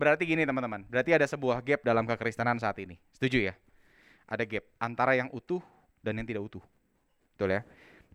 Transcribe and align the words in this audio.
Berarti 0.00 0.24
gini 0.24 0.48
teman-teman, 0.48 0.88
berarti 0.88 1.12
ada 1.12 1.28
sebuah 1.28 1.60
gap 1.60 1.84
dalam 1.84 2.08
kekristenan 2.08 2.56
saat 2.56 2.80
ini. 2.80 2.96
Setuju 3.12 3.52
ya? 3.52 3.54
Ada 4.24 4.48
gap 4.48 4.64
antara 4.80 5.12
yang 5.12 5.28
utuh 5.28 5.60
dan 6.00 6.16
yang 6.16 6.24
tidak 6.24 6.40
utuh. 6.48 6.64
Betul 7.36 7.52
ya? 7.52 7.60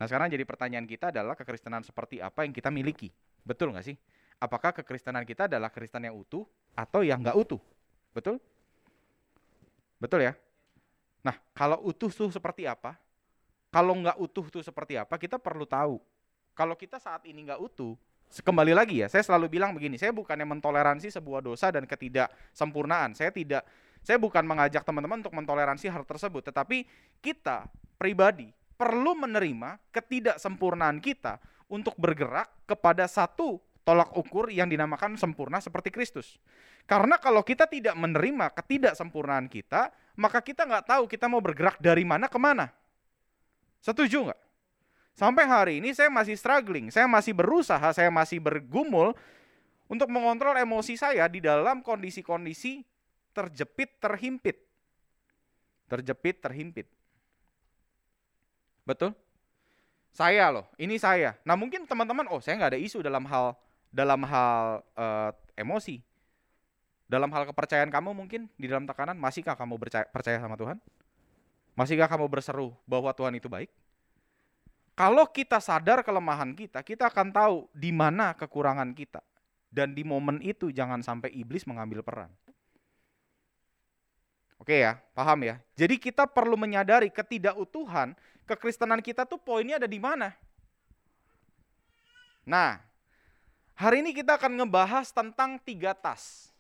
Nah 0.02 0.10
sekarang 0.10 0.34
jadi 0.34 0.42
pertanyaan 0.50 0.90
kita 0.90 1.14
adalah 1.14 1.38
kekristenan 1.38 1.86
seperti 1.86 2.26
apa 2.26 2.42
yang 2.42 2.58
kita 2.58 2.74
miliki. 2.74 3.14
Betul 3.46 3.70
nggak 3.70 3.86
sih? 3.86 3.94
Apakah 4.42 4.74
kekristenan 4.74 5.30
kita 5.30 5.46
adalah 5.46 5.70
Kristen 5.70 6.10
yang 6.10 6.18
utuh 6.18 6.44
atau 6.74 7.06
yang 7.06 7.22
nggak 7.22 7.38
utuh? 7.38 7.62
Betul? 8.12 8.42
Betul 10.02 10.26
ya? 10.26 10.34
Nah 11.22 11.38
kalau 11.54 11.86
utuh 11.86 12.10
tuh 12.10 12.34
seperti 12.34 12.66
apa? 12.66 12.98
Kalau 13.70 13.94
nggak 13.94 14.18
utuh 14.18 14.50
tuh 14.50 14.64
seperti 14.66 14.98
apa? 14.98 15.22
Kita 15.22 15.38
perlu 15.38 15.70
tahu. 15.70 16.02
Kalau 16.58 16.74
kita 16.74 16.98
saat 16.98 17.24
ini 17.30 17.46
nggak 17.46 17.62
utuh, 17.62 17.94
kembali 18.32 18.74
lagi 18.76 19.02
ya, 19.02 19.08
saya 19.08 19.24
selalu 19.24 19.60
bilang 19.60 19.72
begini, 19.72 19.96
saya 19.96 20.12
bukannya 20.12 20.44
mentoleransi 20.46 21.14
sebuah 21.14 21.40
dosa 21.46 21.72
dan 21.72 21.88
ketidaksempurnaan. 21.88 23.16
Saya 23.16 23.32
tidak 23.32 23.64
saya 24.06 24.22
bukan 24.22 24.46
mengajak 24.46 24.86
teman-teman 24.86 25.26
untuk 25.26 25.34
mentoleransi 25.34 25.90
hal 25.90 26.06
tersebut, 26.06 26.54
tetapi 26.54 26.86
kita 27.26 27.66
pribadi 27.98 28.54
perlu 28.78 29.18
menerima 29.18 29.82
ketidaksempurnaan 29.90 31.02
kita 31.02 31.42
untuk 31.72 31.98
bergerak 31.98 32.70
kepada 32.70 33.10
satu 33.10 33.58
tolak 33.82 34.14
ukur 34.14 34.54
yang 34.54 34.70
dinamakan 34.70 35.18
sempurna 35.18 35.58
seperti 35.58 35.90
Kristus. 35.90 36.38
Karena 36.86 37.18
kalau 37.18 37.42
kita 37.42 37.66
tidak 37.66 37.98
menerima 37.98 38.54
ketidaksempurnaan 38.54 39.50
kita, 39.50 39.90
maka 40.22 40.42
kita 40.42 40.70
nggak 40.70 40.86
tahu 40.86 41.04
kita 41.10 41.26
mau 41.26 41.42
bergerak 41.42 41.82
dari 41.82 42.06
mana 42.06 42.30
ke 42.30 42.38
mana. 42.38 42.70
Setuju 43.82 44.30
nggak? 44.30 44.42
Sampai 45.16 45.48
hari 45.48 45.80
ini 45.80 45.96
saya 45.96 46.12
masih 46.12 46.36
struggling, 46.36 46.92
saya 46.92 47.08
masih 47.08 47.32
berusaha, 47.32 47.88
saya 47.96 48.12
masih 48.12 48.44
bergumul 48.44 49.16
untuk 49.88 50.12
mengontrol 50.12 50.60
emosi 50.60 51.00
saya 51.00 51.24
di 51.32 51.40
dalam 51.40 51.80
kondisi-kondisi 51.80 52.84
terjepit, 53.32 53.96
terhimpit. 54.04 54.60
Terjepit, 55.88 56.36
terhimpit. 56.44 56.88
Betul? 58.84 59.16
Saya 60.12 60.52
loh, 60.52 60.68
ini 60.76 61.00
saya. 61.00 61.40
Nah 61.48 61.56
mungkin 61.56 61.88
teman-teman, 61.88 62.28
oh 62.28 62.44
saya 62.44 62.60
nggak 62.60 62.76
ada 62.76 62.80
isu 62.80 63.00
dalam 63.00 63.24
hal 63.24 63.56
dalam 63.96 64.20
hal 64.28 64.84
uh, 65.00 65.32
emosi, 65.56 66.04
dalam 67.08 67.32
hal 67.32 67.48
kepercayaan 67.48 67.88
kamu 67.88 68.12
mungkin 68.12 68.52
di 68.60 68.68
dalam 68.68 68.84
tekanan, 68.84 69.16
masihkah 69.16 69.56
kamu 69.56 69.80
percaya, 69.80 70.04
percaya 70.12 70.44
sama 70.44 70.60
Tuhan? 70.60 70.76
Masihkah 71.72 72.12
kamu 72.12 72.28
berseru 72.28 72.76
bahwa 72.84 73.16
Tuhan 73.16 73.32
itu 73.40 73.48
baik? 73.48 73.72
Kalau 74.96 75.28
kita 75.28 75.60
sadar 75.60 76.08
kelemahan 76.08 76.56
kita, 76.56 76.80
kita 76.80 77.12
akan 77.12 77.28
tahu 77.36 77.58
di 77.76 77.92
mana 77.92 78.32
kekurangan 78.32 78.96
kita. 78.96 79.20
Dan 79.68 79.92
di 79.92 80.08
momen 80.08 80.40
itu 80.40 80.72
jangan 80.72 81.04
sampai 81.04 81.36
iblis 81.36 81.68
mengambil 81.68 82.00
peran. 82.00 82.32
Oke 84.56 84.82
ya, 84.88 84.96
paham 85.12 85.44
ya? 85.44 85.60
Jadi 85.76 86.00
kita 86.00 86.24
perlu 86.24 86.56
menyadari 86.56 87.12
ketidakutuhan 87.12 88.16
kekristenan 88.48 89.04
kita 89.04 89.28
tuh 89.28 89.36
poinnya 89.36 89.76
ada 89.76 89.90
di 89.90 90.00
mana. 90.00 90.32
Nah, 92.48 92.80
hari 93.76 94.00
ini 94.00 94.16
kita 94.16 94.40
akan 94.40 94.64
ngebahas 94.64 95.12
tentang 95.12 95.60
tiga 95.60 95.92
tas. 95.92 96.56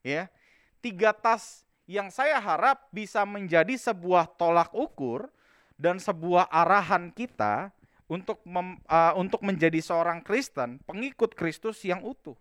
Ya, 0.00 0.32
tiga 0.80 1.12
tas 1.12 1.68
yang 1.84 2.08
saya 2.08 2.40
harap 2.40 2.88
bisa 2.88 3.26
menjadi 3.28 3.76
sebuah 3.76 4.24
tolak 4.40 4.72
ukur 4.72 5.28
dan 5.78 6.02
sebuah 6.02 6.50
arahan 6.50 7.14
kita 7.14 7.70
untuk 8.10 8.42
mem, 8.42 8.82
uh, 8.90 9.14
untuk 9.14 9.40
menjadi 9.46 9.78
seorang 9.78 10.20
Kristen, 10.20 10.82
pengikut 10.82 11.38
Kristus 11.38 11.80
yang 11.86 12.02
utuh. 12.02 12.34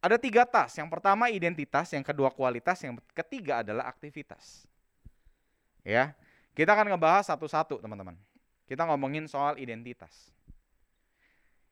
Ada 0.00 0.20
tiga 0.20 0.44
tas. 0.44 0.76
Yang 0.76 0.88
pertama 0.92 1.32
identitas, 1.32 1.92
yang 1.96 2.04
kedua 2.04 2.28
kualitas, 2.32 2.80
yang 2.84 3.00
ketiga 3.16 3.64
adalah 3.64 3.88
aktivitas. 3.88 4.68
Ya, 5.80 6.12
kita 6.52 6.76
akan 6.76 6.92
ngebahas 6.92 7.28
satu-satu 7.32 7.80
teman-teman. 7.80 8.16
Kita 8.68 8.84
ngomongin 8.84 9.24
soal 9.26 9.56
identitas. 9.56 10.30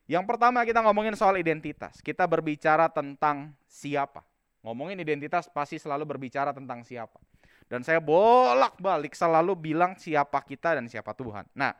Yang 0.08 0.24
pertama 0.24 0.64
kita 0.64 0.80
ngomongin 0.80 1.12
soal 1.12 1.36
identitas. 1.36 2.00
Kita 2.00 2.24
berbicara 2.24 2.88
tentang 2.88 3.52
siapa. 3.68 4.24
Ngomongin 4.64 4.96
identitas 4.96 5.48
pasti 5.52 5.76
selalu 5.76 6.08
berbicara 6.16 6.56
tentang 6.56 6.80
siapa. 6.80 7.20
Dan 7.68 7.84
saya 7.84 8.00
bolak-balik 8.00 9.12
selalu 9.12 9.52
bilang 9.52 9.92
siapa 10.00 10.40
kita 10.40 10.80
dan 10.80 10.88
siapa 10.88 11.12
Tuhan. 11.12 11.44
Nah, 11.52 11.76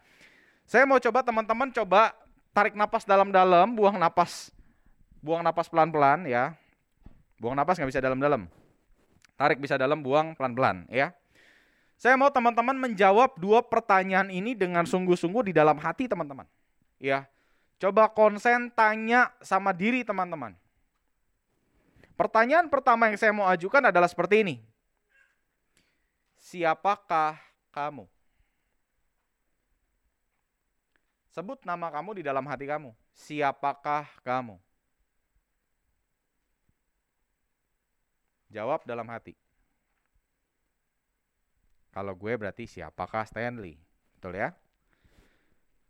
saya 0.69 0.85
mau 0.85 1.01
coba 1.01 1.25
teman-teman 1.25 1.73
coba 1.73 2.13
tarik 2.53 2.77
napas 2.77 3.09
dalam-dalam, 3.09 3.73
buang 3.73 3.97
napas 3.97 4.53
buang 5.25 5.41
napas 5.41 5.67
pelan-pelan 5.73 6.29
ya. 6.29 6.53
Buang 7.41 7.57
napas 7.57 7.81
nggak 7.81 7.89
bisa 7.89 8.05
dalam-dalam. 8.05 8.47
Tarik 9.41 9.59
bisa 9.63 9.81
dalam, 9.81 10.05
buang 10.05 10.37
pelan-pelan 10.37 10.85
ya. 10.93 11.17
Saya 11.99 12.15
mau 12.15 12.31
teman-teman 12.31 12.79
menjawab 12.79 13.41
dua 13.41 13.65
pertanyaan 13.65 14.31
ini 14.31 14.55
dengan 14.55 14.87
sungguh-sungguh 14.87 15.51
di 15.51 15.53
dalam 15.57 15.81
hati 15.81 16.07
teman-teman. 16.07 16.47
Ya. 17.03 17.27
Coba 17.81 18.11
konsen 18.11 18.71
tanya 18.75 19.35
sama 19.41 19.73
diri 19.73 20.05
teman-teman. 20.05 20.55
Pertanyaan 22.19 22.67
pertama 22.67 23.07
yang 23.09 23.19
saya 23.19 23.31
mau 23.31 23.47
ajukan 23.47 23.83
adalah 23.89 24.11
seperti 24.11 24.43
ini 24.43 24.55
siapakah 26.49 27.37
kamu? 27.69 28.09
Sebut 31.29 31.61
nama 31.69 31.93
kamu 31.93 32.19
di 32.19 32.23
dalam 32.25 32.43
hati 32.49 32.65
kamu. 32.65 32.97
Siapakah 33.13 34.09
kamu? 34.25 34.57
Jawab 38.49 38.81
dalam 38.89 39.05
hati. 39.13 39.37
Kalau 41.93 42.17
gue 42.17 42.33
berarti 42.33 42.65
siapakah 42.65 43.29
Stanley? 43.29 43.77
Betul 44.17 44.41
ya? 44.41 44.57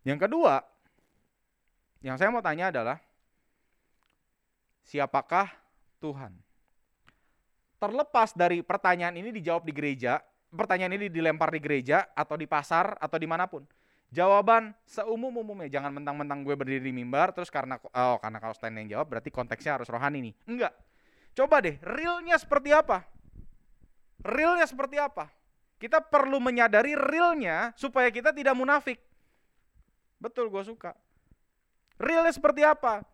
Yang 0.03 0.27
kedua, 0.27 0.59
yang 2.03 2.19
saya 2.19 2.35
mau 2.35 2.43
tanya 2.43 2.67
adalah 2.67 2.99
siapakah 4.83 5.47
Tuhan? 6.03 6.35
Terlepas 7.79 8.35
dari 8.35 8.59
pertanyaan 8.59 9.15
ini 9.15 9.31
dijawab 9.31 9.63
di 9.63 9.71
gereja, 9.71 10.19
pertanyaan 10.49 10.97
ini 10.97 11.07
dilempar 11.09 11.53
di 11.53 11.61
gereja 11.61 12.09
atau 12.13 12.35
di 12.35 12.49
pasar 12.49 12.97
atau 12.97 13.17
di 13.17 13.27
mana 13.29 13.45
pun. 13.45 13.65
Jawaban 14.09 14.73
seumum-umumnya, 14.89 15.69
jangan 15.69 15.93
mentang-mentang 15.93 16.41
gue 16.41 16.57
berdiri 16.57 16.89
di 16.89 16.93
mimbar 16.93 17.29
terus 17.29 17.53
karena 17.53 17.77
oh 17.77 18.17
karena 18.17 18.41
kalau 18.41 18.57
Stan 18.57 18.73
yang 18.73 18.89
jawab 18.89 19.05
berarti 19.13 19.29
konteksnya 19.29 19.77
harus 19.77 19.85
rohani 19.85 20.31
nih. 20.31 20.33
Enggak. 20.49 20.73
Coba 21.37 21.61
deh, 21.61 21.77
realnya 21.85 22.33
seperti 22.41 22.73
apa? 22.73 23.05
Realnya 24.25 24.65
seperti 24.65 24.97
apa? 24.97 25.29
Kita 25.77 26.01
perlu 26.01 26.41
menyadari 26.41 26.97
realnya 26.97 27.71
supaya 27.77 28.09
kita 28.09 28.33
tidak 28.33 28.57
munafik. 28.57 28.99
Betul, 30.19 30.51
gue 30.51 30.65
suka. 30.65 30.91
Realnya 32.01 32.33
seperti 32.33 32.65
apa? 32.65 33.05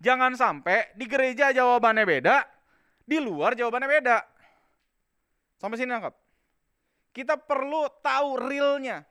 Jangan 0.00 0.32
sampai 0.32 0.96
di 0.96 1.04
gereja 1.04 1.52
jawabannya 1.52 2.08
beda, 2.08 2.42
di 3.04 3.20
luar 3.20 3.52
jawabannya 3.52 3.88
beda. 4.00 4.18
Sampai 5.60 5.76
sini 5.76 5.92
nangkap? 5.92 6.16
Kita 7.10 7.34
perlu 7.34 7.90
tahu 8.00 8.38
realnya. 8.38 9.02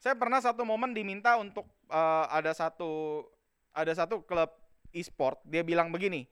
Saya 0.00 0.16
pernah 0.16 0.40
satu 0.40 0.64
momen 0.64 0.96
diminta 0.96 1.36
untuk 1.36 1.68
uh, 1.92 2.24
ada 2.32 2.56
satu 2.56 3.20
ada 3.76 3.92
satu 3.92 4.24
klub 4.24 4.48
e-sport, 4.96 5.38
dia 5.46 5.62
bilang 5.62 5.92
begini, 5.92 6.26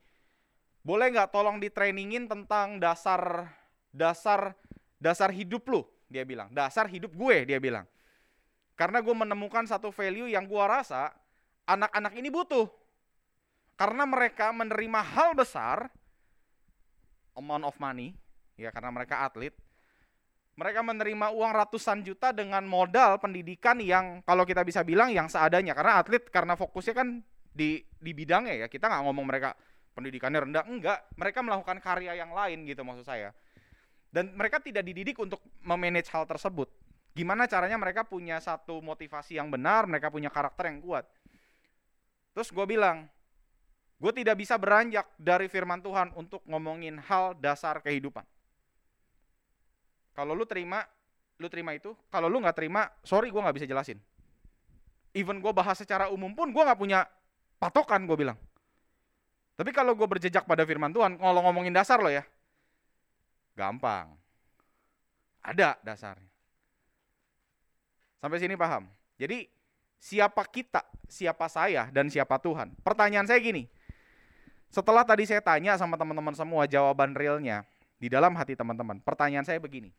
boleh 0.83 1.13
nggak 1.13 1.31
tolong 1.31 1.61
ditrainingin 1.61 2.27
tentang 2.27 2.81
dasar 2.81 3.47
dasar 3.93 4.57
dasar 4.99 5.31
hidup 5.31 5.63
lu, 5.69 5.85
dia 6.11 6.25
bilang, 6.27 6.51
dasar 6.51 6.89
hidup 6.89 7.13
gue, 7.15 7.47
dia 7.47 7.61
bilang. 7.61 7.87
Karena 8.75 9.03
gue 9.03 9.15
menemukan 9.15 9.63
satu 9.67 9.91
value 9.91 10.31
yang 10.31 10.47
gue 10.47 10.63
rasa 10.63 11.11
anak-anak 11.67 12.13
ini 12.15 12.31
butuh. 12.31 12.67
Karena 13.79 14.03
mereka 14.03 14.51
menerima 14.51 15.01
hal 15.15 15.31
besar, 15.35 15.87
amount 17.35 17.63
of 17.63 17.75
money, 17.79 18.11
ya 18.59 18.69
karena 18.75 18.91
mereka 18.91 19.23
atlet. 19.23 19.55
Mereka 20.59 20.83
menerima 20.83 21.31
uang 21.31 21.51
ratusan 21.55 22.03
juta 22.03 22.35
dengan 22.35 22.67
modal 22.67 23.15
pendidikan 23.23 23.79
yang 23.79 24.19
kalau 24.27 24.43
kita 24.43 24.67
bisa 24.67 24.83
bilang 24.83 25.07
yang 25.07 25.31
seadanya 25.31 25.71
karena 25.71 26.03
atlet 26.03 26.27
karena 26.27 26.59
fokusnya 26.59 26.93
kan 26.99 27.23
di 27.55 27.79
di 27.79 28.11
bidangnya 28.11 28.59
ya. 28.59 28.67
Kita 28.67 28.91
nggak 28.91 29.03
ngomong 29.07 29.23
mereka 29.23 29.55
pendidikannya 29.95 30.39
rendah, 30.51 30.63
enggak. 30.67 30.99
Mereka 31.15 31.39
melakukan 31.39 31.79
karya 31.79 32.19
yang 32.19 32.35
lain 32.35 32.67
gitu 32.67 32.83
maksud 32.83 33.07
saya. 33.07 33.31
Dan 34.11 34.35
mereka 34.35 34.59
tidak 34.59 34.83
dididik 34.83 35.15
untuk 35.15 35.39
memanage 35.63 36.11
hal 36.11 36.27
tersebut. 36.27 36.67
Gimana 37.13 37.45
caranya 37.45 37.77
mereka 37.77 38.07
punya 38.07 38.39
satu 38.39 38.79
motivasi 38.79 39.37
yang 39.37 39.51
benar, 39.51 39.85
mereka 39.85 40.07
punya 40.09 40.31
karakter 40.31 40.71
yang 40.71 40.79
kuat. 40.81 41.05
Terus 42.33 42.49
gue 42.53 42.65
bilang, 42.65 43.05
gue 43.99 44.11
tidak 44.15 44.39
bisa 44.39 44.55
beranjak 44.55 45.09
dari 45.19 45.51
firman 45.51 45.83
Tuhan 45.83 46.15
untuk 46.15 46.41
ngomongin 46.47 47.01
hal 47.01 47.35
dasar 47.37 47.83
kehidupan. 47.83 48.23
Kalau 50.13 50.33
lu 50.35 50.43
terima, 50.43 50.83
lu 51.39 51.47
terima 51.47 51.73
itu. 51.73 51.95
Kalau 52.11 52.27
lu 52.27 52.43
nggak 52.43 52.57
terima, 52.57 52.89
sorry 53.01 53.31
gue 53.31 53.41
nggak 53.41 53.55
bisa 53.55 53.67
jelasin. 53.69 53.99
Even 55.15 55.41
gue 55.41 55.51
bahas 55.55 55.79
secara 55.79 56.11
umum 56.13 56.35
pun 56.35 56.53
gue 56.53 56.63
nggak 56.63 56.79
punya 56.79 57.07
patokan 57.57 58.05
gue 58.05 58.17
bilang. 58.17 58.37
Tapi 59.59 59.75
kalau 59.75 59.91
gue 59.91 60.07
berjejak 60.07 60.47
pada 60.47 60.63
firman 60.63 60.93
Tuhan, 60.95 61.19
kalau 61.19 61.41
ngomongin 61.43 61.75
dasar 61.75 61.99
lo 61.99 62.07
ya, 62.07 62.23
gampang. 63.59 64.15
Ada 65.43 65.75
dasarnya. 65.83 66.31
Sampai 68.23 68.39
sini 68.39 68.55
paham? 68.55 68.87
Jadi 69.19 69.47
siapa 69.99 70.47
kita, 70.47 70.83
siapa 71.11 71.47
saya, 71.51 71.91
dan 71.91 72.07
siapa 72.07 72.39
Tuhan? 72.39 72.71
Pertanyaan 72.79 73.27
saya 73.27 73.39
gini, 73.43 73.67
setelah 74.71 75.03
tadi 75.03 75.27
saya 75.27 75.43
tanya 75.43 75.75
sama 75.75 75.99
teman-teman 75.99 76.35
semua 76.37 76.63
jawaban 76.69 77.11
realnya 77.17 77.67
di 77.99 78.07
dalam 78.07 78.31
hati 78.33 78.55
teman-teman, 78.55 79.03
pertanyaan 79.03 79.43
saya 79.43 79.59
begini, 79.59 79.91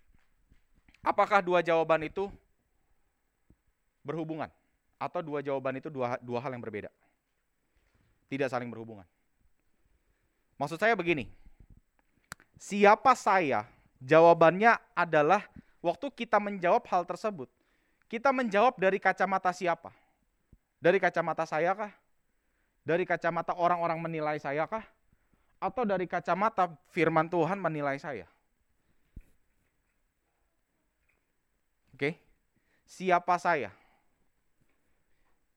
apakah 1.05 1.45
dua 1.45 1.61
jawaban 1.61 2.01
itu 2.09 2.33
berhubungan? 4.01 4.49
Atau 4.97 5.21
dua 5.21 5.45
jawaban 5.45 5.77
itu 5.77 5.93
dua, 5.93 6.17
dua 6.21 6.41
hal 6.41 6.53
yang 6.53 6.65
berbeda? 6.65 6.89
Tidak 8.33 8.49
saling 8.49 8.73
berhubungan. 8.73 9.05
Maksud 10.57 10.81
saya 10.81 10.97
begini, 10.97 11.29
siapa 12.57 13.13
saya? 13.17 13.69
Jawabannya 14.01 14.81
adalah 14.97 15.45
waktu 15.85 16.09
kita 16.09 16.41
menjawab 16.41 16.85
hal 16.89 17.05
tersebut, 17.05 17.49
kita 18.09 18.33
menjawab 18.33 18.81
dari 18.81 18.97
kacamata 18.97 19.53
siapa? 19.53 19.93
Dari 20.81 20.97
kacamata 20.97 21.45
saya 21.45 21.77
kah? 21.77 21.93
Dari 22.81 23.05
kacamata 23.05 23.53
orang-orang 23.53 24.01
menilai 24.01 24.41
saya 24.41 24.65
kah? 24.65 24.85
Atau 25.61 25.85
dari 25.85 26.09
kacamata 26.09 26.73
firman 26.91 27.29
Tuhan 27.29 27.61
menilai 27.61 28.01
saya? 28.01 28.25
Oke, 31.93 32.17
siapa 32.89 33.37
saya? 33.37 33.69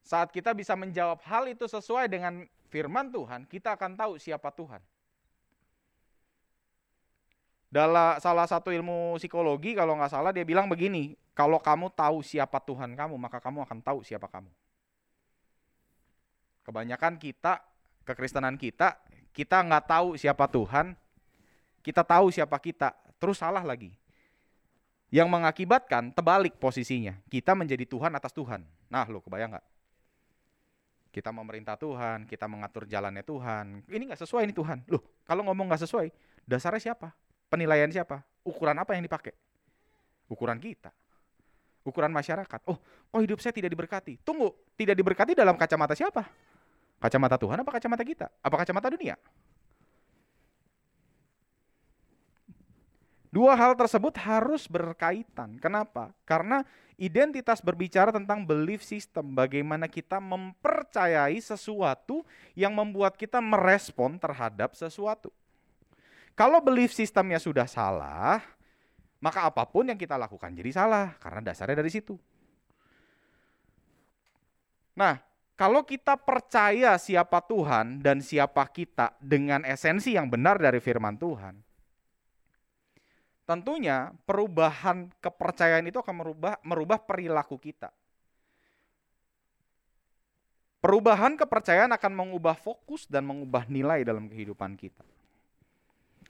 Saat 0.04 0.28
kita 0.28 0.52
bisa 0.52 0.76
menjawab 0.76 1.24
hal 1.24 1.48
itu 1.48 1.64
sesuai 1.64 2.12
dengan 2.12 2.44
firman 2.68 3.08
Tuhan, 3.08 3.48
kita 3.48 3.72
akan 3.72 3.96
tahu 3.96 4.20
siapa 4.20 4.52
Tuhan 4.52 4.84
dalam 7.74 8.22
salah 8.22 8.46
satu 8.46 8.70
ilmu 8.70 9.18
psikologi 9.18 9.74
kalau 9.74 9.98
nggak 9.98 10.14
salah 10.14 10.30
dia 10.30 10.46
bilang 10.46 10.70
begini, 10.70 11.18
kalau 11.34 11.58
kamu 11.58 11.90
tahu 11.90 12.22
siapa 12.22 12.62
Tuhan 12.62 12.94
kamu, 12.94 13.18
maka 13.18 13.42
kamu 13.42 13.66
akan 13.66 13.82
tahu 13.82 14.06
siapa 14.06 14.30
kamu. 14.30 14.46
Kebanyakan 16.62 17.18
kita, 17.18 17.66
kekristenan 18.06 18.54
kita, 18.54 18.94
kita 19.34 19.58
nggak 19.66 19.84
tahu 19.90 20.08
siapa 20.14 20.46
Tuhan, 20.46 20.94
kita 21.82 22.06
tahu 22.06 22.30
siapa 22.30 22.54
kita, 22.62 22.94
terus 23.18 23.42
salah 23.42 23.66
lagi. 23.66 23.90
Yang 25.10 25.28
mengakibatkan 25.30 26.14
terbalik 26.14 26.54
posisinya, 26.58 27.18
kita 27.26 27.52
menjadi 27.54 27.82
Tuhan 27.86 28.14
atas 28.14 28.30
Tuhan. 28.30 28.62
Nah 28.86 29.06
lo 29.10 29.18
kebayang 29.18 29.58
nggak? 29.58 29.66
Kita 31.14 31.30
memerintah 31.30 31.78
Tuhan, 31.78 32.26
kita 32.26 32.50
mengatur 32.50 32.86
jalannya 32.90 33.22
Tuhan. 33.22 33.86
Ini 33.86 34.02
nggak 34.10 34.22
sesuai 34.26 34.50
ini 34.50 34.54
Tuhan. 34.54 34.82
Loh, 34.90 35.02
kalau 35.22 35.46
ngomong 35.46 35.70
nggak 35.70 35.86
sesuai, 35.86 36.10
dasarnya 36.42 36.90
siapa? 36.90 37.14
Penilaian 37.46 37.86
siapa? 37.90 38.22
Ukuran 38.42 38.74
apa 38.74 38.98
yang 38.98 39.06
dipakai? 39.06 39.30
Ukuran 40.26 40.58
kita. 40.58 40.90
Ukuran 41.86 42.10
masyarakat. 42.10 42.60
Oh, 42.66 42.78
oh 43.14 43.20
hidup 43.22 43.38
saya 43.38 43.54
tidak 43.54 43.70
diberkati. 43.70 44.18
Tunggu, 44.26 44.50
tidak 44.74 44.98
diberkati 44.98 45.38
dalam 45.38 45.54
kacamata 45.54 45.94
siapa? 45.94 46.26
Kacamata 47.04 47.36
Tuhan 47.36 47.60
apa 47.60 47.68
kacamata 47.68 48.00
kita? 48.00 48.32
Apa 48.40 48.64
kacamata 48.64 48.88
dunia? 48.88 49.20
Dua 53.28 53.52
hal 53.52 53.76
tersebut 53.76 54.16
harus 54.24 54.64
berkaitan. 54.64 55.60
Kenapa? 55.60 56.16
Karena 56.24 56.64
identitas 56.96 57.60
berbicara 57.60 58.08
tentang 58.08 58.48
belief 58.48 58.80
system, 58.80 59.36
bagaimana 59.36 59.84
kita 59.84 60.16
mempercayai 60.16 61.36
sesuatu 61.44 62.24
yang 62.56 62.72
membuat 62.72 63.20
kita 63.20 63.36
merespon 63.36 64.16
terhadap 64.16 64.72
sesuatu. 64.72 65.28
Kalau 66.32 66.56
belief 66.64 66.96
sistemnya 66.96 67.36
sudah 67.36 67.68
salah, 67.68 68.40
maka 69.20 69.44
apa 69.44 69.68
pun 69.68 69.92
yang 69.92 70.00
kita 70.00 70.16
lakukan 70.16 70.56
jadi 70.56 70.72
salah 70.72 71.12
karena 71.20 71.52
dasarnya 71.52 71.84
dari 71.84 71.92
situ. 71.92 72.16
Nah, 74.96 75.33
kalau 75.54 75.86
kita 75.86 76.18
percaya 76.18 76.98
siapa 76.98 77.38
Tuhan 77.38 78.02
dan 78.02 78.18
siapa 78.18 78.66
kita 78.66 79.14
dengan 79.22 79.62
esensi 79.62 80.18
yang 80.18 80.26
benar 80.26 80.58
dari 80.58 80.82
firman 80.82 81.14
Tuhan, 81.14 81.54
tentunya 83.46 84.10
perubahan 84.26 85.14
kepercayaan 85.22 85.86
itu 85.86 86.02
akan 86.02 86.14
merubah 86.18 86.54
merubah 86.66 86.98
perilaku 86.98 87.54
kita. 87.62 87.94
Perubahan 90.82 91.38
kepercayaan 91.38 91.94
akan 91.96 92.12
mengubah 92.12 92.58
fokus 92.58 93.08
dan 93.08 93.24
mengubah 93.24 93.64
nilai 93.70 94.04
dalam 94.04 94.28
kehidupan 94.28 94.76
kita. 94.76 95.00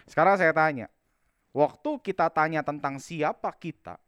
Sekarang 0.07 0.39
saya 0.39 0.53
tanya, 0.55 0.87
waktu 1.51 1.91
kita 1.99 2.31
tanya 2.31 2.63
tentang 2.63 3.01
siapa 3.03 3.51
kita, 3.57 3.99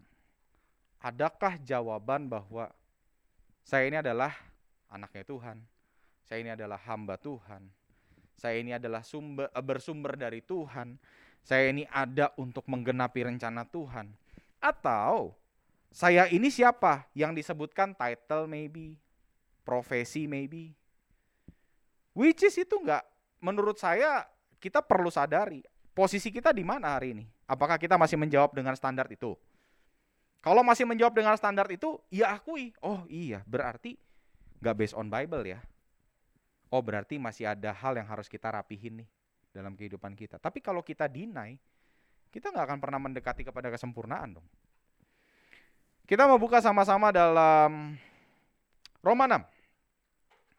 adakah 1.02 1.58
jawaban 1.64 2.30
bahwa 2.30 2.70
saya 3.66 3.90
ini 3.90 3.98
adalah 3.98 4.38
anaknya 4.90 5.24
Tuhan, 5.26 5.58
saya 6.26 6.38
ini 6.42 6.50
adalah 6.54 6.78
hamba 6.86 7.18
Tuhan, 7.18 7.70
saya 8.36 8.56
ini 8.60 8.72
adalah 8.76 9.02
sumber 9.06 9.50
eh, 9.50 9.64
bersumber 9.64 10.14
dari 10.18 10.42
Tuhan, 10.42 10.98
saya 11.46 11.70
ini 11.70 11.86
ada 11.88 12.34
untuk 12.36 12.66
menggenapi 12.66 13.26
rencana 13.26 13.66
Tuhan, 13.66 14.12
atau 14.58 15.34
saya 15.94 16.28
ini 16.28 16.52
siapa 16.52 17.08
yang 17.16 17.32
disebutkan 17.32 17.96
title 17.96 18.50
maybe, 18.50 18.98
profesi 19.62 20.28
maybe, 20.28 20.74
which 22.12 22.44
is 22.44 22.58
itu 22.58 22.76
enggak 22.76 23.06
menurut 23.40 23.78
saya 23.78 24.26
kita 24.58 24.80
perlu 24.82 25.12
sadari 25.12 25.62
posisi 25.96 26.28
kita 26.28 26.52
di 26.52 26.60
mana 26.60 26.92
hari 26.92 27.16
ini? 27.16 27.24
Apakah 27.48 27.80
kita 27.80 27.96
masih 27.96 28.20
menjawab 28.20 28.52
dengan 28.52 28.76
standar 28.76 29.08
itu? 29.08 29.32
Kalau 30.44 30.60
masih 30.60 30.84
menjawab 30.84 31.16
dengan 31.16 31.34
standar 31.34 31.66
itu, 31.72 31.96
ya 32.12 32.36
akui. 32.36 32.76
Oh 32.84 33.02
iya, 33.08 33.40
berarti 33.48 33.96
nggak 34.60 34.76
based 34.76 34.96
on 34.96 35.08
Bible 35.08 35.44
ya. 35.44 35.60
Oh 36.72 36.82
berarti 36.82 37.16
masih 37.16 37.46
ada 37.46 37.70
hal 37.70 37.94
yang 37.94 38.08
harus 38.10 38.26
kita 38.26 38.50
rapihin 38.50 39.04
nih 39.04 39.08
dalam 39.54 39.78
kehidupan 39.78 40.12
kita. 40.18 40.36
Tapi 40.36 40.60
kalau 40.60 40.82
kita 40.84 41.06
deny, 41.08 41.56
kita 42.28 42.50
nggak 42.52 42.66
akan 42.68 42.78
pernah 42.82 43.00
mendekati 43.00 43.46
kepada 43.46 43.72
kesempurnaan 43.72 44.36
dong. 44.36 44.46
Kita 46.06 46.28
mau 46.28 46.38
buka 46.38 46.62
sama-sama 46.62 47.10
dalam 47.10 47.98
Roma 49.02 49.24
6. 49.26 49.42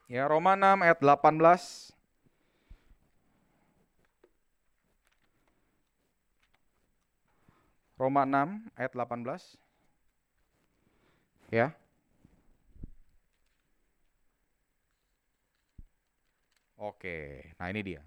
Ya, 0.08 0.24
Roma 0.28 0.56
6 0.56 0.88
ayat 0.88 1.00
18 1.04 1.98
Roma 7.98 8.30
6 8.30 8.70
ayat 8.78 8.94
18. 8.94 9.58
Ya. 11.50 11.74
Oke, 16.78 17.42
nah 17.58 17.74
ini 17.74 17.82
dia. 17.82 18.02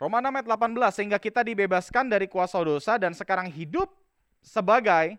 Roma 0.00 0.20
6 0.20 0.32
ayat 0.32 0.48
18 0.48 0.96
sehingga 0.96 1.18
kita 1.20 1.40
dibebaskan 1.44 2.08
dari 2.08 2.28
kuasa 2.28 2.60
dosa 2.60 2.96
dan 3.00 3.16
sekarang 3.16 3.48
hidup 3.48 3.88
sebagai 4.44 5.16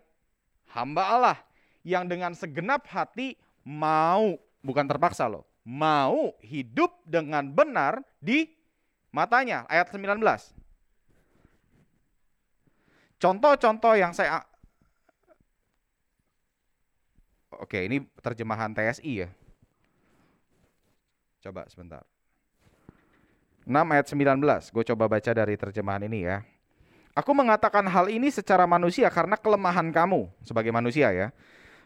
hamba 0.70 1.02
Allah 1.06 1.38
yang 1.82 2.06
dengan 2.06 2.34
segenap 2.34 2.86
hati 2.90 3.34
mau 3.62 4.38
bukan 4.62 4.86
terpaksa 4.86 5.26
loh, 5.30 5.46
mau 5.66 6.34
hidup 6.42 6.94
dengan 7.06 7.46
benar 7.50 8.02
di 8.18 8.50
matanya. 9.14 9.66
Ayat 9.70 9.90
19. 9.90 10.18
Contoh-contoh 13.18 13.94
yang 13.98 14.14
saya 14.14 14.42
Oke, 17.58 17.90
ini 17.90 18.06
terjemahan 18.22 18.70
TSI 18.70 19.26
ya. 19.26 19.28
Coba 21.38 21.66
sebentar. 21.70 22.02
6 23.68 23.76
ayat 23.76 24.06
19, 24.08 24.72
gue 24.72 24.84
coba 24.94 25.04
baca 25.12 25.30
dari 25.30 25.54
terjemahan 25.54 26.02
ini 26.08 26.24
ya. 26.24 26.40
Aku 27.12 27.36
mengatakan 27.36 27.84
hal 27.84 28.08
ini 28.08 28.32
secara 28.32 28.64
manusia 28.64 29.10
karena 29.12 29.36
kelemahan 29.36 29.92
kamu 29.92 30.30
sebagai 30.40 30.72
manusia 30.72 31.12
ya. 31.12 31.28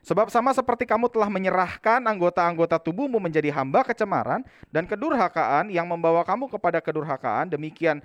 Sebab 0.02 0.30
sama 0.34 0.50
seperti 0.50 0.82
kamu 0.82 1.06
telah 1.10 1.30
menyerahkan 1.30 2.02
anggota-anggota 2.02 2.78
tubuhmu 2.82 3.22
menjadi 3.22 3.54
hamba 3.54 3.86
kecemaran 3.86 4.42
dan 4.70 4.82
kedurhakaan 4.82 5.70
yang 5.70 5.86
membawa 5.86 6.26
kamu 6.26 6.50
kepada 6.50 6.82
kedurhakaan, 6.82 7.54
demikian 7.54 8.02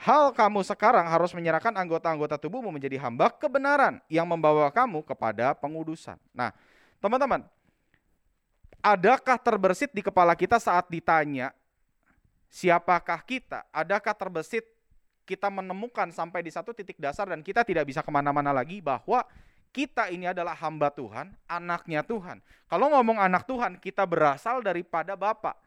hal 0.00 0.32
kamu 0.32 0.64
sekarang 0.64 1.04
harus 1.04 1.36
menyerahkan 1.36 1.74
anggota-anggota 1.76 2.40
tubuhmu 2.40 2.72
menjadi 2.72 2.96
hamba 3.02 3.28
kebenaran 3.28 4.00
yang 4.08 4.24
membawa 4.24 4.72
kamu 4.72 5.04
kepada 5.04 5.52
pengudusan. 5.52 6.16
Nah, 6.32 6.52
teman-teman, 6.96 7.44
adakah 8.82 9.36
terbersit 9.38 9.90
di 9.90 10.02
kepala 10.02 10.34
kita 10.38 10.58
saat 10.62 10.86
ditanya 10.90 11.54
siapakah 12.48 13.20
kita? 13.22 13.64
Adakah 13.72 14.16
terbesit 14.16 14.64
kita 15.28 15.52
menemukan 15.52 16.08
sampai 16.08 16.40
di 16.40 16.48
satu 16.48 16.72
titik 16.72 16.96
dasar 16.96 17.28
dan 17.28 17.44
kita 17.44 17.60
tidak 17.60 17.84
bisa 17.84 18.00
ke 18.00 18.08
mana-mana 18.08 18.48
lagi 18.48 18.80
bahwa 18.80 19.20
kita 19.68 20.08
ini 20.08 20.24
adalah 20.24 20.56
hamba 20.56 20.88
Tuhan, 20.88 21.36
anaknya 21.44 22.00
Tuhan. 22.00 22.40
Kalau 22.64 22.88
ngomong 22.88 23.20
anak 23.20 23.44
Tuhan, 23.44 23.76
kita 23.76 24.08
berasal 24.08 24.64
daripada 24.64 25.12
Bapak. 25.12 25.60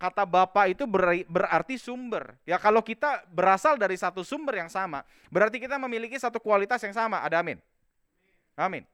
Kata 0.00 0.24
Bapak 0.24 0.72
itu 0.72 0.88
berarti 1.28 1.76
sumber. 1.76 2.34
Ya 2.48 2.56
kalau 2.56 2.80
kita 2.80 3.28
berasal 3.28 3.76
dari 3.76 4.00
satu 4.00 4.24
sumber 4.24 4.64
yang 4.64 4.72
sama, 4.72 5.04
berarti 5.28 5.60
kita 5.60 5.76
memiliki 5.76 6.16
satu 6.16 6.40
kualitas 6.40 6.80
yang 6.80 6.96
sama. 6.96 7.20
Ada 7.20 7.44
amin? 7.44 7.60
Amin. 8.56 8.88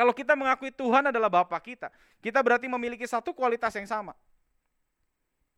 Kalau 0.00 0.16
kita 0.16 0.32
mengakui 0.32 0.72
Tuhan 0.72 1.12
adalah 1.12 1.28
Bapak 1.28 1.60
kita, 1.60 1.92
kita 2.24 2.40
berarti 2.40 2.64
memiliki 2.72 3.04
satu 3.04 3.36
kualitas 3.36 3.68
yang 3.76 3.84
sama 3.84 4.16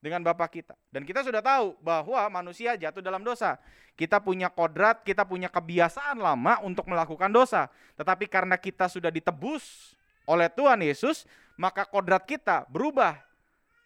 dengan 0.02 0.18
Bapak 0.18 0.50
kita. 0.50 0.74
Dan 0.90 1.06
kita 1.06 1.22
sudah 1.22 1.38
tahu 1.38 1.78
bahwa 1.78 2.26
manusia 2.42 2.74
jatuh 2.74 2.98
dalam 2.98 3.22
dosa. 3.22 3.54
Kita 3.94 4.18
punya 4.18 4.50
kodrat, 4.50 5.06
kita 5.06 5.22
punya 5.22 5.46
kebiasaan 5.46 6.18
lama 6.18 6.58
untuk 6.66 6.90
melakukan 6.90 7.30
dosa. 7.30 7.70
Tetapi 7.94 8.26
karena 8.26 8.58
kita 8.58 8.90
sudah 8.90 9.14
ditebus 9.14 9.94
oleh 10.26 10.50
Tuhan 10.50 10.82
Yesus, 10.82 11.22
maka 11.54 11.86
kodrat 11.86 12.26
kita 12.26 12.66
berubah. 12.66 13.22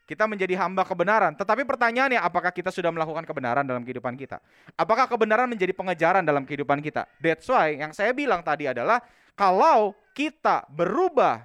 Kita 0.09 0.25
menjadi 0.25 0.57
hamba 0.57 0.89
kebenaran. 0.89 1.37
Tetapi 1.37 1.69
pertanyaannya, 1.69 2.17
apakah 2.17 2.49
kita 2.49 2.73
sudah 2.73 2.89
melakukan 2.89 3.29
kebenaran 3.29 3.69
dalam 3.69 3.85
kehidupan 3.85 4.17
kita? 4.17 4.41
Apakah 4.73 5.05
kebenaran 5.05 5.53
menjadi 5.53 5.77
pengejaran 5.77 6.25
dalam 6.25 6.49
kehidupan 6.49 6.81
kita? 6.81 7.05
That's 7.21 7.45
why 7.45 7.77
yang 7.77 7.93
saya 7.93 8.17
bilang 8.17 8.41
tadi 8.41 8.73
adalah, 8.73 9.05
kalau 9.37 9.93
kita 10.17 10.65
berubah 10.73 11.45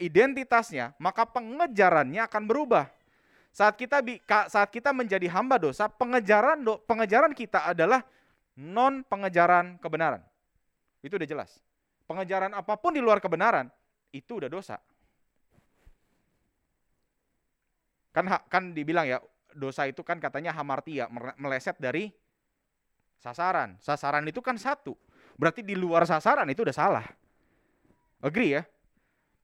identitasnya, 0.00 0.96
maka 0.96 1.28
pengejarannya 1.28 2.24
akan 2.24 2.42
berubah. 2.48 2.88
Saat 3.52 3.76
kita 3.76 4.00
saat 4.48 4.68
kita 4.72 4.92
menjadi 4.92 5.28
hamba 5.32 5.60
dosa, 5.60 5.88
pengejaran 5.88 6.60
do, 6.60 6.80
pengejaran 6.84 7.32
kita 7.32 7.72
adalah 7.72 8.04
non 8.56 9.04
pengejaran 9.04 9.76
kebenaran. 9.80 10.24
Itu 11.04 11.20
udah 11.20 11.28
jelas. 11.28 11.60
Pengejaran 12.08 12.56
apa 12.56 12.76
pun 12.76 12.96
di 12.96 13.00
luar 13.04 13.20
kebenaran 13.20 13.68
itu 14.12 14.40
udah 14.40 14.48
dosa. 14.48 14.80
Kan 18.12 18.28
kan 18.48 18.72
dibilang 18.72 19.04
ya, 19.04 19.20
dosa 19.52 19.84
itu 19.88 20.00
kan 20.00 20.16
katanya 20.16 20.56
hamartia, 20.56 21.08
meleset 21.36 21.76
dari 21.76 22.12
sasaran. 23.20 23.76
Sasaran 23.80 24.24
itu 24.24 24.40
kan 24.40 24.56
satu. 24.56 24.96
Berarti 25.36 25.60
di 25.60 25.76
luar 25.76 26.08
sasaran 26.08 26.48
itu 26.48 26.64
udah 26.64 26.76
salah. 26.76 27.06
Agree 28.20 28.56
ya? 28.58 28.62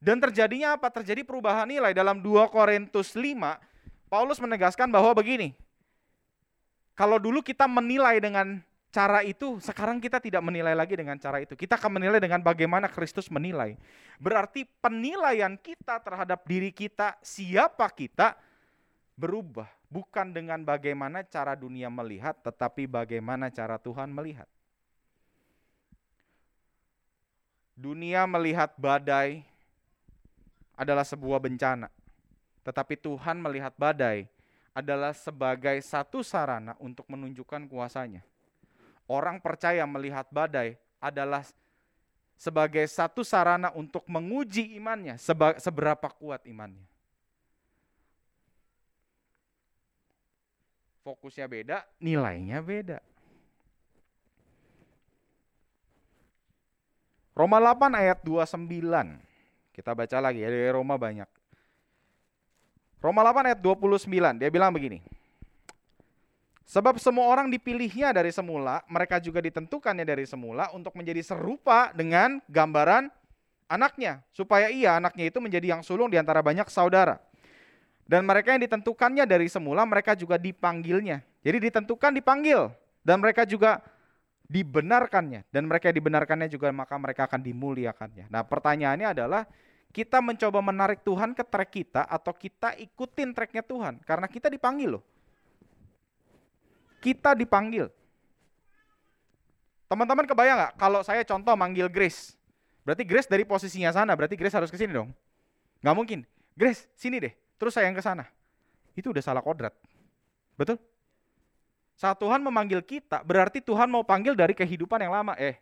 Dan 0.03 0.19
terjadinya 0.19 0.75
apa? 0.75 0.91
Terjadi 0.91 1.23
perubahan 1.23 1.69
nilai 1.69 1.95
dalam 1.95 2.19
2 2.19 2.51
Korintus 2.51 3.15
5 3.15 3.73
Paulus 4.13 4.37
menegaskan 4.45 4.93
bahwa 4.93 5.17
begini, 5.17 5.57
kalau 6.93 7.17
dulu 7.17 7.41
kita 7.41 7.65
menilai 7.65 8.21
dengan 8.21 8.61
cara 8.93 9.25
itu, 9.25 9.57
sekarang 9.57 10.05
kita 10.05 10.21
tidak 10.21 10.45
menilai 10.45 10.77
lagi 10.77 10.93
dengan 10.93 11.17
cara 11.17 11.41
itu. 11.41 11.57
Kita 11.57 11.81
akan 11.81 11.97
menilai 11.97 12.21
dengan 12.21 12.45
bagaimana 12.45 12.93
Kristus 12.93 13.33
menilai. 13.33 13.81
Berarti 14.21 14.69
penilaian 14.85 15.57
kita 15.57 15.97
terhadap 16.05 16.45
diri 16.45 16.69
kita, 16.69 17.17
siapa 17.25 17.89
kita, 17.89 18.37
berubah. 19.17 19.73
Bukan 19.89 20.37
dengan 20.37 20.61
bagaimana 20.61 21.25
cara 21.25 21.57
dunia 21.57 21.89
melihat, 21.89 22.37
tetapi 22.45 22.85
bagaimana 22.85 23.49
cara 23.49 23.81
Tuhan 23.81 24.13
melihat. 24.13 24.45
Dunia 27.73 28.29
melihat 28.29 28.77
badai 28.77 29.43
adalah 30.77 31.05
sebuah 31.05 31.41
bencana. 31.41 31.89
Tetapi 32.63 32.95
Tuhan 33.01 33.43
melihat 33.43 33.75
badai 33.75 34.29
adalah 34.73 35.13
sebagai 35.13 35.77
satu 35.85 36.25
sarana 36.25 36.77
untuk 36.81 37.05
menunjukkan 37.09 37.69
kuasanya. 37.69 38.25
Orang 39.11 39.43
percaya 39.43 39.85
melihat 39.85 40.31
badai 40.33 40.79
adalah 41.03 41.45
sebagai 42.39 42.87
satu 42.89 43.21
sarana 43.23 43.75
untuk 43.77 44.07
menguji 44.09 44.79
imannya, 44.79 45.19
seberapa 45.61 46.09
kuat 46.11 46.47
imannya. 46.49 46.87
Fokusnya 51.03 51.47
beda, 51.51 51.83
nilainya 51.99 52.63
beda. 52.63 53.03
Roma 57.33 57.57
8 57.57 57.97
ayat 57.97 58.19
29. 58.21 58.61
Kita 59.73 59.97
baca 59.97 60.17
lagi 60.21 60.45
ya, 60.45 60.53
dari 60.53 60.69
Roma 60.69 61.01
banyak. 61.01 61.29
Roma 63.01 63.25
8 63.25 63.49
ayat 63.53 63.61
29, 63.65 64.37
dia 64.37 64.53
bilang 64.53 64.71
begini. 64.71 65.01
Sebab 66.69 66.97
semua 66.97 67.29
orang 67.29 67.53
dipilihnya 67.53 68.15
dari 68.17 68.33
semula, 68.33 68.81
mereka 68.89 69.21
juga 69.21 69.43
ditentukannya 69.45 70.07
dari 70.07 70.25
semula 70.25 70.73
untuk 70.73 70.97
menjadi 70.97 71.21
serupa 71.21 71.93
dengan 71.93 72.41
gambaran 72.49 73.13
anaknya. 73.69 74.25
Supaya 74.33 74.69
ia, 74.69 74.97
anaknya 74.97 75.29
itu 75.29 75.41
menjadi 75.41 75.77
yang 75.77 75.83
sulung 75.85 76.09
di 76.09 76.17
antara 76.17 76.41
banyak 76.41 76.69
saudara. 76.69 77.21
Dan 78.09 78.29
mereka 78.29 78.53
yang 78.53 78.63
ditentukannya 78.65 79.25
dari 79.25 79.49
semula, 79.49 79.89
mereka 79.89 80.13
juga 80.13 80.37
dipanggilnya. 80.37 81.25
Jadi 81.41 81.73
ditentukan 81.73 82.13
dipanggil. 82.13 82.73
Dan 83.03 83.19
mereka 83.19 83.43
juga 83.43 83.83
dibenarkannya. 84.53 85.49
Dan 85.49 85.65
mereka 85.65 85.89
dibenarkannya 85.89 86.53
juga 86.53 86.69
maka 86.69 87.01
mereka 87.01 87.25
akan 87.25 87.41
dimuliakannya. 87.41 88.29
Nah 88.29 88.45
pertanyaannya 88.45 89.09
adalah, 89.17 89.49
kita 89.93 90.21
mencoba 90.25 90.61
menarik 90.65 91.05
Tuhan 91.05 91.37
ke 91.37 91.45
trek 91.45 91.71
kita 91.73 92.05
atau 92.09 92.33
kita 92.33 92.77
ikutin 92.81 93.37
treknya 93.37 93.61
Tuhan 93.61 94.01
karena 94.05 94.25
kita 94.29 94.49
dipanggil 94.49 94.97
loh. 94.97 95.05
Kita 97.01 97.37
dipanggil. 97.37 97.93
Teman-teman 99.93 100.25
kebayang 100.25 100.57
nggak 100.57 100.75
kalau 100.81 101.05
saya 101.05 101.21
contoh 101.29 101.53
manggil 101.53 101.93
Grace, 101.93 102.33
berarti 102.89 103.05
Grace 103.05 103.29
dari 103.29 103.45
posisinya 103.45 103.93
sana, 103.93 104.17
berarti 104.17 104.33
Grace 104.41 104.57
harus 104.57 104.73
ke 104.73 104.81
sini 104.81 104.97
dong. 104.97 105.13
Nggak 105.85 105.97
mungkin. 105.97 106.21
Grace, 106.57 106.89
sini 106.97 107.21
deh. 107.21 107.33
Terus 107.61 107.77
saya 107.77 107.93
yang 107.93 107.97
ke 107.97 108.01
sana. 108.01 108.25
Itu 108.97 109.13
udah 109.13 109.21
salah 109.21 109.45
kodrat. 109.45 109.77
Betul? 110.57 110.81
Saat 112.03 112.19
Tuhan 112.19 112.43
memanggil 112.43 112.83
kita, 112.83 113.23
berarti 113.23 113.63
Tuhan 113.63 113.87
mau 113.87 114.03
panggil 114.03 114.35
dari 114.35 114.59
kehidupan 114.59 114.99
yang 115.07 115.15
lama. 115.15 115.39
Eh, 115.39 115.55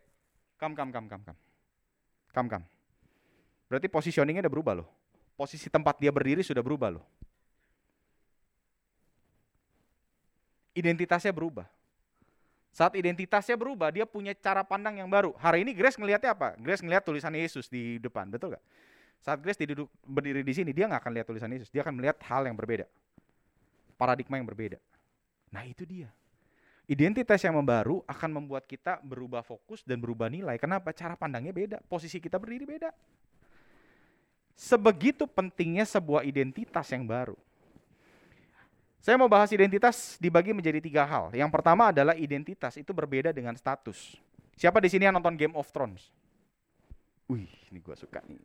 kam 0.57 0.73
kam 0.73 0.89
kam 0.89 1.05
kam 1.05 1.21
kam. 1.21 1.37
Kam 2.33 2.47
kam. 2.49 2.63
Berarti 3.69 3.93
positioningnya 3.93 4.49
udah 4.49 4.55
berubah 4.57 4.75
loh. 4.81 4.89
Posisi 5.37 5.69
tempat 5.69 6.01
dia 6.01 6.09
berdiri 6.09 6.41
sudah 6.41 6.65
berubah 6.65 6.97
loh. 6.97 7.05
Identitasnya 10.73 11.29
berubah. 11.29 11.69
Saat 12.73 12.97
identitasnya 12.97 13.61
berubah, 13.61 13.93
dia 13.93 14.09
punya 14.09 14.33
cara 14.33 14.65
pandang 14.65 14.97
yang 14.97 15.13
baru. 15.13 15.37
Hari 15.37 15.61
ini 15.61 15.77
Grace 15.77 16.01
ngelihatnya 16.01 16.33
apa? 16.33 16.57
Grace 16.57 16.81
ngelihat 16.81 17.05
tulisan 17.05 17.37
Yesus 17.37 17.69
di 17.69 18.01
depan, 18.01 18.33
betul 18.33 18.57
gak? 18.57 18.65
Saat 19.21 19.45
Grace 19.45 19.61
diduduk, 19.61 19.93
berdiri 20.09 20.41
di 20.41 20.57
sini, 20.57 20.73
dia 20.73 20.89
nggak 20.89 21.05
akan 21.05 21.13
lihat 21.21 21.27
tulisan 21.29 21.53
Yesus. 21.53 21.69
Dia 21.69 21.85
akan 21.85 22.01
melihat 22.01 22.17
hal 22.25 22.49
yang 22.49 22.57
berbeda. 22.57 22.89
Paradigma 24.01 24.41
yang 24.41 24.49
berbeda. 24.49 24.81
Nah 25.53 25.69
itu 25.69 25.85
dia. 25.85 26.09
Identitas 26.91 27.39
yang 27.47 27.55
membaru 27.55 28.03
akan 28.03 28.43
membuat 28.43 28.67
kita 28.67 28.99
berubah 29.07 29.47
fokus 29.47 29.87
dan 29.87 30.03
berubah 30.03 30.27
nilai. 30.27 30.59
Kenapa? 30.59 30.91
Cara 30.91 31.15
pandangnya 31.15 31.55
beda. 31.55 31.79
Posisi 31.87 32.19
kita 32.19 32.35
berdiri 32.35 32.67
beda. 32.67 32.91
Sebegitu 34.59 35.31
pentingnya 35.31 35.87
sebuah 35.87 36.27
identitas 36.27 36.91
yang 36.91 37.07
baru. 37.07 37.39
Saya 38.99 39.15
mau 39.15 39.31
bahas 39.31 39.55
identitas 39.55 40.19
dibagi 40.19 40.51
menjadi 40.51 40.83
tiga 40.83 41.07
hal. 41.07 41.31
Yang 41.31 41.55
pertama 41.55 41.95
adalah 41.95 42.19
identitas 42.19 42.75
itu 42.75 42.91
berbeda 42.91 43.31
dengan 43.31 43.55
status. 43.55 44.19
Siapa 44.59 44.83
di 44.83 44.91
sini 44.91 45.07
yang 45.07 45.15
nonton 45.15 45.39
Game 45.39 45.55
of 45.55 45.71
Thrones? 45.71 46.11
Wih, 47.31 47.49
ini 47.71 47.79
gue 47.79 47.95
suka 47.95 48.19
nih. 48.27 48.43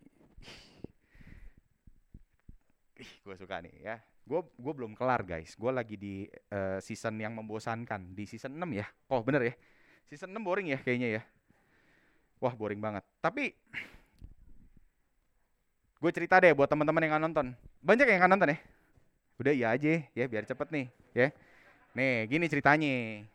Ih, 3.01 3.11
gue 3.25 3.35
suka 3.41 3.57
nih 3.57 3.73
ya. 3.81 3.97
Gue 4.25 4.41
gue 4.41 4.73
belum 4.73 4.97
kelar 4.97 5.21
guys. 5.21 5.53
Gue 5.53 5.69
lagi 5.69 5.95
di 5.95 6.25
uh, 6.49 6.81
season 6.81 7.21
yang 7.21 7.37
membosankan 7.37 8.17
di 8.17 8.25
season 8.25 8.57
6 8.57 8.65
ya. 8.73 8.85
Oh 9.13 9.21
bener 9.21 9.53
ya. 9.53 9.55
Season 10.09 10.29
6 10.29 10.41
boring 10.41 10.73
ya 10.73 10.79
kayaknya 10.81 11.21
ya. 11.21 11.23
Wah 12.41 12.53
boring 12.57 12.81
banget. 12.81 13.05
Tapi 13.21 13.53
Gue 16.05 16.11
cerita 16.13 16.37
deh 16.37 16.53
buat 16.53 16.69
teman-teman 16.69 17.01
yang 17.01 17.17
nonton. 17.17 17.57
Banyak 17.81 18.05
yang 18.05 18.29
nonton 18.29 18.53
ya? 18.53 18.57
Udah 19.41 19.53
iya 19.57 19.67
aja 19.73 20.05
ya 20.13 20.25
biar 20.29 20.45
cepet 20.45 20.67
nih 20.69 20.85
ya. 21.17 21.27
Nih 21.97 22.29
gini 22.29 22.45
ceritanya. 22.45 23.25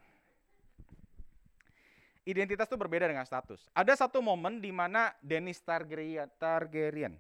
identitas 2.29 2.71
itu 2.71 2.79
berbeda 2.79 3.11
dengan 3.11 3.27
status. 3.27 3.67
Ada 3.75 4.07
satu 4.07 4.23
momen 4.23 4.63
di 4.63 4.71
mana 4.71 5.11
Dennis 5.19 5.59
Targaryen, 5.67 6.31
Targaryen, 6.39 7.19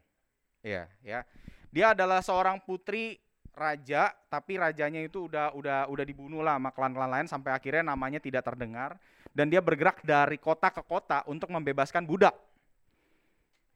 ya, 0.62 0.86
ya, 1.02 1.26
dia 1.74 1.96
adalah 1.96 2.22
seorang 2.22 2.62
putri 2.62 3.18
raja, 3.54 4.14
tapi 4.30 4.56
rajanya 4.56 5.02
itu 5.04 5.26
udah 5.26 5.52
udah 5.54 5.78
udah 5.90 6.04
dibunuh 6.06 6.40
lah 6.40 6.56
sama 6.56 6.70
klan-klan 6.70 7.10
lain 7.10 7.26
sampai 7.28 7.50
akhirnya 7.52 7.92
namanya 7.92 8.22
tidak 8.22 8.46
terdengar 8.46 8.96
dan 9.30 9.46
dia 9.50 9.62
bergerak 9.62 10.02
dari 10.02 10.38
kota 10.38 10.70
ke 10.70 10.82
kota 10.82 11.22
untuk 11.26 11.50
membebaskan 11.50 12.06
budak. 12.06 12.34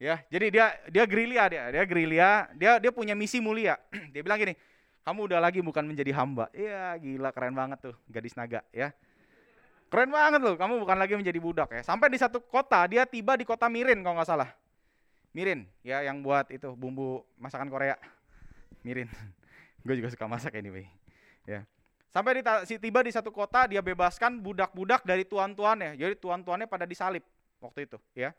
Ya, 0.03 0.21
jadi 0.27 0.47
dia 0.51 0.67
dia 0.91 1.05
gerilya 1.07 1.45
dia, 1.47 1.65
dia 1.71 1.85
gerilya, 1.87 2.29
dia 2.59 2.73
dia 2.83 2.91
punya 2.91 3.15
misi 3.15 3.39
mulia. 3.39 3.79
dia 4.13 4.21
bilang 4.21 4.43
gini, 4.43 4.59
kamu 5.07 5.31
udah 5.31 5.39
lagi 5.39 5.63
bukan 5.63 5.87
menjadi 5.87 6.11
hamba. 6.19 6.51
Iya, 6.51 6.99
gila 6.99 7.31
keren 7.31 7.55
banget 7.55 7.79
tuh 7.91 7.95
gadis 8.11 8.35
naga 8.35 8.67
ya. 8.75 8.91
Keren 9.95 10.11
banget 10.11 10.43
loh, 10.43 10.59
kamu 10.59 10.83
bukan 10.83 10.99
lagi 10.99 11.15
menjadi 11.15 11.39
budak 11.39 11.71
ya. 11.71 11.83
Sampai 11.87 12.11
di 12.11 12.19
satu 12.19 12.43
kota, 12.43 12.83
dia 12.91 13.07
tiba 13.07 13.39
di 13.39 13.47
kota 13.47 13.71
Mirin 13.71 14.03
kalau 14.03 14.19
nggak 14.19 14.27
salah. 14.27 14.51
Mirin, 15.31 15.71
ya 15.87 16.03
yang 16.03 16.19
buat 16.19 16.51
itu 16.51 16.75
bumbu 16.75 17.23
masakan 17.39 17.71
Korea. 17.71 17.95
Mirin. 18.83 19.07
Gue 19.85 19.95
juga 20.01 20.09
suka 20.11 20.27
masak 20.27 20.57
anyway. 20.57 20.89
Ya. 21.45 21.69
Sampai 22.11 22.41
di, 22.41 22.43
tiba 22.81 23.05
di 23.05 23.13
satu 23.13 23.29
kota, 23.29 23.69
dia 23.69 23.85
bebaskan 23.85 24.41
budak-budak 24.41 25.05
dari 25.05 25.29
tuan-tuannya. 25.29 25.99
Jadi 25.99 26.15
tuan-tuannya 26.17 26.65
pada 26.65 26.89
disalib 26.89 27.23
waktu 27.61 27.87
itu, 27.87 27.99
ya. 28.17 28.33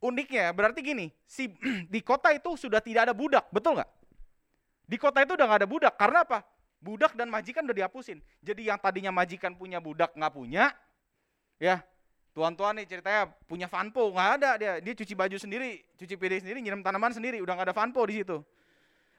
Uniknya 0.00 0.48
berarti 0.56 0.80
gini, 0.80 1.12
si 1.28 1.52
di 1.92 2.00
kota 2.00 2.32
itu 2.32 2.56
sudah 2.56 2.80
tidak 2.80 3.10
ada 3.10 3.14
budak, 3.14 3.46
betul 3.52 3.76
nggak? 3.76 3.90
Di 4.88 4.96
kota 4.96 5.20
itu 5.20 5.36
udah 5.36 5.46
nggak 5.46 5.60
ada 5.60 5.68
budak, 5.68 5.94
karena 6.00 6.24
apa? 6.24 6.40
budak 6.80 7.12
dan 7.12 7.28
majikan 7.28 7.62
udah 7.68 7.76
dihapusin. 7.76 8.18
Jadi 8.40 8.72
yang 8.72 8.80
tadinya 8.80 9.12
majikan 9.12 9.52
punya 9.52 9.78
budak 9.78 10.16
nggak 10.16 10.32
punya, 10.32 10.72
ya 11.60 11.84
tuan-tuan 12.32 12.80
nih 12.80 12.88
ceritanya 12.88 13.28
punya 13.44 13.68
fanpo 13.68 14.08
nggak 14.10 14.30
ada 14.40 14.50
dia, 14.56 14.72
dia 14.80 14.94
cuci 14.96 15.12
baju 15.12 15.36
sendiri, 15.36 15.84
cuci 16.00 16.14
piring 16.16 16.40
sendiri, 16.40 16.58
nyiram 16.64 16.80
tanaman 16.80 17.12
sendiri, 17.12 17.38
udah 17.44 17.52
nggak 17.52 17.68
ada 17.70 17.76
fanpo 17.76 18.00
di 18.08 18.24
situ. 18.24 18.40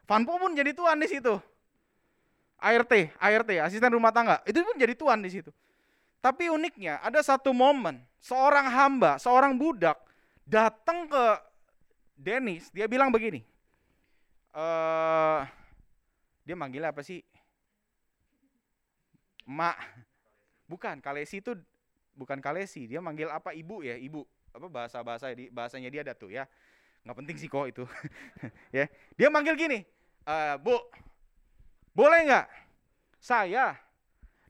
Fanpo 0.06 0.36
pun 0.36 0.52
jadi 0.52 0.74
tuan 0.74 0.98
di 0.98 1.08
situ. 1.08 1.38
ART, 2.62 2.92
ART, 3.18 3.50
asisten 3.58 3.90
rumah 3.90 4.14
tangga, 4.14 4.38
itu 4.46 4.62
pun 4.62 4.78
jadi 4.78 4.94
tuan 4.94 5.18
di 5.18 5.30
situ. 5.34 5.50
Tapi 6.22 6.46
uniknya 6.46 7.02
ada 7.02 7.18
satu 7.18 7.50
momen 7.50 7.98
seorang 8.22 8.70
hamba, 8.70 9.18
seorang 9.18 9.58
budak 9.58 9.98
datang 10.46 11.10
ke 11.10 11.24
Dennis, 12.14 12.70
dia 12.70 12.86
bilang 12.86 13.10
begini, 13.10 13.42
uh, 14.54 15.42
dia 16.46 16.54
manggilnya 16.54 16.94
apa 16.94 17.02
sih? 17.02 17.18
mak. 19.46 19.76
Bukan 20.70 21.04
kalesi 21.04 21.44
itu 21.44 21.52
bukan 22.16 22.40
kalesi. 22.40 22.88
Dia 22.88 23.02
manggil 23.02 23.28
apa? 23.28 23.52
Ibu 23.52 23.84
ya 23.84 23.98
ibu. 23.98 24.24
Apa 24.52 24.68
bahasa 24.68 25.00
bahasa 25.04 25.32
di 25.32 25.52
bahasanya 25.52 25.88
dia 25.92 26.00
ada 26.06 26.14
tuh 26.16 26.32
ya. 26.32 26.48
Nggak 27.02 27.16
penting 27.18 27.36
sih 27.36 27.48
kok 27.50 27.66
itu. 27.68 27.84
Ya. 28.76 28.88
Dia 29.18 29.28
manggil 29.28 29.58
gini 29.58 29.84
e, 30.22 30.34
bu 30.62 30.76
boleh 31.92 32.20
nggak 32.26 32.46
saya 33.22 33.76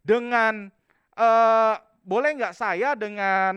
dengan 0.03 0.71
uh, 1.19 1.75
boleh 2.03 2.35
nggak 2.39 2.55
saya 2.55 2.95
dengan 2.99 3.55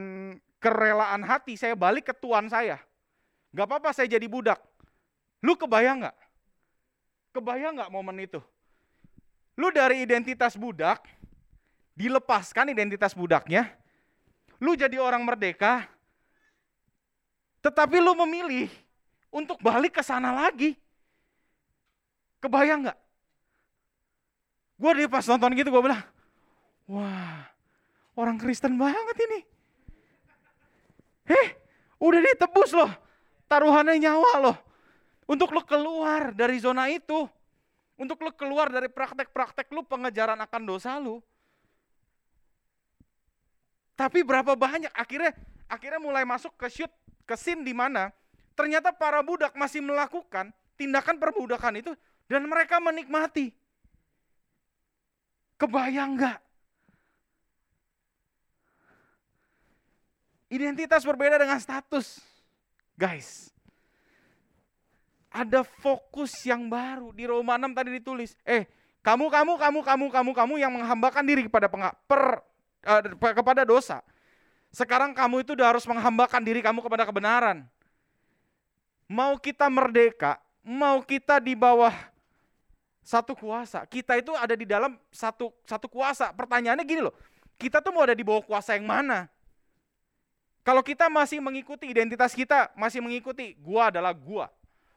kerelaan 0.61 1.21
hati 1.25 1.57
saya 1.57 1.73
balik 1.77 2.09
ke 2.09 2.13
tuan 2.17 2.49
saya? 2.49 2.81
Nggak 3.53 3.65
apa-apa 3.69 3.89
saya 3.93 4.09
jadi 4.09 4.25
budak. 4.25 4.59
Lu 5.45 5.53
kebayang 5.55 6.05
nggak? 6.05 6.17
Kebayang 7.37 7.73
nggak 7.79 7.91
momen 7.93 8.17
itu? 8.25 8.41
Lu 9.55 9.71
dari 9.71 10.03
identitas 10.03 10.59
budak 10.59 11.05
dilepaskan 11.95 12.75
identitas 12.75 13.15
budaknya, 13.15 13.71
lu 14.59 14.75
jadi 14.75 14.99
orang 14.99 15.23
merdeka, 15.23 15.87
tetapi 17.63 18.03
lu 18.03 18.11
memilih 18.27 18.67
untuk 19.31 19.57
balik 19.63 19.95
ke 19.95 20.03
sana 20.03 20.35
lagi. 20.35 20.75
Kebayang 22.43 22.87
nggak? 22.87 22.99
Gue 24.75 24.91
di 24.99 25.07
pas 25.07 25.23
nonton 25.23 25.55
gitu 25.55 25.71
gue 25.71 25.83
bilang, 25.87 26.03
wah 26.91 27.47
orang 28.19 28.35
Kristen 28.35 28.75
banget 28.75 29.17
ini. 29.23 29.39
Eh, 31.25 31.47
udah 31.97 32.19
ditebus 32.21 32.75
loh, 32.75 32.91
taruhannya 33.47 33.97
nyawa 33.97 34.31
loh. 34.43 34.57
Untuk 35.25 35.49
lo 35.55 35.65
keluar 35.65 36.35
dari 36.37 36.61
zona 36.61 36.85
itu, 36.91 37.25
untuk 37.97 38.21
lo 38.21 38.29
keluar 38.35 38.69
dari 38.69 38.91
praktek-praktek 38.91 39.73
lu 39.73 39.81
pengejaran 39.81 40.37
akan 40.37 40.61
dosa 40.69 41.01
lu, 41.01 41.17
tapi 43.95 44.21
berapa 44.21 44.53
banyak 44.53 44.91
akhirnya 44.91 45.31
akhirnya 45.71 45.99
mulai 46.03 46.27
masuk 46.27 46.51
ke 46.59 46.67
shoot 46.67 46.91
ke 47.23 47.35
scene 47.39 47.63
di 47.63 47.71
mana 47.71 48.11
ternyata 48.53 48.91
para 48.91 49.23
budak 49.23 49.55
masih 49.55 49.81
melakukan 49.81 50.51
tindakan 50.75 51.15
perbudakan 51.15 51.79
itu 51.79 51.91
dan 52.25 52.45
mereka 52.45 52.81
menikmati. 52.81 53.53
Kebayang 55.55 56.19
nggak? 56.19 56.39
Identitas 60.51 61.01
berbeda 61.07 61.41
dengan 61.41 61.57
status. 61.57 62.21
Guys, 62.95 63.51
ada 65.35 65.67
fokus 65.67 66.31
yang 66.47 66.71
baru 66.71 67.11
di 67.11 67.27
Roma 67.27 67.59
6 67.59 67.75
tadi 67.75 67.89
ditulis. 67.99 68.39
Eh, 68.47 68.63
kamu 69.03 69.27
kamu 69.27 69.53
kamu 69.59 69.79
kamu 69.83 70.05
kamu 70.07 70.31
kamu 70.31 70.53
yang 70.55 70.71
menghambakan 70.71 71.23
diri 71.27 71.43
kepada 71.45 71.67
per 72.07 72.39
uh, 72.87 73.01
kepada 73.35 73.67
dosa. 73.67 73.99
Sekarang 74.71 75.11
kamu 75.11 75.43
itu 75.43 75.51
udah 75.55 75.75
harus 75.75 75.83
menghambakan 75.83 76.39
diri 76.43 76.63
kamu 76.63 76.79
kepada 76.79 77.03
kebenaran. 77.03 77.67
Mau 79.11 79.35
kita 79.37 79.67
merdeka, 79.67 80.39
mau 80.63 81.03
kita 81.03 81.37
di 81.43 81.53
bawah 81.53 81.93
satu 83.05 83.37
kuasa. 83.37 83.85
Kita 83.85 84.17
itu 84.17 84.33
ada 84.33 84.57
di 84.57 84.65
dalam 84.65 84.97
satu 85.13 85.53
satu 85.69 85.85
kuasa. 85.85 86.33
Pertanyaannya 86.33 86.81
gini 86.81 87.05
loh, 87.05 87.13
kita 87.61 87.77
tuh 87.79 87.93
mau 87.93 88.01
ada 88.01 88.17
di 88.17 88.25
bawah 88.25 88.41
kuasa 88.41 88.73
yang 88.73 88.89
mana? 88.89 89.29
Kalau 90.65 90.81
kita 90.81 91.05
masih 91.13 91.37
mengikuti 91.37 91.85
identitas 91.85 92.33
kita, 92.33 92.73
masih 92.73 92.97
mengikuti 92.97 93.53
gua 93.61 93.93
adalah 93.93 94.17
gua. 94.17 94.49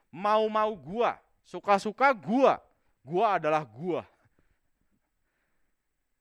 Mau-mau 0.09 0.73
gua, 0.73 1.21
suka-suka 1.44 2.16
gua. 2.16 2.57
Gua 3.05 3.37
adalah 3.37 3.64
gua 3.68 4.09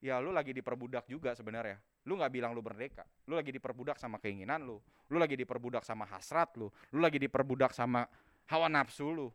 ya 0.08 0.22
lu 0.22 0.32
lagi 0.34 0.54
diperbudak 0.54 1.10
juga 1.10 1.34
sebenarnya. 1.34 1.82
Lu 2.08 2.16
nggak 2.16 2.32
bilang 2.32 2.56
lu 2.56 2.64
merdeka, 2.64 3.04
lu 3.28 3.36
lagi 3.36 3.52
diperbudak 3.52 4.00
sama 4.00 4.16
keinginan 4.22 4.64
lu, 4.64 4.80
lu 5.12 5.18
lagi 5.20 5.36
diperbudak 5.36 5.84
sama 5.84 6.08
hasrat 6.08 6.56
lu, 6.56 6.72
lu 6.96 7.00
lagi 7.04 7.20
diperbudak 7.20 7.76
sama 7.76 8.08
hawa 8.48 8.72
nafsu 8.72 9.12
lu. 9.12 9.28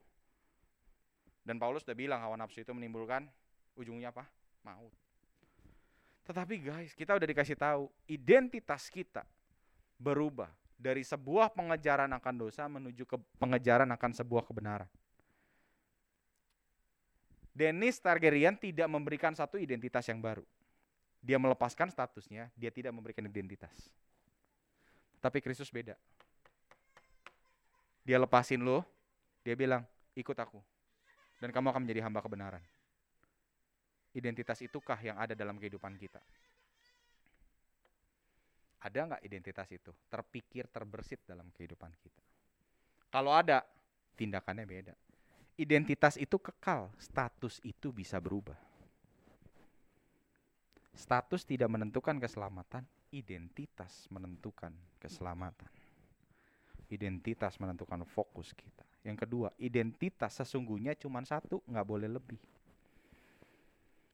Dan 1.43 1.59
Paulus 1.59 1.83
udah 1.83 1.99
bilang 1.99 2.23
hawa 2.23 2.39
nafsu 2.39 2.63
itu 2.63 2.71
menimbulkan 2.71 3.27
ujungnya 3.75 4.15
apa? 4.15 4.27
Maut. 4.63 4.95
Tetapi 6.23 6.55
guys, 6.63 6.95
kita 6.95 7.19
udah 7.19 7.27
dikasih 7.27 7.59
tahu 7.59 7.91
identitas 8.07 8.87
kita 8.87 9.27
berubah 9.99 10.51
dari 10.79 11.03
sebuah 11.03 11.51
pengejaran 11.51 12.11
akan 12.15 12.35
dosa 12.35 12.67
menuju 12.71 13.07
ke 13.07 13.17
pengejaran 13.39 13.91
akan 13.91 14.11
sebuah 14.15 14.47
kebenaran. 14.47 14.91
Dennis 17.53 18.01
Targaryen 18.01 18.57
tidak 18.57 18.89
memberikan 18.89 19.37
satu 19.37 19.61
identitas 19.61 20.09
yang 20.09 20.19
baru. 20.19 20.43
Dia 21.23 21.39
melepaskan 21.39 21.93
statusnya, 21.93 22.51
dia 22.59 22.73
tidak 22.73 22.91
memberikan 22.97 23.23
identitas. 23.23 23.93
Tapi 25.23 25.39
Kristus 25.39 25.71
beda. 25.71 25.95
Dia 28.03 28.19
lepasin 28.19 28.67
lo, 28.67 28.83
dia 29.47 29.55
bilang, 29.55 29.87
ikut 30.19 30.35
aku. 30.35 30.59
Dan 31.43 31.51
kamu 31.51 31.75
akan 31.75 31.83
menjadi 31.83 32.07
hamba 32.07 32.23
kebenaran. 32.23 32.63
Identitas 34.15 34.63
itukah 34.63 35.01
yang 35.03 35.19
ada 35.19 35.35
dalam 35.35 35.59
kehidupan 35.59 35.99
kita? 35.99 36.23
Ada 38.87 39.11
nggak 39.11 39.23
identitas 39.27 39.67
itu? 39.75 39.91
Terpikir, 40.07 40.71
terbersit 40.71 41.27
dalam 41.27 41.51
kehidupan 41.51 41.91
kita. 41.99 42.23
Kalau 43.11 43.35
ada, 43.35 43.67
tindakannya 44.15 44.63
beda 44.63 44.95
identitas 45.63 46.17
itu 46.17 46.41
kekal, 46.41 46.89
status 46.97 47.61
itu 47.63 47.93
bisa 47.93 48.17
berubah. 48.19 48.57
Status 50.93 51.47
tidak 51.49 51.73
menentukan 51.73 52.21
keselamatan, 52.21 52.85
identitas 53.13 54.11
menentukan 54.13 54.73
keselamatan. 55.01 55.71
Identitas 56.93 57.57
menentukan 57.57 58.05
fokus 58.05 58.53
kita. 58.53 58.85
Yang 59.03 59.27
kedua, 59.27 59.49
identitas 59.59 60.39
sesungguhnya 60.39 60.95
cuma 60.95 61.23
satu, 61.27 61.59
nggak 61.67 61.87
boleh 61.87 62.07
lebih. 62.07 62.39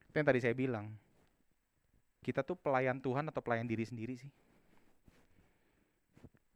Itu 0.09 0.15
yang 0.17 0.29
tadi 0.29 0.41
saya 0.41 0.57
bilang. 0.57 0.89
Kita 2.25 2.45
tuh 2.45 2.59
pelayan 2.59 2.99
Tuhan 3.01 3.31
atau 3.31 3.41
pelayan 3.41 3.65
diri 3.65 3.85
sendiri 3.87 4.19
sih? 4.19 4.29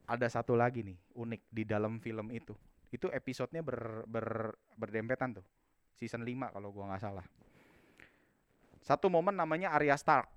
Ada 0.09 0.41
satu 0.41 0.53
lagi 0.59 0.85
nih, 0.85 0.99
unik 1.17 1.43
di 1.49 1.63
dalam 1.65 1.97
film 2.03 2.29
itu 2.35 2.53
itu 2.93 3.09
episodenya 3.09 3.65
ber, 3.65 4.05
ber, 4.05 4.53
berdempetan 4.77 5.41
tuh 5.41 5.47
season 5.97 6.21
5 6.21 6.53
kalau 6.53 6.69
gua 6.77 6.93
nggak 6.93 7.01
salah 7.01 7.25
satu 8.85 9.09
momen 9.09 9.33
namanya 9.33 9.73
Arya 9.73 9.97
Stark 9.97 10.29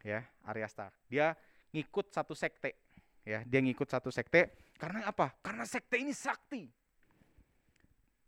ya 0.00 0.24
Arya 0.48 0.64
Stark 0.64 0.96
dia 1.12 1.36
ngikut 1.74 2.14
satu 2.14 2.38
sekte. 2.38 2.78
Ya, 3.24 3.42
dia 3.42 3.58
ngikut 3.58 3.90
satu 3.90 4.14
sekte 4.14 4.54
karena 4.78 5.10
apa? 5.10 5.34
Karena 5.42 5.66
sekte 5.66 5.98
ini 5.98 6.14
sakti. 6.14 6.70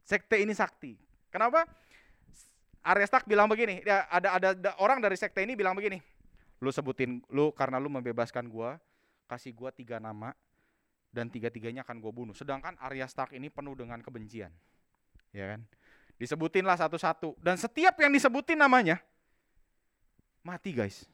Sekte 0.07 0.39
ini 0.39 0.55
sakti. 0.55 0.95
Kenapa? 1.35 1.67
Arya 2.87 3.11
Stark 3.11 3.27
bilang 3.27 3.51
begini, 3.51 3.83
ya 3.83 4.07
ada, 4.07 4.39
ada 4.39 4.49
ada 4.55 4.71
orang 4.79 5.03
dari 5.03 5.19
sekte 5.19 5.43
ini 5.43 5.59
bilang 5.59 5.75
begini. 5.75 5.99
Lu 6.63 6.71
sebutin 6.71 7.19
lu 7.35 7.51
karena 7.51 7.83
lu 7.83 7.91
membebaskan 7.91 8.47
gua, 8.47 8.79
kasih 9.27 9.51
gua 9.51 9.75
tiga 9.75 9.99
nama 9.99 10.31
dan 11.11 11.33
tiga-tiganya 11.33 11.81
akan 11.81 11.97
gue 12.05 12.13
bunuh. 12.13 12.37
Sedangkan 12.37 12.77
Arya 12.77 13.09
Stark 13.09 13.33
ini 13.33 13.49
penuh 13.49 13.73
dengan 13.73 13.97
kebencian. 14.05 14.53
Ya 15.33 15.57
kan? 15.57 15.65
Disebutinlah 16.21 16.77
satu-satu 16.77 17.41
dan 17.41 17.57
setiap 17.57 17.97
yang 18.01 18.13
disebutin 18.13 18.61
namanya 18.61 19.01
mati, 20.45 20.77
guys. 20.77 21.09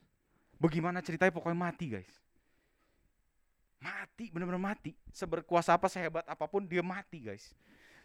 Bagaimana 0.59 0.99
ceritanya 1.03 1.31
pokoknya 1.31 1.59
mati, 1.59 1.87
guys. 1.91 2.13
Mati, 3.83 4.31
benar-benar 4.31 4.63
mati. 4.63 4.95
Seberkuasa 5.11 5.75
apa, 5.75 5.91
sehebat 5.91 6.23
apa 6.27 6.45
pun 6.47 6.67
dia 6.67 6.83
mati, 6.83 7.19
guys. 7.23 7.51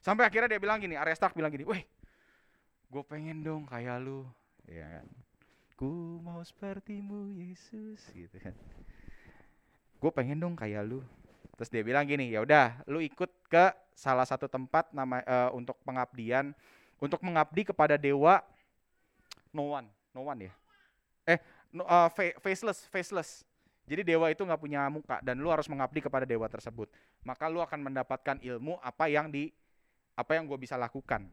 Sampai 0.01 0.27
akhirnya 0.27 0.51
dia 0.51 0.61
bilang 0.61 0.79
gini, 0.79 0.95
Arya 0.95 1.17
bilang 1.33 1.51
gini, 1.51 1.65
"Weh, 1.67 1.83
gue 2.87 3.03
pengen 3.05 3.43
dong 3.43 3.67
kayak 3.67 4.01
lu." 4.01 4.27
Ya 4.67 4.99
kan? 4.99 5.07
Ku 5.77 6.19
mau 6.25 6.41
sepertimu 6.41 7.37
Yesus 7.37 8.01
gitu 8.11 8.37
kan. 8.41 8.55
Gue 10.01 10.11
pengen 10.13 10.41
dong 10.41 10.57
kayak 10.57 10.83
lu. 10.85 11.05
Terus 11.57 11.69
dia 11.73 11.81
bilang 11.81 12.05
gini, 12.05 12.29
ya 12.29 12.45
udah, 12.45 12.85
lu 12.85 13.01
ikut 13.01 13.29
ke 13.49 13.73
salah 13.97 14.25
satu 14.29 14.45
tempat 14.45 14.93
nama 14.93 15.25
uh, 15.25 15.49
untuk 15.57 15.73
pengabdian, 15.81 16.53
untuk 17.01 17.17
mengabdi 17.25 17.65
kepada 17.65 17.97
dewa 17.97 18.45
no 19.49 19.73
one, 19.73 19.89
no 20.13 20.21
one 20.21 20.49
ya. 20.49 20.53
Eh, 21.25 21.39
no, 21.73 21.81
uh, 21.89 22.09
faceless, 22.13 22.85
faceless. 22.93 23.41
Jadi 23.87 24.03
dewa 24.03 24.29
itu 24.29 24.43
nggak 24.43 24.61
punya 24.61 24.85
muka 24.91 25.17
dan 25.23 25.39
lu 25.39 25.47
harus 25.49 25.65
mengabdi 25.65 26.03
kepada 26.03 26.27
dewa 26.27 26.45
tersebut. 26.45 26.91
Maka 27.23 27.47
lu 27.47 27.63
akan 27.63 27.87
mendapatkan 27.87 28.37
ilmu 28.43 28.77
apa 28.83 29.07
yang 29.07 29.31
di 29.31 29.49
apa 30.17 30.33
yang 30.33 30.49
gue 30.49 30.57
bisa 30.57 30.73
lakukan. 30.73 31.29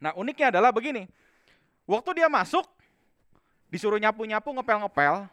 Nah 0.00 0.16
uniknya 0.16 0.48
adalah 0.48 0.72
begini, 0.72 1.04
waktu 1.84 2.24
dia 2.24 2.32
masuk 2.32 2.64
disuruh 3.68 4.00
nyapu-nyapu 4.00 4.48
ngepel-ngepel 4.56 5.28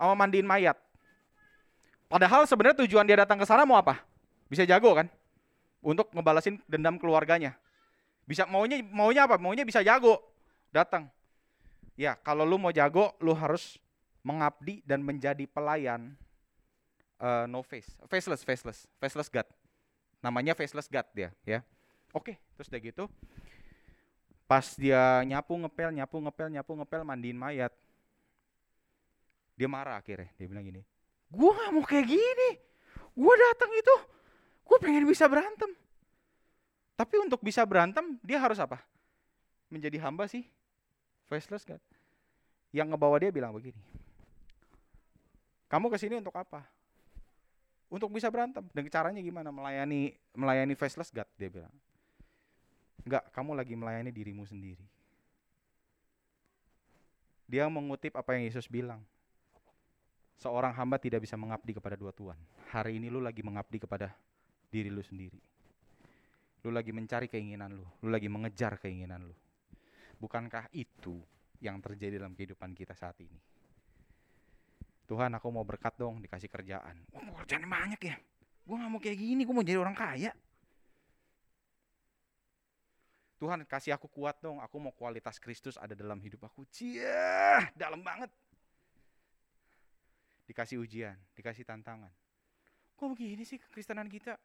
sama 0.00 0.14
mandiin 0.16 0.48
mayat. 0.48 0.80
Padahal 2.08 2.48
sebenarnya 2.48 2.80
tujuan 2.88 3.04
dia 3.04 3.20
datang 3.20 3.36
ke 3.36 3.44
sana 3.44 3.68
mau 3.68 3.76
apa? 3.76 4.00
Bisa 4.48 4.64
jago 4.64 4.96
kan? 4.96 5.12
Untuk 5.84 6.08
ngebalasin 6.16 6.56
dendam 6.64 6.96
keluarganya. 6.96 7.52
Bisa 8.24 8.48
maunya 8.48 8.80
maunya 8.80 9.28
apa? 9.28 9.36
Maunya 9.36 9.68
bisa 9.68 9.84
jago. 9.84 10.24
Datang. 10.72 11.12
Ya, 12.00 12.16
kalau 12.16 12.48
lu 12.48 12.56
mau 12.56 12.72
jago, 12.72 13.12
lu 13.20 13.36
harus 13.36 13.76
mengabdi 14.24 14.80
dan 14.88 15.04
menjadi 15.04 15.44
pelayan 15.50 16.16
uh, 17.18 17.44
no 17.50 17.62
face, 17.62 17.90
faceless, 18.06 18.42
faceless, 18.46 18.86
faceless 18.98 19.28
God. 19.30 19.46
Namanya 20.22 20.54
faceless 20.54 20.86
God 20.90 21.06
dia, 21.14 21.30
ya. 21.46 21.60
Oke, 22.16 22.40
terus 22.56 22.68
udah 22.72 22.80
gitu. 22.80 23.04
Pas 24.48 24.64
dia 24.80 25.20
nyapu 25.28 25.52
ngepel, 25.60 25.92
nyapu 25.92 26.16
ngepel, 26.24 26.48
nyapu 26.48 26.72
ngepel, 26.72 27.00
mandiin 27.04 27.36
mayat. 27.36 27.72
Dia 29.58 29.68
marah 29.68 30.00
akhirnya, 30.00 30.32
dia 30.38 30.46
bilang 30.48 30.64
gini, 30.64 30.80
Gue 31.28 31.50
gak 31.52 31.70
mau 31.74 31.84
kayak 31.84 32.08
gini. 32.08 32.50
Gue 33.12 33.34
datang 33.36 33.70
itu, 33.74 33.94
gue 34.64 34.78
pengen 34.80 35.04
bisa 35.04 35.28
berantem. 35.28 35.68
Tapi 36.96 37.14
untuk 37.20 37.42
bisa 37.44 37.62
berantem, 37.68 38.16
dia 38.24 38.40
harus 38.40 38.56
apa? 38.58 38.80
Menjadi 39.68 40.00
hamba 40.00 40.24
sih. 40.30 40.46
Faceless 41.28 41.66
kan? 41.66 41.78
Yang 42.72 42.94
ngebawa 42.94 43.20
dia 43.20 43.30
bilang 43.34 43.52
begini. 43.52 43.78
Kamu 45.68 45.92
ke 45.92 46.00
sini 46.00 46.16
untuk 46.16 46.32
apa? 46.32 46.64
Untuk 47.92 48.08
bisa 48.08 48.32
berantem. 48.32 48.64
Dan 48.72 48.88
caranya 48.88 49.20
gimana? 49.20 49.52
Melayani 49.52 50.16
melayani 50.32 50.72
faceless 50.72 51.12
God, 51.12 51.28
dia 51.36 51.52
bilang. 51.52 51.74
Enggak, 53.06 53.30
kamu 53.34 53.54
lagi 53.54 53.74
melayani 53.78 54.10
dirimu 54.10 54.46
sendiri. 54.48 54.84
Dia 57.48 57.64
mengutip 57.68 58.12
apa 58.16 58.36
yang 58.36 58.44
Yesus 58.44 58.68
bilang 58.68 59.00
seorang 60.38 60.70
hamba 60.76 61.00
tidak 61.00 61.24
bisa 61.24 61.34
mengabdi 61.34 61.74
kepada 61.74 61.96
dua 61.96 62.12
tuan. 62.14 62.36
Hari 62.70 63.00
ini 63.00 63.08
lu 63.08 63.18
lagi 63.24 63.40
mengabdi 63.40 63.80
kepada 63.80 64.12
diri 64.68 64.92
lu 64.92 65.00
sendiri. 65.00 65.40
Lu 66.66 66.74
lagi 66.74 66.92
mencari 66.92 67.30
keinginan 67.30 67.72
lu, 67.72 67.86
lu 68.04 68.08
lagi 68.12 68.28
mengejar 68.28 68.76
keinginan 68.76 69.24
lu. 69.24 69.36
Bukankah 70.18 70.68
itu 70.74 71.22
yang 71.62 71.78
terjadi 71.80 72.20
dalam 72.20 72.34
kehidupan 72.34 72.74
kita 72.74 72.92
saat 72.92 73.16
ini? 73.22 73.38
Tuhan 75.08 75.32
aku 75.32 75.48
mau 75.48 75.64
berkat 75.64 75.96
dong 75.96 76.20
dikasih 76.20 76.52
kerjaan. 76.52 77.00
Mau 77.16 77.32
kerjaan 77.40 77.64
banyak 77.64 78.00
ya. 78.04 78.16
Gue 78.68 78.76
gak 78.76 78.90
mau 78.92 79.00
kayak 79.00 79.16
gini, 79.16 79.48
gue 79.48 79.54
mau 79.56 79.64
jadi 79.64 79.80
orang 79.80 79.96
kaya. 79.96 80.36
Tuhan 83.38 83.62
kasih 83.64 83.94
aku 83.94 84.10
kuat 84.10 84.38
dong, 84.42 84.58
aku 84.58 84.76
mau 84.82 84.90
kualitas 84.90 85.38
Kristus 85.38 85.78
ada 85.78 85.94
dalam 85.94 86.18
hidup 86.18 86.46
aku. 86.50 86.66
Cia, 86.74 87.70
dalam 87.78 88.02
banget 88.02 88.30
dikasih 90.48 90.80
ujian, 90.80 91.14
dikasih 91.36 91.62
tantangan. 91.62 92.08
Kok 92.96 93.14
begini 93.14 93.44
sih 93.44 93.60
kekristenan 93.60 94.08
kita? 94.08 94.40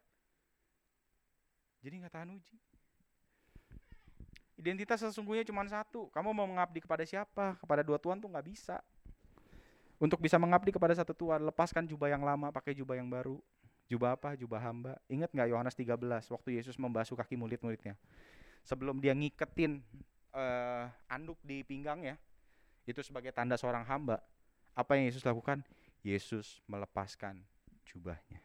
Jadi 1.80 2.04
nggak 2.04 2.12
tahan 2.12 2.30
uji. 2.36 2.56
Identitas 4.60 5.02
sesungguhnya 5.02 5.42
cuma 5.48 5.64
satu. 5.66 6.12
Kamu 6.12 6.30
mau 6.30 6.46
mengabdi 6.46 6.84
kepada 6.84 7.02
siapa? 7.08 7.58
Kepada 7.58 7.82
dua 7.82 7.98
Tuhan 7.98 8.20
tuh 8.20 8.30
nggak 8.30 8.46
bisa. 8.46 8.78
Untuk 9.98 10.20
bisa 10.20 10.36
mengabdi 10.36 10.70
kepada 10.70 10.92
satu 10.94 11.16
Tuhan, 11.16 11.42
lepaskan 11.42 11.88
jubah 11.88 12.12
yang 12.12 12.22
lama, 12.22 12.52
pakai 12.52 12.76
jubah 12.76 12.94
yang 12.94 13.08
baru. 13.08 13.40
Jubah 13.88 14.14
apa? 14.14 14.36
Jubah 14.36 14.60
hamba. 14.60 15.00
Ingat 15.08 15.32
nggak 15.32 15.48
Yohanes 15.50 15.74
13 15.74 15.98
waktu 16.30 16.48
Yesus 16.60 16.76
membasuh 16.76 17.16
kaki 17.16 17.34
murid-muridnya? 17.34 17.96
Sebelum 18.64 18.96
dia 18.98 19.12
ngiketin 19.12 19.84
uh, 20.32 20.88
anduk 21.12 21.36
di 21.44 21.60
pinggangnya, 21.60 22.16
itu 22.88 23.00
sebagai 23.04 23.32
tanda 23.32 23.60
seorang 23.60 23.84
hamba. 23.84 24.20
Apa 24.72 24.96
yang 24.96 25.08
Yesus 25.12 25.24
lakukan? 25.24 25.60
Yesus 26.04 26.60
melepaskan 26.68 27.40
jubahnya. 27.88 28.40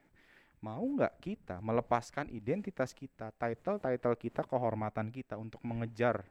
Mau 0.59 0.83
nggak 0.83 1.23
kita 1.23 1.63
melepaskan 1.63 2.27
identitas 2.35 2.91
kita, 2.91 3.31
title-title 3.39 4.15
kita, 4.19 4.43
kehormatan 4.43 5.07
kita 5.07 5.39
untuk 5.39 5.63
mengejar 5.63 6.27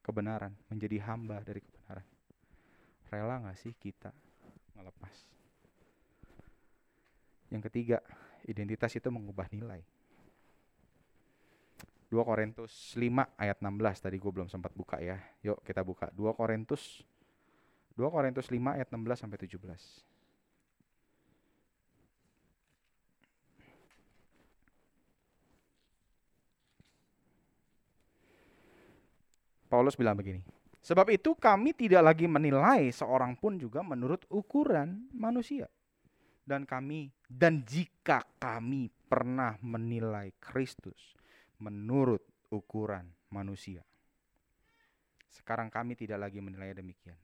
kebenaran, 0.00 0.56
menjadi 0.72 1.04
hamba 1.04 1.44
dari 1.44 1.60
kebenaran? 1.60 2.06
Rela 3.12 3.36
nggak 3.44 3.58
sih 3.60 3.76
kita 3.76 4.12
melepas? 4.72 5.14
Yang 7.52 7.62
ketiga, 7.70 7.98
identitas 8.48 8.96
itu 8.96 9.08
mengubah 9.12 9.46
nilai. 9.52 9.84
2 12.06 12.22
Korintus 12.22 12.94
5 12.94 13.34
ayat 13.34 13.58
16 13.58 14.04
tadi 14.04 14.16
gue 14.22 14.30
belum 14.30 14.46
sempat 14.46 14.70
buka 14.78 15.02
ya. 15.02 15.18
Yuk 15.42 15.58
kita 15.66 15.82
buka 15.82 16.10
2 16.14 16.38
Korintus 16.38 17.02
2 17.96 18.12
Korintus 18.12 18.52
5 18.52 18.76
ayat 18.76 18.88
16 18.92 19.24
sampai 19.24 19.38
17. 19.40 19.56
Paulus 29.66 29.98
bilang 29.98 30.14
begini, 30.14 30.46
sebab 30.78 31.10
itu 31.10 31.34
kami 31.34 31.74
tidak 31.74 32.14
lagi 32.14 32.30
menilai 32.30 32.86
seorang 32.94 33.34
pun 33.34 33.58
juga 33.58 33.82
menurut 33.82 34.22
ukuran 34.30 35.10
manusia. 35.10 35.66
Dan 36.46 36.62
kami 36.62 37.10
dan 37.26 37.66
jika 37.66 38.22
kami 38.38 38.86
pernah 39.10 39.58
menilai 39.58 40.30
Kristus 40.38 41.18
menurut 41.58 42.22
ukuran 42.52 43.08
manusia. 43.32 43.82
Sekarang 45.30 45.68
kami 45.68 45.98
tidak 45.98 46.28
lagi 46.28 46.40
menilai 46.40 46.72
demikian. 46.72 47.16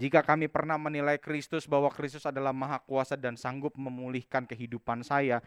Jika 0.00 0.24
kami 0.24 0.48
pernah 0.48 0.80
menilai 0.80 1.20
Kristus 1.20 1.68
bahwa 1.68 1.92
Kristus 1.92 2.24
adalah 2.24 2.56
maha 2.56 2.80
kuasa 2.80 3.20
dan 3.20 3.36
sanggup 3.36 3.76
memulihkan 3.76 4.48
kehidupan 4.48 5.04
saya 5.04 5.44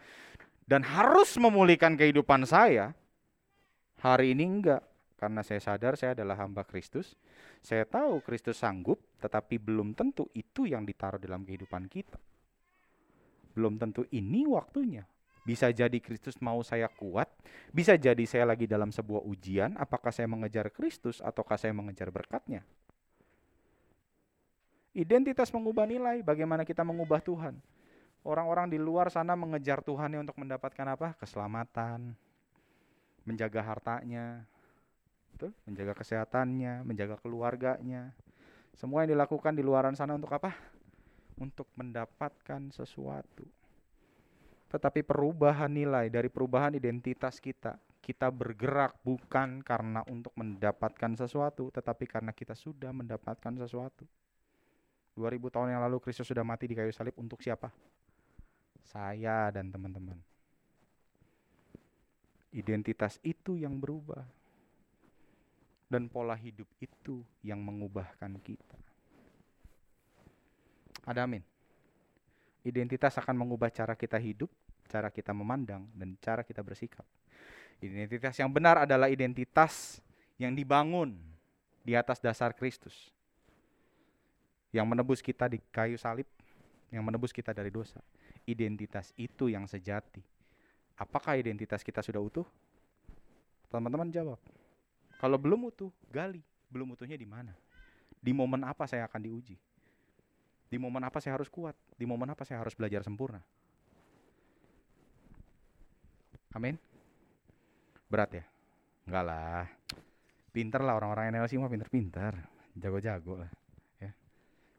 dan 0.62 0.86
harus 0.86 1.34
memulihkan 1.34 1.98
kehidupan 1.98 2.46
saya, 2.46 2.94
hari 3.98 4.30
ini 4.30 4.46
enggak 4.46 4.82
karena 5.18 5.40
saya 5.40 5.58
sadar 5.62 5.96
saya 5.96 6.12
adalah 6.12 6.36
hamba 6.38 6.62
Kristus. 6.68 7.16
Saya 7.64 7.88
tahu 7.88 8.20
Kristus 8.20 8.60
sanggup, 8.60 9.00
tetapi 9.24 9.56
belum 9.56 9.96
tentu 9.96 10.28
itu 10.36 10.68
yang 10.68 10.84
ditaruh 10.84 11.16
dalam 11.16 11.48
kehidupan 11.48 11.88
kita. 11.88 12.20
Belum 13.56 13.80
tentu 13.80 14.04
ini 14.12 14.44
waktunya. 14.44 15.06
Bisa 15.44 15.68
jadi 15.68 16.00
Kristus 16.00 16.40
mau 16.40 16.64
saya 16.64 16.88
kuat, 16.88 17.28
bisa 17.68 17.94
jadi 18.00 18.24
saya 18.24 18.48
lagi 18.48 18.64
dalam 18.64 18.88
sebuah 18.88 19.20
ujian, 19.28 19.76
apakah 19.76 20.08
saya 20.08 20.24
mengejar 20.24 20.72
Kristus 20.72 21.20
ataukah 21.20 21.60
saya 21.60 21.76
mengejar 21.76 22.08
berkatnya. 22.08 22.64
Identitas 24.96 25.52
mengubah 25.52 25.84
nilai, 25.84 26.24
bagaimana 26.24 26.64
kita 26.64 26.80
mengubah 26.80 27.20
Tuhan. 27.20 27.60
Orang-orang 28.24 28.72
di 28.72 28.80
luar 28.80 29.12
sana 29.12 29.36
mengejar 29.36 29.84
Tuhannya 29.84 30.24
untuk 30.24 30.40
mendapatkan 30.40 30.86
apa? 30.88 31.12
Keselamatan, 31.20 32.16
menjaga 33.28 33.60
hartanya, 33.60 34.48
Betul? 35.34 35.50
Menjaga 35.66 35.98
kesehatannya, 35.98 36.86
menjaga 36.86 37.18
keluarganya. 37.18 38.14
Semua 38.78 39.02
yang 39.02 39.18
dilakukan 39.18 39.52
di 39.52 39.66
luaran 39.66 39.98
sana 39.98 40.14
untuk 40.14 40.30
apa? 40.30 40.54
untuk 41.38 41.66
mendapatkan 41.74 42.70
sesuatu. 42.70 43.46
Tetapi 44.74 45.06
perubahan 45.06 45.70
nilai 45.70 46.10
dari 46.10 46.26
perubahan 46.26 46.74
identitas 46.74 47.38
kita, 47.38 47.78
kita 48.02 48.26
bergerak 48.26 48.98
bukan 49.06 49.62
karena 49.62 50.02
untuk 50.10 50.34
mendapatkan 50.34 51.14
sesuatu, 51.14 51.70
tetapi 51.70 52.10
karena 52.10 52.34
kita 52.34 52.58
sudah 52.58 52.90
mendapatkan 52.90 53.54
sesuatu. 53.54 54.02
2000 55.14 55.54
tahun 55.54 55.78
yang 55.78 55.82
lalu 55.86 56.02
Kristus 56.02 56.26
sudah 56.26 56.42
mati 56.42 56.66
di 56.66 56.74
kayu 56.74 56.90
salib 56.90 57.14
untuk 57.22 57.38
siapa? 57.38 57.70
Saya 58.82 59.54
dan 59.54 59.70
teman-teman. 59.70 60.18
Identitas 62.50 63.22
itu 63.22 63.54
yang 63.54 63.78
berubah. 63.78 64.26
Dan 65.86 66.10
pola 66.10 66.34
hidup 66.34 66.66
itu 66.82 67.22
yang 67.46 67.62
mengubahkan 67.62 68.42
kita. 68.42 68.74
Ada 71.06 71.30
amin. 71.30 71.46
Identitas 72.66 73.14
akan 73.22 73.38
mengubah 73.38 73.70
cara 73.70 73.94
kita 73.94 74.18
hidup, 74.18 74.50
cara 74.88 75.08
kita 75.08 75.32
memandang, 75.34 75.88
dan 75.92 76.16
cara 76.20 76.44
kita 76.46 76.60
bersikap. 76.60 77.04
Identitas 77.82 78.38
yang 78.38 78.48
benar 78.48 78.86
adalah 78.86 79.10
identitas 79.10 80.00
yang 80.40 80.54
dibangun 80.54 81.18
di 81.84 81.92
atas 81.92 82.22
dasar 82.22 82.56
Kristus 82.56 83.14
yang 84.74 84.90
menebus 84.90 85.22
kita 85.22 85.46
di 85.46 85.62
kayu 85.70 85.94
salib, 85.94 86.26
yang 86.90 87.06
menebus 87.06 87.30
kita 87.30 87.54
dari 87.54 87.70
dosa. 87.70 88.02
Identitas 88.42 89.14
itu 89.14 89.46
yang 89.46 89.70
sejati. 89.70 90.18
Apakah 90.98 91.38
identitas 91.38 91.86
kita 91.86 92.02
sudah 92.02 92.18
utuh? 92.18 92.46
Teman-teman 93.70 94.10
jawab. 94.10 94.42
Kalau 95.22 95.38
belum 95.38 95.70
utuh, 95.70 95.94
gali. 96.10 96.42
Belum 96.66 96.90
utuhnya 96.90 97.14
di 97.14 97.22
mana? 97.22 97.54
Di 98.18 98.34
momen 98.34 98.66
apa 98.66 98.82
saya 98.90 99.06
akan 99.06 99.22
diuji? 99.22 99.54
Di 100.66 100.76
momen 100.76 101.06
apa 101.06 101.22
saya 101.22 101.38
harus 101.38 101.46
kuat? 101.46 101.78
Di 101.94 102.02
momen 102.02 102.26
apa 102.26 102.42
saya 102.42 102.58
harus 102.58 102.74
belajar 102.74 103.06
sempurna? 103.06 103.38
Amin. 106.54 106.78
Berat 108.08 108.30
ya? 108.32 108.44
Enggak 109.04 109.24
lah. 109.26 109.66
Pinter 110.54 110.80
lah 110.86 110.94
orang-orang 110.96 111.34
NLC 111.34 111.58
mah 111.58 111.68
pinter-pinter. 111.68 112.32
Jago-jago 112.78 113.42
lah. 113.42 113.50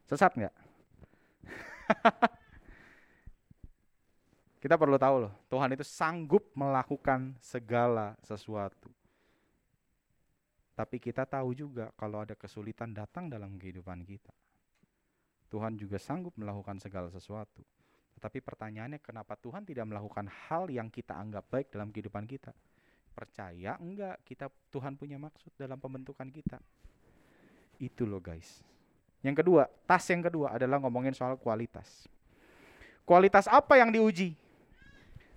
Sesat 0.05 0.37
nggak? 0.37 0.53
Kita 4.65 4.81
perlu 4.81 4.97
tahu 4.97 5.29
loh, 5.29 5.33
Tuhan 5.45 5.77
itu 5.77 5.85
sanggup 5.85 6.49
melakukan 6.57 7.37
segala 7.37 8.17
sesuatu. 8.25 8.89
Tapi 10.73 10.97
kita 10.97 11.21
tahu 11.29 11.53
juga 11.53 11.93
kalau 11.93 12.25
ada 12.25 12.33
kesulitan 12.33 12.89
datang 12.89 13.29
dalam 13.29 13.61
kehidupan 13.61 14.01
kita. 14.03 14.33
Tuhan 15.53 15.77
juga 15.77 16.01
sanggup 16.01 16.33
melakukan 16.33 16.81
segala 16.81 17.13
sesuatu. 17.13 17.61
Tetapi 18.15 18.39
pertanyaannya 18.39 19.03
kenapa 19.03 19.35
Tuhan 19.35 19.67
tidak 19.67 19.85
melakukan 19.91 20.31
hal 20.47 20.71
yang 20.71 20.87
kita 20.87 21.13
anggap 21.13 21.45
baik 21.51 21.67
dalam 21.69 21.91
kehidupan 21.91 22.23
kita? 22.23 22.55
Percaya 23.15 23.75
enggak 23.79 24.23
kita 24.23 24.47
Tuhan 24.71 24.95
punya 24.95 25.19
maksud 25.19 25.51
dalam 25.59 25.79
pembentukan 25.79 26.27
kita? 26.31 26.59
Itu 27.79 28.07
loh 28.07 28.23
guys. 28.23 28.63
Yang 29.19 29.43
kedua, 29.43 29.67
tas 29.83 30.05
yang 30.07 30.23
kedua 30.23 30.55
adalah 30.55 30.79
ngomongin 30.79 31.11
soal 31.11 31.35
kualitas. 31.35 32.07
Kualitas 33.03 33.45
apa 33.51 33.77
yang 33.77 33.91
diuji? 33.91 34.33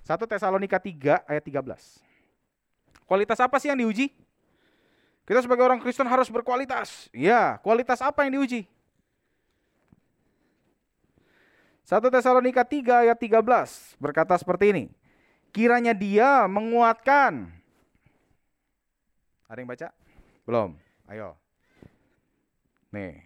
1 0.05 0.17
Tesalonika 0.25 0.81
3 0.81 1.29
ayat 1.29 1.45
13. 1.45 2.01
Kualitas 3.05 3.39
apa 3.41 3.57
sih 3.61 3.69
yang 3.69 3.81
diuji? 3.81 4.13
Kita 5.29 5.45
sebagai 5.45 5.65
orang 5.65 5.77
Kristen 5.81 6.09
harus 6.09 6.33
berkualitas. 6.33 7.13
Ya, 7.13 7.61
kualitas 7.61 8.01
apa 8.01 8.25
yang 8.25 8.41
diuji? 8.41 8.65
1 11.89 12.05
Tesalonika 12.13 12.69
3 12.69 13.09
ayat 13.09 13.17
13 13.17 13.97
berkata 13.97 14.37
seperti 14.37 14.77
ini. 14.77 14.85
Kiranya 15.57 15.97
dia 15.97 16.45
menguatkan. 16.45 17.49
Ada 19.49 19.57
yang 19.57 19.73
baca? 19.73 19.89
Belum? 20.45 20.77
Ayo. 21.09 21.33
Nih, 22.93 23.25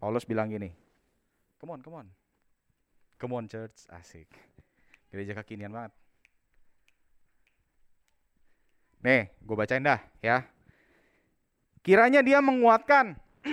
Paulus 0.00 0.24
bilang 0.24 0.48
gini, 0.48 0.72
come 1.60 1.76
on, 1.76 1.84
come 1.84 2.00
on. 2.00 2.08
Come 3.20 3.36
on 3.36 3.44
church, 3.44 3.84
asik. 3.92 4.32
Gereja 5.12 5.36
kekinian 5.36 5.68
banget. 5.68 5.92
Nih, 9.04 9.28
gue 9.44 9.56
bacain 9.60 9.84
dah 9.84 10.00
ya. 10.24 10.48
Kiranya 11.84 12.24
dia 12.24 12.40
menguatkan 12.40 13.12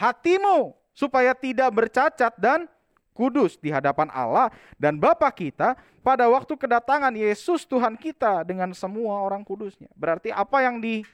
hatimu 0.00 0.72
supaya 0.96 1.36
tidak 1.36 1.68
bercacat 1.68 2.32
dan 2.40 2.64
kudus 3.12 3.60
di 3.60 3.68
hadapan 3.68 4.08
Allah 4.12 4.48
dan 4.80 4.96
Bapa 4.96 5.28
kita 5.32 5.76
pada 6.00 6.26
waktu 6.28 6.56
kedatangan 6.56 7.12
Yesus 7.12 7.68
Tuhan 7.68 7.96
kita 7.96 8.44
dengan 8.44 8.72
semua 8.72 9.20
orang 9.22 9.44
kudusnya. 9.44 9.88
Berarti 9.96 10.32
apa 10.32 10.64
yang 10.64 10.80
di 10.80 11.04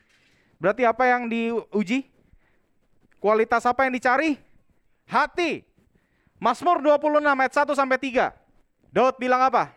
berarti 0.59 0.83
apa 0.87 1.05
yang 1.07 1.31
diuji? 1.31 2.07
Kualitas 3.19 3.67
apa 3.67 3.87
yang 3.87 3.99
dicari? 3.99 4.49
hati. 5.09 5.65
Mazmur 6.39 6.79
26 6.79 7.25
ayat 7.25 7.53
1 7.57 7.75
sampai 7.75 7.99
3. 7.99 8.31
Daud 8.95 9.17
bilang 9.19 9.43
apa? 9.43 9.75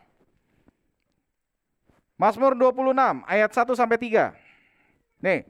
Mazmur 2.19 2.53
26 2.53 3.25
ayat 3.25 3.49
1 3.49 3.73
sampai 3.73 3.97
3. 3.97 4.29
Nih. 5.25 5.41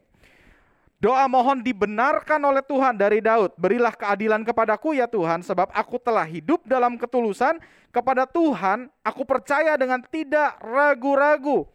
Doa 1.02 1.26
mohon 1.26 1.66
dibenarkan 1.66 2.38
oleh 2.46 2.62
Tuhan 2.62 2.94
dari 2.94 3.26
Daud. 3.26 3.58
Berilah 3.58 3.90
keadilan 3.90 4.46
kepadaku 4.46 4.94
ya 4.94 5.10
Tuhan, 5.10 5.42
sebab 5.42 5.74
aku 5.74 5.98
telah 5.98 6.30
hidup 6.30 6.62
dalam 6.70 6.94
ketulusan. 6.94 7.58
Kepada 7.90 8.30
Tuhan 8.30 8.88
aku 9.02 9.26
percaya 9.26 9.74
dengan 9.82 10.00
tidak 10.06 10.62
ragu-ragu. 10.62 11.66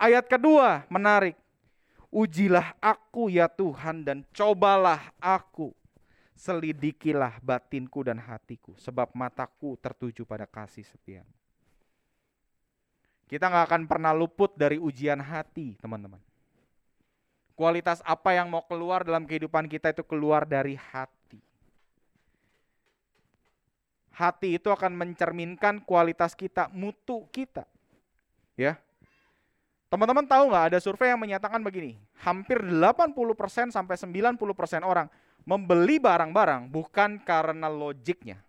Ayat 0.00 0.24
kedua 0.26 0.88
menarik. 0.88 1.36
Ujilah 2.08 2.72
aku 2.80 3.28
ya 3.28 3.52
Tuhan 3.52 4.00
dan 4.00 4.24
cobalah 4.32 5.12
aku 5.20 5.76
selidikilah 6.32 7.38
batinku 7.44 8.00
dan 8.00 8.16
hatiku, 8.16 8.72
sebab 8.80 9.12
mataku 9.12 9.76
tertuju 9.76 10.24
pada 10.24 10.48
kasih 10.48 10.82
setia. 10.88 11.22
Kita 13.28 13.46
nggak 13.50 13.66
akan 13.70 13.82
pernah 13.86 14.12
luput 14.16 14.56
dari 14.56 14.80
ujian 14.80 15.20
hati, 15.20 15.76
teman-teman. 15.78 16.18
Kualitas 17.54 18.02
apa 18.02 18.34
yang 18.34 18.50
mau 18.50 18.66
keluar 18.66 19.06
dalam 19.06 19.26
kehidupan 19.26 19.70
kita 19.70 19.94
itu 19.94 20.02
keluar 20.02 20.42
dari 20.42 20.74
hati. 20.74 21.38
Hati 24.14 24.58
itu 24.58 24.70
akan 24.70 24.94
mencerminkan 24.94 25.82
kualitas 25.82 26.34
kita, 26.34 26.70
mutu 26.70 27.26
kita. 27.30 27.66
Ya. 28.58 28.78
Teman-teman 29.90 30.26
tahu 30.26 30.50
nggak 30.50 30.74
ada 30.74 30.78
survei 30.82 31.14
yang 31.14 31.22
menyatakan 31.22 31.62
begini, 31.62 31.94
hampir 32.22 32.58
80% 32.58 33.70
sampai 33.70 33.94
90% 33.94 34.82
orang 34.82 35.06
membeli 35.46 36.02
barang-barang 36.02 36.66
bukan 36.72 37.22
karena 37.22 37.70
logiknya, 37.70 38.42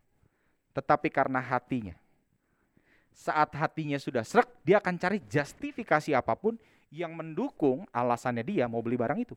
tetapi 0.74 1.14
karena 1.14 1.44
hatinya. 1.44 1.94
Saat 3.16 3.56
hatinya 3.56 3.96
sudah 4.02 4.26
serak, 4.26 4.50
dia 4.66 4.82
akan 4.82 4.98
cari 5.00 5.22
justifikasi 5.24 6.12
apa 6.18 6.36
pun 6.36 6.58
yang 6.96 7.12
mendukung 7.12 7.84
alasannya 7.92 8.48
dia 8.48 8.72
mau 8.72 8.80
beli 8.80 8.96
barang 8.96 9.20
itu. 9.20 9.36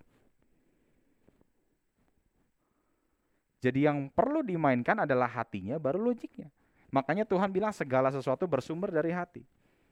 Jadi 3.59 3.91
yang 3.91 4.07
perlu 4.15 4.47
dimainkan 4.47 5.03
adalah 5.03 5.27
hatinya 5.27 5.83
baru 5.83 5.99
logiknya. 5.99 6.47
Makanya 6.95 7.27
Tuhan 7.27 7.51
bilang 7.51 7.75
segala 7.75 8.15
sesuatu 8.15 8.47
bersumber 8.47 8.95
dari 8.95 9.11
hati. 9.11 9.43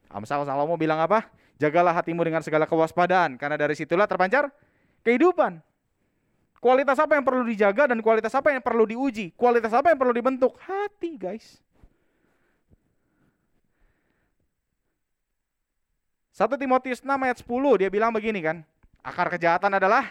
Amsal 0.07 0.47
Salomo 0.47 0.79
bilang 0.79 1.03
apa? 1.03 1.27
Jagalah 1.59 1.91
hatimu 1.91 2.23
dengan 2.23 2.39
segala 2.39 2.63
kewaspadaan 2.63 3.35
karena 3.35 3.59
dari 3.59 3.75
situlah 3.75 4.07
terpancar 4.07 4.47
kehidupan. 5.03 5.59
Kualitas 6.57 6.97
apa 6.97 7.19
yang 7.19 7.25
perlu 7.27 7.43
dijaga 7.43 7.91
dan 7.91 7.99
kualitas 8.01 8.33
apa 8.33 8.55
yang 8.55 8.63
perlu 8.63 8.87
diuji? 8.87 9.35
Kualitas 9.35 9.69
apa 9.75 9.93
yang 9.93 9.99
perlu 9.99 10.15
dibentuk? 10.15 10.57
Hati, 10.63 11.19
guys. 11.19 11.61
1 16.37 16.53
Timotius 16.53 17.01
6 17.01 17.09
ayat 17.09 17.41
10 17.41 17.81
dia 17.81 17.89
bilang 17.89 18.13
begini 18.13 18.45
kan. 18.45 18.61
Akar 19.01 19.25
kejahatan 19.33 19.73
adalah 19.73 20.05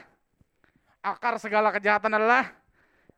akar 0.99 1.39
segala 1.39 1.71
kejahatan 1.71 2.19
adalah 2.19 2.51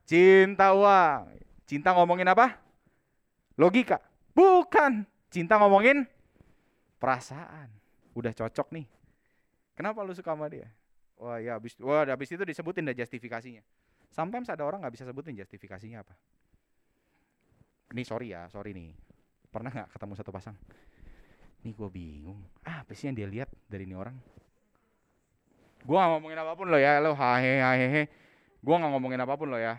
cinta 0.05 0.77
uang. 0.77 1.33
Cinta 1.65 1.97
ngomongin 1.97 2.29
apa? 2.29 2.61
Logika. 3.57 3.97
Bukan. 4.37 5.09
Cinta 5.33 5.57
ngomongin 5.57 6.05
perasaan. 7.01 7.73
Udah 8.13 8.37
cocok 8.37 8.77
nih. 8.77 8.85
Kenapa 9.73 10.05
lu 10.05 10.13
suka 10.13 10.37
sama 10.37 10.53
dia? 10.53 10.69
Wah 11.17 11.41
ya 11.41 11.57
habis 11.57 11.81
wah 11.81 12.05
habis 12.05 12.29
itu 12.29 12.45
disebutin 12.45 12.85
dah 12.85 12.93
justifikasinya. 12.93 13.65
Sometimes 14.13 14.53
ada 14.53 14.69
orang 14.69 14.85
nggak 14.85 15.01
bisa 15.01 15.09
sebutin 15.09 15.33
justifikasinya 15.33 16.05
apa. 16.05 16.13
Ini 17.89 18.05
sorry 18.05 18.37
ya, 18.37 18.53
sorry 18.53 18.77
nih. 18.77 18.93
Pernah 19.49 19.73
nggak 19.73 19.97
ketemu 19.97 20.13
satu 20.13 20.29
pasang? 20.29 20.57
Nih 21.69 21.77
gue 21.77 21.91
bingung. 21.93 22.41
Ah, 22.65 22.81
apa 22.81 22.97
sih 22.97 23.13
yang 23.13 23.17
dia 23.21 23.29
lihat 23.29 23.53
dari 23.69 23.85
ini 23.85 23.93
orang? 23.93 24.17
Gue 25.85 26.01
gak 26.01 26.17
ngomongin 26.17 26.41
apa 26.41 26.57
pun 26.57 26.65
lo 26.73 26.81
ya, 26.81 26.97
lo 26.97 27.13
hahe 27.13 27.61
hahe. 27.61 28.09
Gue 28.65 28.73
gak 28.73 28.89
ngomongin 28.89 29.21
apa 29.21 29.37
pun 29.37 29.53
lo 29.53 29.61
ya. 29.61 29.77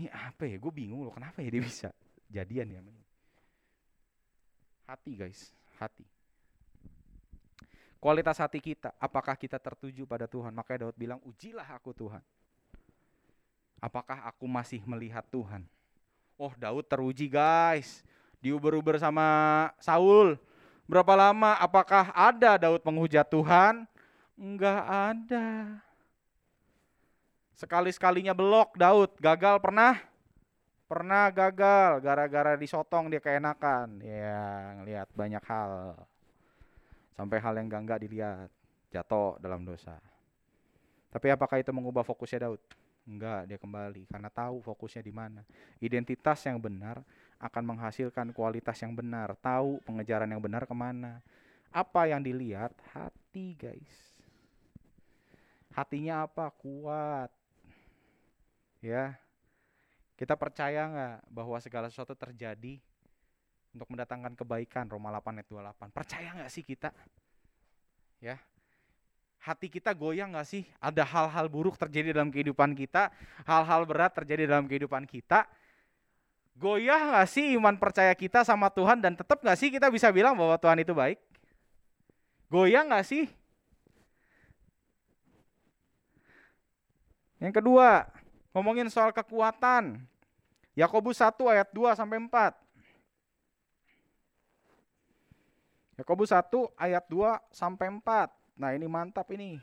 Ini 0.00 0.08
apa 0.08 0.48
ya? 0.48 0.56
Gue 0.56 0.72
bingung 0.72 1.04
loh, 1.04 1.12
kenapa 1.12 1.44
ya 1.44 1.52
dia 1.52 1.60
bisa 1.60 1.92
jadian 2.32 2.72
ya? 2.72 2.80
Hati 4.88 5.12
guys, 5.12 5.52
hati. 5.76 6.08
Kualitas 8.00 8.40
hati 8.40 8.56
kita, 8.56 8.96
apakah 8.96 9.36
kita 9.36 9.60
tertuju 9.60 10.08
pada 10.08 10.24
Tuhan? 10.24 10.56
Makanya 10.56 10.88
Daud 10.88 10.96
bilang, 10.96 11.20
ujilah 11.28 11.68
aku 11.68 11.92
Tuhan. 11.92 12.24
Apakah 13.76 14.24
aku 14.24 14.48
masih 14.48 14.80
melihat 14.88 15.28
Tuhan? 15.28 15.68
Oh 16.40 16.56
Daud 16.56 16.88
teruji 16.88 17.28
guys, 17.28 18.00
diuber-uber 18.40 18.96
sama 18.96 19.68
Saul. 19.76 20.40
Berapa 20.92 21.16
lama? 21.16 21.56
Apakah 21.56 22.12
ada 22.12 22.60
Daud 22.60 22.84
menghujat 22.84 23.24
Tuhan? 23.24 23.88
Enggak 24.36 24.84
ada. 24.84 25.80
Sekali-sekalinya 27.56 28.36
belok 28.36 28.76
Daud, 28.76 29.16
gagal 29.16 29.56
pernah? 29.64 30.04
Pernah 30.84 31.32
gagal, 31.32 31.96
gara-gara 32.04 32.60
disotong 32.60 33.08
dia 33.08 33.24
keenakan. 33.24 34.04
Ya, 34.04 34.76
ngelihat 34.76 35.08
banyak 35.16 35.40
hal. 35.40 35.96
Sampai 37.16 37.40
hal 37.40 37.56
yang 37.56 37.72
enggak, 37.72 37.82
enggak 37.88 38.00
dilihat, 38.04 38.50
jatuh 38.92 39.40
dalam 39.40 39.64
dosa. 39.64 39.96
Tapi 41.08 41.32
apakah 41.32 41.56
itu 41.56 41.72
mengubah 41.72 42.04
fokusnya 42.04 42.52
Daud? 42.52 42.60
Enggak, 43.08 43.48
dia 43.48 43.56
kembali 43.56 44.12
karena 44.12 44.28
tahu 44.28 44.60
fokusnya 44.60 45.00
di 45.00 45.10
mana. 45.16 45.40
Identitas 45.80 46.44
yang 46.44 46.60
benar 46.60 47.00
akan 47.42 47.74
menghasilkan 47.74 48.30
kualitas 48.30 48.78
yang 48.78 48.94
benar, 48.94 49.34
tahu 49.42 49.82
pengejaran 49.82 50.30
yang 50.30 50.38
benar 50.38 50.62
ke 50.62 50.72
mana. 50.72 51.18
Apa 51.74 52.06
yang 52.06 52.22
dilihat? 52.22 52.70
Hati, 52.94 53.58
guys. 53.58 53.94
Hatinya 55.74 56.22
apa? 56.22 56.54
Kuat. 56.54 57.34
Ya, 58.78 59.18
kita 60.22 60.38
percaya 60.38 60.86
nggak 60.86 61.16
bahwa 61.34 61.58
segala 61.58 61.90
sesuatu 61.90 62.14
terjadi 62.14 62.78
untuk 63.74 63.88
mendatangkan 63.90 64.38
kebaikan 64.38 64.86
Roma 64.86 65.10
8 65.18 65.42
ayat 65.42 65.48
28. 65.50 65.90
Percaya 65.90 66.28
nggak 66.38 66.50
sih 66.52 66.62
kita? 66.62 66.94
Ya. 68.22 68.38
Hati 69.42 69.66
kita 69.66 69.90
goyang 69.90 70.38
nggak 70.38 70.46
sih? 70.46 70.62
Ada 70.78 71.02
hal-hal 71.02 71.50
buruk 71.50 71.74
terjadi 71.74 72.14
dalam 72.14 72.30
kehidupan 72.30 72.78
kita, 72.78 73.10
hal-hal 73.42 73.82
berat 73.82 74.14
terjadi 74.14 74.46
dalam 74.46 74.70
kehidupan 74.70 75.02
kita. 75.10 75.50
Goyah 76.56 77.00
nggak 77.10 77.28
sih 77.28 77.56
iman 77.58 77.74
percaya 77.74 78.12
kita 78.14 78.46
sama 78.46 78.70
Tuhan 78.70 79.00
dan 79.02 79.16
tetap 79.18 79.40
nggak 79.40 79.58
sih 79.58 79.72
kita 79.72 79.90
bisa 79.90 80.12
bilang 80.14 80.38
bahwa 80.38 80.54
Tuhan 80.56 80.78
itu 80.80 80.92
baik? 80.94 81.18
Goyang 82.52 82.92
nggak 82.92 83.06
sih? 83.08 83.24
Yang 87.42 87.58
kedua, 87.58 88.06
Ngomongin 88.52 88.92
soal 88.92 89.16
kekuatan. 89.16 89.96
Yakobus 90.76 91.20
1 91.20 91.36
ayat 91.48 91.68
2 91.72 91.96
sampai 91.96 92.20
4. 92.20 92.52
Yakobus 96.00 96.32
1 96.32 96.68
ayat 96.76 97.04
2 97.08 97.40
sampai 97.48 97.88
4. 97.88 98.28
Nah, 98.60 98.76
ini 98.76 98.84
mantap 98.88 99.24
ini. 99.32 99.56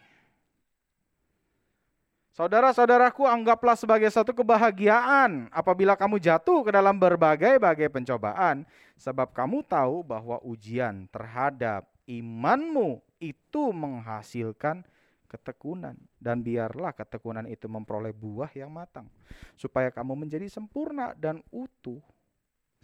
Saudara-saudaraku, 2.30 3.26
anggaplah 3.26 3.74
sebagai 3.74 4.08
satu 4.14 4.32
kebahagiaan 4.32 5.50
apabila 5.50 5.98
kamu 5.98 6.22
jatuh 6.22 6.62
ke 6.62 6.72
dalam 6.72 6.96
berbagai-bagai 6.96 7.90
pencobaan, 7.90 8.64
sebab 8.96 9.34
kamu 9.34 9.66
tahu 9.66 10.06
bahwa 10.06 10.38
ujian 10.46 11.10
terhadap 11.10 11.90
imanmu 12.06 13.02
itu 13.18 13.74
menghasilkan 13.74 14.86
ketekunan. 15.26 15.98
Dan 16.18 16.46
biarlah 16.46 16.94
ketekunan 16.94 17.50
itu 17.50 17.66
memperoleh 17.66 18.14
buah 18.14 18.50
yang 18.54 18.74
matang 18.74 19.10
supaya 19.58 19.90
kamu 19.90 20.26
menjadi 20.26 20.50
sempurna 20.50 21.18
dan 21.18 21.42
utuh. 21.54 22.02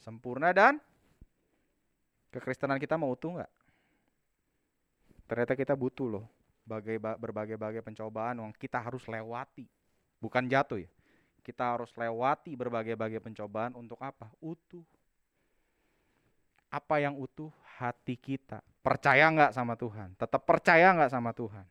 Sempurna 0.01 0.51
dan 0.53 0.77
kekristenan 2.33 2.77
kita 2.77 2.99
mau 2.99 3.13
utuh 3.13 3.39
nggak? 3.39 3.51
Ternyata 5.25 5.53
kita 5.57 5.73
butuh 5.73 6.05
loh 6.05 6.34
bagai 6.65 6.97
berbagai-bagai 6.97 7.85
pencobaan 7.85 8.41
yang 8.41 8.51
kita 8.57 8.81
harus 8.81 9.05
lewati 9.05 9.69
bukan 10.17 10.49
jatuh 10.49 10.81
ya 10.81 10.89
kita 11.45 11.77
harus 11.77 11.93
lewati 11.93 12.57
berbagai-bagai 12.57 13.21
pencobaan 13.21 13.77
untuk 13.77 14.01
apa 14.01 14.33
utuh 14.41 14.83
apa 16.73 16.95
yang 16.99 17.13
utuh 17.15 17.53
hati 17.77 18.17
kita 18.17 18.65
percaya 18.81 19.29
nggak 19.29 19.53
sama 19.53 19.77
Tuhan 19.77 20.17
tetap 20.17 20.41
percaya 20.43 20.91
nggak 20.91 21.13
sama 21.13 21.31
Tuhan 21.31 21.65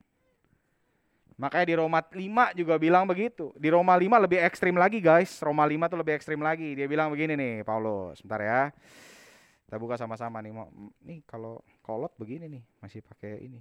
Makanya 1.34 1.66
di 1.66 1.74
Roma 1.74 1.98
5 1.98 2.54
juga 2.54 2.74
bilang 2.78 3.04
begitu. 3.10 3.50
Di 3.58 3.66
Roma 3.66 3.98
5 3.98 4.22
lebih 4.22 4.38
ekstrim 4.38 4.78
lagi 4.78 5.02
guys. 5.02 5.42
Roma 5.42 5.66
5 5.66 5.90
tuh 5.90 5.98
lebih 5.98 6.14
ekstrim 6.14 6.38
lagi. 6.38 6.78
Dia 6.78 6.86
bilang 6.86 7.10
begini 7.10 7.34
nih 7.34 7.66
Paulus. 7.66 8.22
Sebentar 8.22 8.38
ya. 8.38 8.62
Kita 9.66 9.76
buka 9.82 9.98
sama-sama 9.98 10.38
nih. 10.38 10.54
Nih 11.02 11.26
kalau 11.26 11.58
kolot 11.82 12.14
begini 12.14 12.46
nih. 12.46 12.62
Masih 12.78 13.02
pakai 13.02 13.50
ini. 13.50 13.58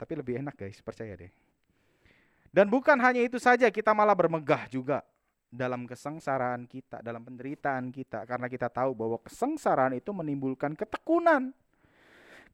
Tapi 0.00 0.12
lebih 0.16 0.40
enak 0.40 0.56
guys. 0.56 0.80
Percaya 0.80 1.12
deh. 1.12 1.28
Dan 2.48 2.72
bukan 2.72 2.96
hanya 2.96 3.20
itu 3.20 3.36
saja. 3.36 3.68
Kita 3.68 3.92
malah 3.92 4.16
bermegah 4.16 4.64
juga. 4.72 5.04
Dalam 5.52 5.84
kesengsaraan 5.84 6.64
kita. 6.64 7.04
Dalam 7.04 7.20
penderitaan 7.20 7.92
kita. 7.92 8.24
Karena 8.24 8.48
kita 8.48 8.72
tahu 8.72 8.96
bahwa 8.96 9.20
kesengsaraan 9.20 9.92
itu 10.00 10.08
menimbulkan 10.16 10.72
ketekunan. 10.72 11.52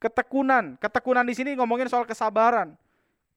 Ketekunan. 0.03 0.75
Ketekunan 0.83 1.23
di 1.23 1.39
sini 1.39 1.55
ngomongin 1.55 1.87
soal 1.87 2.03
kesabaran 2.03 2.75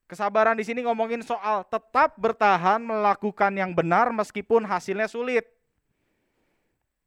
Kesabaran 0.10 0.58
di 0.58 0.66
sini 0.66 0.82
ngomongin 0.82 1.22
soal 1.22 1.62
tetap 1.70 2.18
bertahan 2.18 2.82
melakukan 2.82 3.54
yang 3.54 3.78
benar 3.78 4.10
meskipun 4.10 4.66
hasilnya 4.66 5.06
sulit. 5.06 5.46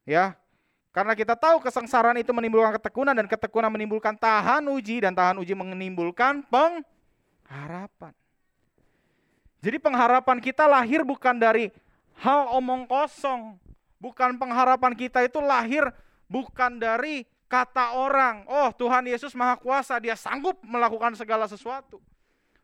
Ya. 0.07 0.39
Karena 0.95 1.11
kita 1.11 1.35
tahu 1.35 1.59
kesengsaraan 1.59 2.15
itu 2.23 2.31
menimbulkan 2.31 2.79
ketekunan 2.79 3.11
dan 3.11 3.27
ketekunan 3.27 3.67
menimbulkan 3.67 4.15
tahan 4.15 4.63
uji 4.71 5.03
dan 5.03 5.11
tahan 5.11 5.35
uji 5.35 5.51
menimbulkan 5.51 6.47
pengharapan. 7.43 8.13
Jadi 9.63 9.77
pengharapan 9.79 10.37
kita 10.43 10.67
lahir 10.67 11.03
bukan 11.07 11.35
dari 11.39 11.71
hal 12.19 12.51
omong 12.55 12.87
kosong. 12.87 13.59
Bukan 13.99 14.35
pengharapan 14.35 14.91
kita 14.91 15.23
itu 15.23 15.39
lahir 15.39 15.87
bukan 16.27 16.75
dari 16.75 17.23
kata 17.47 17.95
orang. 17.95 18.43
Oh 18.49 18.73
Tuhan 18.75 19.07
Yesus 19.07 19.31
Maha 19.31 19.55
Kuasa, 19.55 19.95
dia 20.03 20.19
sanggup 20.19 20.59
melakukan 20.67 21.15
segala 21.15 21.47
sesuatu. 21.47 22.03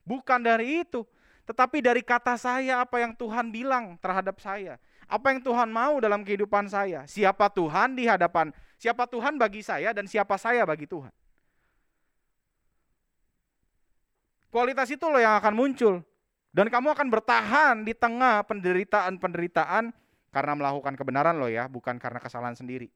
Bukan 0.04 0.42
dari 0.44 0.84
itu, 0.84 1.06
tetapi 1.48 1.80
dari 1.80 2.02
kata 2.02 2.36
saya 2.36 2.82
apa 2.82 3.00
yang 3.00 3.14
Tuhan 3.14 3.54
bilang 3.54 3.96
terhadap 4.02 4.42
saya. 4.42 4.82
Apa 5.10 5.34
yang 5.34 5.42
Tuhan 5.42 5.70
mau 5.70 5.98
dalam 5.98 6.22
kehidupan 6.22 6.70
saya. 6.70 7.06
Siapa 7.06 7.50
Tuhan 7.50 7.98
di 7.98 8.06
hadapan, 8.06 8.54
siapa 8.78 9.10
Tuhan 9.10 9.38
bagi 9.38 9.62
saya 9.66 9.94
dan 9.94 10.06
siapa 10.06 10.38
saya 10.38 10.66
bagi 10.66 10.86
Tuhan. 10.86 11.10
Kualitas 14.50 14.90
itu 14.90 15.06
loh 15.06 15.22
yang 15.22 15.38
akan 15.38 15.54
muncul. 15.54 16.02
Dan 16.50 16.68
kamu 16.74 16.98
akan 16.98 17.08
bertahan 17.14 17.76
di 17.86 17.94
tengah 17.94 18.42
penderitaan-penderitaan 18.50 19.94
karena 20.34 20.54
melakukan 20.58 20.98
kebenaran 20.98 21.38
loh 21.38 21.50
ya, 21.50 21.70
bukan 21.70 22.02
karena 22.02 22.18
kesalahan 22.18 22.58
sendiri. 22.58 22.90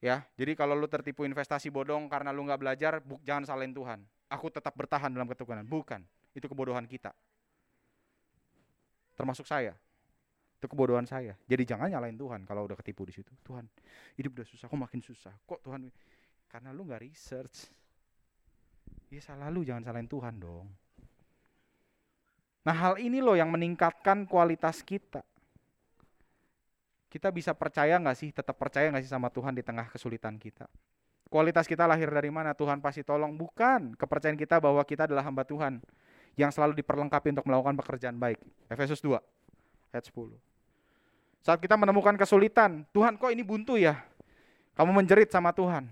Ya, 0.00 0.24
jadi 0.36 0.56
kalau 0.56 0.76
lu 0.76 0.88
tertipu 0.88 1.24
investasi 1.24 1.72
bodong 1.72 2.08
karena 2.08 2.32
lu 2.32 2.44
nggak 2.44 2.60
belajar, 2.60 2.92
buk, 3.00 3.20
jangan 3.24 3.48
salahin 3.48 3.72
Tuhan 3.72 4.04
aku 4.30 4.46
tetap 4.48 4.72
bertahan 4.78 5.10
dalam 5.10 5.26
ketekunan. 5.26 5.66
Bukan, 5.66 6.00
itu 6.32 6.46
kebodohan 6.46 6.86
kita. 6.86 7.10
Termasuk 9.18 9.44
saya. 9.44 9.74
Itu 10.56 10.70
kebodohan 10.70 11.04
saya. 11.04 11.34
Jadi 11.50 11.66
jangan 11.66 11.90
nyalain 11.90 12.14
Tuhan 12.14 12.46
kalau 12.46 12.64
udah 12.64 12.78
ketipu 12.78 13.02
di 13.04 13.12
situ. 13.12 13.34
Tuhan, 13.42 13.66
hidup 14.16 14.40
udah 14.40 14.46
susah, 14.46 14.70
kok 14.70 14.80
makin 14.80 15.02
susah. 15.02 15.34
Kok 15.44 15.60
Tuhan 15.66 15.90
karena 16.48 16.70
lu 16.70 16.86
nggak 16.86 17.02
research. 17.02 17.68
Ya 19.10 19.18
salah 19.18 19.50
lu, 19.50 19.66
jangan 19.66 19.82
salahin 19.82 20.06
Tuhan 20.06 20.38
dong. 20.38 20.70
Nah 22.62 22.76
hal 22.78 22.94
ini 23.02 23.18
loh 23.18 23.34
yang 23.34 23.50
meningkatkan 23.50 24.22
kualitas 24.22 24.86
kita. 24.86 25.26
Kita 27.10 27.34
bisa 27.34 27.50
percaya 27.50 27.98
nggak 27.98 28.14
sih, 28.14 28.30
tetap 28.30 28.54
percaya 28.54 28.86
nggak 28.86 29.02
sih 29.02 29.10
sama 29.10 29.26
Tuhan 29.34 29.50
di 29.50 29.66
tengah 29.66 29.90
kesulitan 29.90 30.38
kita? 30.38 30.70
Kualitas 31.26 31.66
kita 31.66 31.90
lahir 31.90 32.06
dari 32.06 32.30
mana? 32.30 32.54
Tuhan 32.54 32.78
pasti 32.78 33.02
tolong. 33.02 33.34
Bukan. 33.34 33.98
Kepercayaan 33.98 34.38
kita 34.38 34.62
bahwa 34.62 34.82
kita 34.86 35.10
adalah 35.10 35.26
hamba 35.26 35.42
Tuhan. 35.42 35.82
Yang 36.38 36.58
selalu 36.58 36.78
diperlengkapi 36.78 37.34
untuk 37.34 37.46
melakukan 37.50 37.74
pekerjaan 37.82 38.14
baik. 38.18 38.38
Efesus 38.70 39.02
2 39.02 39.18
ayat 39.94 40.04
10. 40.06 40.38
Saat 41.42 41.58
kita 41.62 41.74
menemukan 41.74 42.14
kesulitan, 42.14 42.86
Tuhan 42.94 43.18
kok 43.18 43.30
ini 43.30 43.42
buntu 43.46 43.74
ya? 43.74 44.02
Kamu 44.74 44.90
menjerit 44.90 45.30
sama 45.30 45.54
Tuhan. 45.54 45.86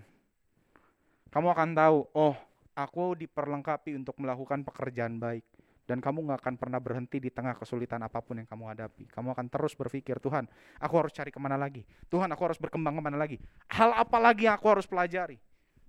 Kamu 1.31 1.47
akan 1.51 1.69
tahu, 1.71 1.97
oh 2.11 2.35
aku 2.79 3.19
diperlengkapi 3.19 3.91
untuk 3.99 4.15
melakukan 4.23 4.63
pekerjaan 4.63 5.19
baik. 5.19 5.43
Dan 5.89 6.05
kamu 6.05 6.21
gak 6.29 6.45
akan 6.45 6.55
pernah 6.61 6.77
berhenti 6.77 7.17
di 7.17 7.33
tengah 7.33 7.57
kesulitan 7.57 7.97
apa 8.05 8.21
pun 8.21 8.37
yang 8.37 8.45
kamu 8.45 8.77
hadapi. 8.77 9.09
Kamu 9.09 9.33
akan 9.33 9.49
terus 9.49 9.73
berpikir, 9.73 10.21
Tuhan, 10.21 10.45
aku 10.77 10.93
harus 11.01 11.09
cari 11.09 11.33
ke 11.33 11.41
mana 11.41 11.57
lagi? 11.57 11.81
Tuhan, 12.13 12.29
aku 12.29 12.45
harus 12.45 12.61
berkembang 12.61 12.93
ke 12.93 13.01
mana 13.01 13.17
lagi? 13.17 13.41
Hal 13.73 13.97
apa 13.97 14.21
lagi 14.21 14.45
yang 14.45 14.53
aku 14.53 14.69
harus 14.69 14.85
pelajari? 14.85 15.41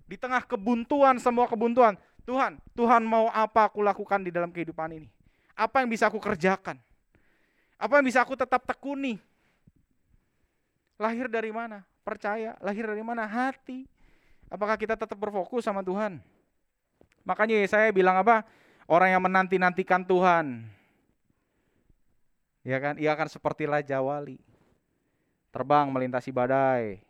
Di 0.09 0.17
tengah 0.17 0.41
kebuntuan, 0.41 1.21
semua 1.21 1.45
kebuntuan, 1.45 2.01
Tuhan, 2.25 2.57
Tuhan 2.73 3.05
mau 3.05 3.29
apa 3.29 3.69
aku 3.69 3.85
lakukan 3.85 4.25
di 4.25 4.33
dalam 4.33 4.49
kehidupan 4.49 4.89
ini? 4.89 5.05
Apa 5.53 5.85
yang 5.85 5.89
bisa 5.93 6.09
aku 6.09 6.17
kerjakan? 6.17 6.81
Apa 7.77 8.01
yang 8.01 8.05
bisa 8.09 8.25
aku 8.25 8.33
tetap 8.33 8.65
tekuni? 8.65 9.21
Lahir 10.97 11.29
dari 11.29 11.53
mana? 11.53 11.85
Percaya. 12.01 12.57
Lahir 12.57 12.89
dari 12.89 13.05
mana? 13.05 13.29
Hati. 13.29 13.85
Apakah 14.49 14.81
kita 14.81 14.97
tetap 14.97 15.17
berfokus 15.17 15.65
sama 15.65 15.85
Tuhan? 15.85 16.17
Makanya 17.23 17.61
saya 17.69 17.93
bilang 17.93 18.17
apa? 18.17 18.43
Orang 18.89 19.09
yang 19.13 19.23
menanti-nantikan 19.23 20.03
Tuhan. 20.03 20.67
Ya 22.61 22.77
kan? 22.77 22.97
Ia 22.97 23.13
akan 23.17 23.29
seperti 23.29 23.65
Raja 23.65 24.01
Wali. 24.01 24.37
Terbang 25.49 25.89
melintasi 25.89 26.29
badai. 26.29 27.01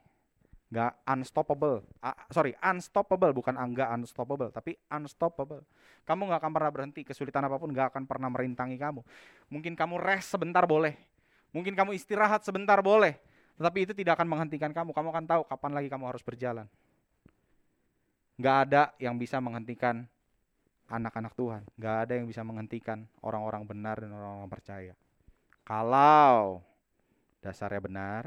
Gak 0.72 0.96
unstoppable. 1.04 1.84
Uh, 2.00 2.16
sorry, 2.32 2.56
unstoppable. 2.64 3.36
Bukan 3.36 3.60
enggak 3.60 3.92
unstoppable. 3.92 4.48
Tapi 4.56 4.80
unstoppable. 4.88 5.68
Kamu 6.08 6.32
gak 6.32 6.40
akan 6.40 6.52
pernah 6.56 6.72
berhenti. 6.72 7.02
Kesulitan 7.04 7.44
apa 7.44 7.60
pun 7.60 7.76
gak 7.76 7.92
akan 7.92 8.08
pernah 8.08 8.32
merintangi 8.32 8.80
kamu. 8.80 9.04
Mungkin 9.52 9.76
kamu 9.76 10.00
rest 10.00 10.32
sebentar 10.32 10.64
boleh. 10.64 10.96
Mungkin 11.52 11.76
kamu 11.76 11.92
istirahat 12.00 12.48
sebentar 12.48 12.80
boleh. 12.80 13.20
Tetapi 13.60 13.90
itu 13.90 13.94
tidak 13.94 14.16
akan 14.16 14.32
menghentikan 14.32 14.72
kamu. 14.72 14.96
Kamu 14.96 15.08
akan 15.12 15.26
tahu 15.28 15.42
kapan 15.44 15.72
lagi 15.76 15.88
kamu 15.92 16.08
harus 16.08 16.24
berjalan. 16.24 16.66
Gak 18.40 18.58
ada 18.68 18.94
yang 19.02 19.20
bisa 19.20 19.42
menghentikan 19.44 20.08
anak-anak 20.92 21.34
Tuhan. 21.36 21.64
Gak 21.80 21.98
ada 22.08 22.14
yang 22.20 22.28
bisa 22.28 22.44
menghentikan 22.44 23.08
orang-orang 23.24 23.64
benar 23.64 24.04
dan 24.04 24.12
orang-orang 24.12 24.52
percaya. 24.52 24.94
Kalau 25.64 26.60
dasarnya 27.40 27.82
benar, 27.82 28.24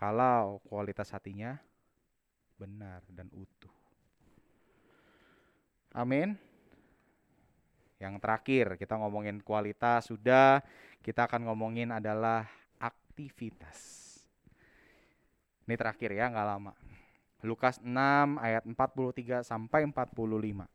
kalau 0.00 0.58
kualitas 0.64 1.12
hatinya 1.12 1.60
benar 2.56 3.04
dan 3.12 3.28
utuh. 3.36 3.72
Amin. 5.92 6.38
Yang 8.00 8.14
terakhir, 8.24 8.66
kita 8.80 8.96
ngomongin 8.96 9.44
kualitas 9.44 10.08
sudah, 10.08 10.64
kita 11.04 11.28
akan 11.28 11.44
ngomongin 11.52 11.92
adalah 11.92 12.48
aktivitas. 12.80 14.08
Ini 15.68 15.76
terakhir 15.76 16.16
ya, 16.16 16.32
nggak 16.32 16.48
lama. 16.48 16.72
Lukas 17.40 17.80
6 17.80 17.88
ayat 18.36 18.68
43 18.68 19.40
sampai 19.40 19.88
45. 19.88 20.68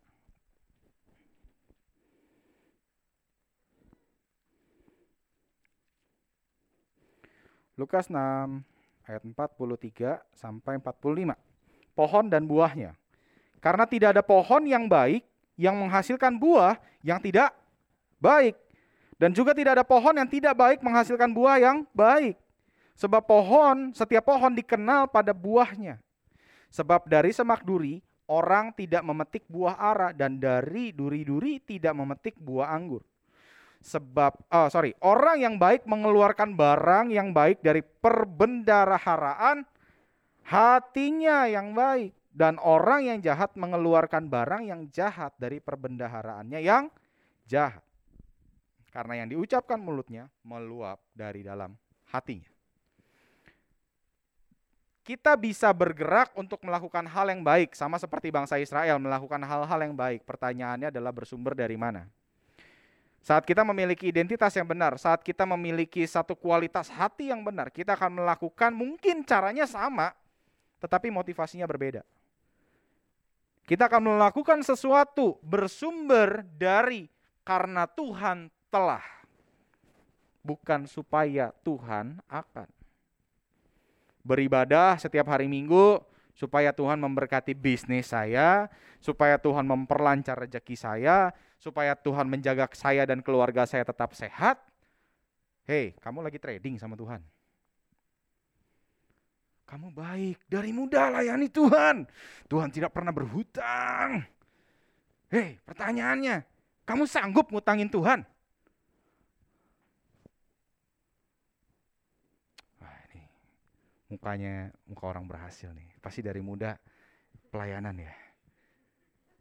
Lukas 7.76 8.08
6 8.08 8.18
ayat 9.06 9.22
43 9.22 10.24
sampai 10.34 10.82
45. 10.82 11.38
Pohon 11.94 12.26
dan 12.26 12.50
buahnya. 12.50 12.98
Karena 13.62 13.86
tidak 13.86 14.18
ada 14.18 14.24
pohon 14.26 14.66
yang 14.66 14.90
baik 14.90 15.22
yang 15.56 15.78
menghasilkan 15.78 16.36
buah 16.36 16.82
yang 17.06 17.22
tidak 17.22 17.54
baik. 18.18 18.58
Dan 19.16 19.32
juga 19.32 19.56
tidak 19.56 19.80
ada 19.80 19.86
pohon 19.86 20.18
yang 20.18 20.28
tidak 20.28 20.58
baik 20.58 20.80
menghasilkan 20.84 21.32
buah 21.32 21.62
yang 21.62 21.78
baik. 21.96 22.36
Sebab 22.96 23.24
pohon, 23.28 23.92
setiap 23.92 24.24
pohon 24.24 24.56
dikenal 24.56 25.12
pada 25.12 25.36
buahnya. 25.36 26.05
Sebab 26.70 27.08
dari 27.08 27.32
semak 27.32 27.64
duri 27.64 28.02
orang 28.30 28.74
tidak 28.74 29.06
memetik 29.06 29.46
buah 29.46 29.78
ara 29.78 30.10
dan 30.12 30.42
dari 30.42 30.90
duri-duri 30.92 31.62
tidak 31.62 31.94
memetik 31.94 32.36
buah 32.42 32.74
anggur. 32.74 33.06
Sebab, 33.86 34.50
oh 34.50 34.68
sorry, 34.74 34.98
orang 35.06 35.46
yang 35.46 35.56
baik 35.62 35.86
mengeluarkan 35.86 36.58
barang 36.58 37.14
yang 37.14 37.30
baik 37.38 37.62
dari 37.62 37.86
perbendaraharaan 37.86 39.62
hatinya 40.50 41.46
yang 41.46 41.78
baik. 41.78 42.14
Dan 42.36 42.60
orang 42.60 43.08
yang 43.08 43.20
jahat 43.24 43.56
mengeluarkan 43.56 44.28
barang 44.28 44.68
yang 44.68 44.92
jahat 44.92 45.32
dari 45.40 45.64
perbendaharaannya 45.64 46.60
yang 46.60 46.92
jahat. 47.48 47.80
Karena 48.92 49.24
yang 49.24 49.32
diucapkan 49.32 49.80
mulutnya 49.80 50.28
meluap 50.44 51.00
dari 51.16 51.48
dalam 51.48 51.72
hatinya 52.12 52.55
kita 55.06 55.38
bisa 55.38 55.70
bergerak 55.70 56.34
untuk 56.34 56.58
melakukan 56.66 57.06
hal 57.06 57.30
yang 57.30 57.46
baik, 57.46 57.78
sama 57.78 58.02
seperti 58.02 58.34
bangsa 58.34 58.58
Israel 58.58 58.98
melakukan 58.98 59.38
hal-hal 59.38 59.80
yang 59.86 59.94
baik. 59.94 60.26
Pertanyaannya 60.26 60.90
adalah 60.90 61.14
bersumber 61.14 61.54
dari 61.54 61.78
mana? 61.78 62.10
Saat 63.22 63.46
kita 63.46 63.62
memiliki 63.62 64.10
identitas 64.10 64.50
yang 64.58 64.66
benar, 64.66 64.98
saat 64.98 65.22
kita 65.22 65.46
memiliki 65.46 66.02
satu 66.10 66.34
kualitas 66.34 66.90
hati 66.90 67.30
yang 67.30 67.46
benar, 67.46 67.70
kita 67.70 67.94
akan 67.94 68.18
melakukan 68.18 68.74
mungkin 68.74 69.22
caranya 69.22 69.70
sama, 69.70 70.10
tetapi 70.82 71.14
motivasinya 71.14 71.70
berbeda. 71.70 72.02
Kita 73.66 73.86
akan 73.90 74.14
melakukan 74.14 74.62
sesuatu 74.66 75.38
bersumber 75.46 76.46
dari 76.58 77.10
karena 77.46 77.86
Tuhan 77.90 78.50
telah, 78.74 79.06
bukan 80.42 80.86
supaya 80.86 81.50
Tuhan 81.66 82.22
akan 82.30 82.75
beribadah 84.26 84.98
setiap 84.98 85.30
hari 85.30 85.46
Minggu 85.46 86.02
supaya 86.36 86.76
Tuhan 86.76 87.00
memberkati 87.00 87.56
bisnis 87.56 88.12
saya, 88.12 88.68
supaya 89.00 89.40
Tuhan 89.40 89.64
memperlancar 89.64 90.36
rezeki 90.36 90.76
saya, 90.76 91.32
supaya 91.56 91.96
Tuhan 91.96 92.28
menjaga 92.28 92.68
saya 92.76 93.08
dan 93.08 93.24
keluarga 93.24 93.64
saya 93.64 93.88
tetap 93.88 94.12
sehat. 94.18 94.60
Hei, 95.64 95.96
kamu 96.04 96.26
lagi 96.26 96.42
trading 96.42 96.76
sama 96.76 97.00
Tuhan. 97.00 97.24
Kamu 99.66 99.90
baik, 99.96 100.46
dari 100.46 100.70
muda 100.70 101.10
layani 101.10 101.50
Tuhan. 101.50 102.06
Tuhan 102.46 102.70
tidak 102.70 102.94
pernah 102.94 103.10
berhutang. 103.10 104.22
Hei, 105.32 105.58
pertanyaannya, 105.66 106.46
kamu 106.86 107.10
sanggup 107.10 107.50
ngutangin 107.50 107.90
Tuhan? 107.90 108.22
Mukanya 114.10 114.70
muka 114.86 115.06
orang 115.10 115.26
berhasil 115.26 115.70
nih. 115.74 115.90
Pasti 116.02 116.22
dari 116.22 116.42
muda 116.42 116.78
pelayanan 117.50 117.98
ya. 117.98 118.14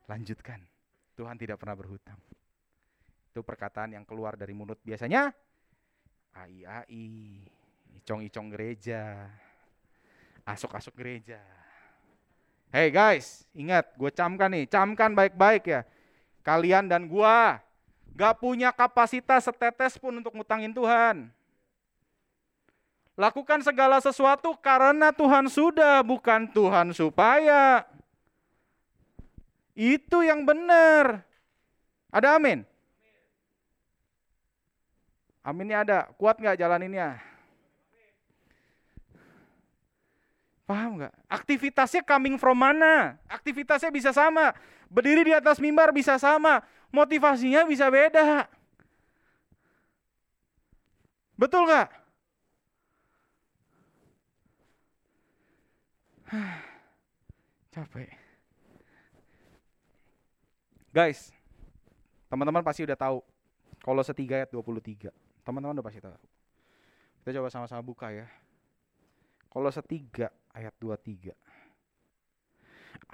Lanjutkan. 0.08 0.60
Tuhan 1.14 1.38
tidak 1.38 1.62
pernah 1.62 1.78
berhutang. 1.78 2.18
Itu 3.30 3.42
perkataan 3.46 3.94
yang 3.94 4.04
keluar 4.06 4.34
dari 4.34 4.54
mulut 4.54 4.78
biasanya 4.82 5.30
ai 6.34 6.66
ai, 6.66 7.06
icong-icong 8.02 8.50
gereja, 8.50 9.30
asuk-asuk 10.42 10.98
gereja. 10.98 11.38
Hey 12.74 12.90
guys, 12.90 13.46
ingat, 13.54 13.94
gue 13.94 14.10
camkan 14.10 14.50
nih, 14.50 14.66
camkan 14.66 15.14
baik-baik 15.14 15.62
ya. 15.70 15.86
Kalian 16.42 16.90
dan 16.90 17.06
gue 17.06 17.36
gak 18.18 18.34
punya 18.42 18.74
kapasitas 18.74 19.46
setetes 19.46 19.94
pun 19.94 20.10
untuk 20.10 20.34
ngutangin 20.34 20.74
Tuhan. 20.74 21.30
Lakukan 23.14 23.62
segala 23.62 24.02
sesuatu 24.02 24.58
karena 24.58 25.14
Tuhan 25.14 25.46
sudah, 25.46 26.02
bukan 26.02 26.50
Tuhan 26.50 26.90
supaya. 26.90 27.86
Itu 29.74 30.26
yang 30.26 30.42
benar. 30.42 31.22
Ada 32.10 32.38
amin? 32.38 32.66
Aminnya 35.46 35.86
ada. 35.86 35.98
Kuat 36.18 36.42
nggak 36.42 36.58
jalaninnya? 36.58 37.22
Paham 40.66 40.98
nggak? 40.98 41.14
Aktivitasnya 41.30 42.02
coming 42.02 42.34
from 42.34 42.58
mana? 42.58 43.14
Aktivitasnya 43.30 43.94
bisa 43.94 44.10
sama. 44.10 44.56
Berdiri 44.90 45.30
di 45.30 45.34
atas 45.36 45.62
mimbar 45.62 45.94
bisa 45.94 46.18
sama. 46.18 46.66
Motivasinya 46.90 47.62
bisa 47.62 47.86
beda. 47.92 48.50
Betul 51.38 51.70
nggak? 51.70 52.03
Capek. 57.74 58.10
Guys, 60.94 61.34
teman-teman 62.30 62.62
pasti 62.62 62.86
udah 62.86 62.98
tahu 62.98 63.18
kalau 63.82 64.02
setiga 64.06 64.42
ayat 64.42 64.50
23. 64.50 65.10
Teman-teman 65.42 65.74
udah 65.78 65.86
pasti 65.86 66.00
tahu. 66.02 66.14
Kita 67.22 67.30
coba 67.40 67.48
sama-sama 67.50 67.82
buka 67.82 68.10
ya. 68.14 68.26
Kalau 69.50 69.70
setiga 69.70 70.30
ayat 70.54 70.74
23. 70.78 71.34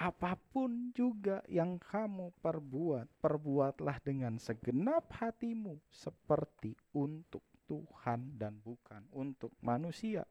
Apa 0.00 0.36
pun 0.52 0.92
juga 0.96 1.44
yang 1.44 1.76
kamu 1.76 2.32
perbuat, 2.40 3.20
perbuatlah 3.20 3.96
dengan 4.00 4.40
segenap 4.40 5.12
hatimu 5.12 5.76
seperti 5.92 6.72
untuk 6.96 7.44
Tuhan 7.68 8.40
dan 8.40 8.56
bukan 8.64 9.04
untuk 9.12 9.52
manusia. 9.60 10.24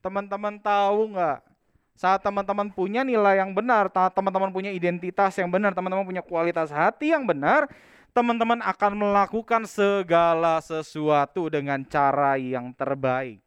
Teman-teman 0.00 0.56
tahu 0.62 1.12
nggak 1.12 1.57
saat 1.98 2.22
teman-teman 2.22 2.70
punya 2.70 3.02
nilai 3.02 3.42
yang 3.42 3.50
benar, 3.50 3.90
teman-teman 3.90 4.54
punya 4.54 4.70
identitas 4.70 5.34
yang 5.34 5.50
benar, 5.50 5.74
teman-teman 5.74 6.06
punya 6.06 6.22
kualitas 6.22 6.70
hati 6.70 7.10
yang 7.10 7.26
benar, 7.26 7.66
teman-teman 8.14 8.62
akan 8.62 8.92
melakukan 8.94 9.66
segala 9.66 10.62
sesuatu 10.62 11.50
dengan 11.50 11.82
cara 11.82 12.38
yang 12.38 12.70
terbaik. 12.70 13.42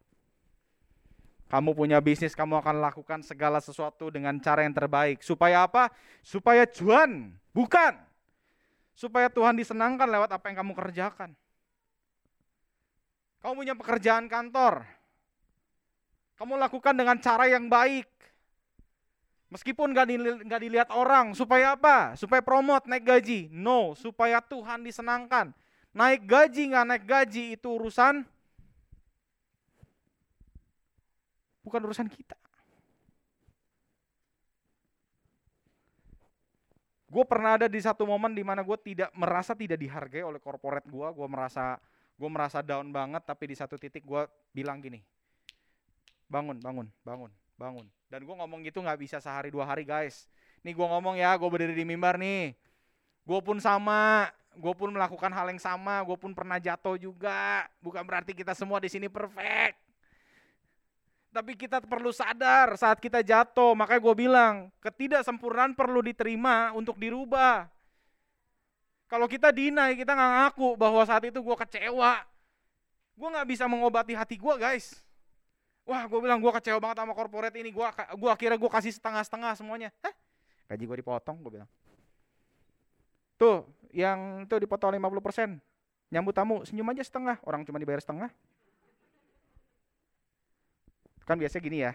Kamu 1.47 1.71
punya 1.71 2.03
bisnis, 2.03 2.35
kamu 2.35 2.59
akan 2.59 2.83
lakukan 2.83 3.23
segala 3.23 3.63
sesuatu 3.63 4.11
dengan 4.11 4.35
cara 4.43 4.67
yang 4.67 4.75
terbaik. 4.75 5.23
Supaya 5.23 5.63
apa? 5.63 5.87
Supaya 6.19 6.67
cuan, 6.67 7.31
bukan. 7.55 8.03
Supaya 8.95 9.31
Tuhan 9.31 9.55
disenangkan 9.55 10.11
lewat 10.11 10.27
apa 10.31 10.51
yang 10.51 10.59
kamu 10.59 10.75
kerjakan. 10.75 11.31
Kamu 13.39 13.53
punya 13.55 13.75
pekerjaan 13.79 14.27
kantor. 14.27 14.83
Kamu 16.35 16.59
lakukan 16.59 16.95
dengan 16.99 17.15
cara 17.19 17.47
yang 17.47 17.71
baik. 17.71 18.20
Meskipun 19.51 19.91
gak, 19.91 20.07
dili 20.07 20.47
gak 20.47 20.61
dilihat 20.63 20.89
orang, 20.95 21.35
supaya 21.35 21.75
apa? 21.75 22.15
Supaya 22.15 22.39
promote, 22.39 22.87
naik 22.87 23.03
gaji. 23.03 23.51
No, 23.51 23.91
supaya 23.99 24.39
Tuhan 24.39 24.87
disenangkan. 24.87 25.51
Naik 25.91 26.23
gaji 26.23 26.71
nggak 26.71 26.87
naik 26.87 27.03
gaji 27.03 27.43
itu 27.59 27.67
urusan 27.67 28.23
bukan 31.67 31.81
urusan 31.83 32.07
kita. 32.07 32.39
Gue 37.11 37.27
pernah 37.27 37.59
ada 37.59 37.67
di 37.67 37.75
satu 37.83 38.07
momen 38.07 38.31
di 38.31 38.39
mana 38.39 38.63
gue 38.63 38.77
tidak 38.79 39.11
merasa 39.19 39.51
tidak 39.51 39.75
dihargai 39.75 40.23
oleh 40.23 40.39
korporat 40.39 40.87
gue. 40.87 41.07
Gue 41.11 41.27
merasa 41.27 41.75
gue 42.15 42.29
merasa 42.31 42.63
down 42.63 42.87
banget, 42.95 43.27
tapi 43.27 43.51
di 43.51 43.55
satu 43.59 43.75
titik 43.75 44.07
gue 44.07 44.23
bilang 44.55 44.79
gini, 44.79 45.03
bangun, 46.31 46.55
bangun, 46.61 46.87
bangun, 47.03 47.31
bangun. 47.61 47.85
Dan 48.09 48.25
gue 48.25 48.35
ngomong 48.35 48.65
gitu 48.65 48.81
nggak 48.81 48.97
bisa 48.97 49.21
sehari 49.21 49.53
dua 49.53 49.69
hari 49.69 49.85
guys. 49.85 50.25
Nih 50.65 50.73
gue 50.73 50.87
ngomong 50.87 51.21
ya, 51.21 51.37
gue 51.37 51.45
berdiri 51.45 51.77
di 51.77 51.85
mimbar 51.85 52.17
nih. 52.17 52.57
Gue 53.21 53.39
pun 53.45 53.61
sama, 53.61 54.25
gue 54.57 54.73
pun 54.73 54.89
melakukan 54.89 55.29
hal 55.29 55.53
yang 55.53 55.61
sama, 55.61 56.01
gue 56.01 56.17
pun 56.17 56.33
pernah 56.33 56.57
jatuh 56.57 56.97
juga. 56.97 57.69
Bukan 57.85 58.01
berarti 58.01 58.33
kita 58.33 58.57
semua 58.57 58.81
di 58.81 58.89
sini 58.89 59.05
perfect. 59.05 59.77
Tapi 61.31 61.55
kita 61.55 61.79
perlu 61.79 62.11
sadar 62.11 62.75
saat 62.75 62.99
kita 62.99 63.23
jatuh. 63.23 63.71
Makanya 63.77 64.01
gue 64.03 64.15
bilang, 64.17 64.55
ketidaksempurnaan 64.83 65.77
perlu 65.77 66.03
diterima 66.03 66.75
untuk 66.75 66.99
dirubah. 66.99 67.71
Kalau 69.07 69.27
kita 69.27 69.51
dinai, 69.51 69.95
kita 69.95 70.11
nggak 70.11 70.31
ngaku 70.39 70.75
bahwa 70.75 71.03
saat 71.07 71.23
itu 71.27 71.39
gue 71.39 71.55
kecewa. 71.67 72.23
Gue 73.15 73.27
nggak 73.31 73.47
bisa 73.47 73.67
mengobati 73.67 74.15
hati 74.15 74.35
gue 74.35 74.55
guys. 74.59 74.99
Wah 75.85 76.05
gue 76.05 76.19
bilang 76.21 76.37
gue 76.37 76.51
kecewa 76.53 76.77
banget 76.77 77.01
sama 77.01 77.13
korporat 77.17 77.53
ini. 77.57 77.73
Gue 77.73 77.83
gua 78.17 78.31
akhirnya 78.37 78.57
gue 78.57 78.71
kasih 78.71 78.93
setengah-setengah 78.95 79.51
semuanya. 79.57 79.89
Hah? 80.05 80.13
Gaji 80.71 80.83
gue 80.87 80.97
dipotong, 81.03 81.37
gue 81.41 81.51
bilang. 81.59 81.69
Tuh, 83.35 83.65
yang 83.91 84.45
tuh 84.45 84.61
dipotong 84.61 84.93
50%. 84.93 85.57
Nyambut 86.13 86.35
tamu, 86.35 86.61
senyum 86.67 86.87
aja 86.93 87.01
setengah. 87.01 87.41
Orang 87.41 87.65
cuma 87.65 87.81
dibayar 87.81 87.99
setengah. 87.99 88.29
Kan 91.25 91.39
biasanya 91.39 91.63
gini 91.63 91.77
ya. 91.81 91.91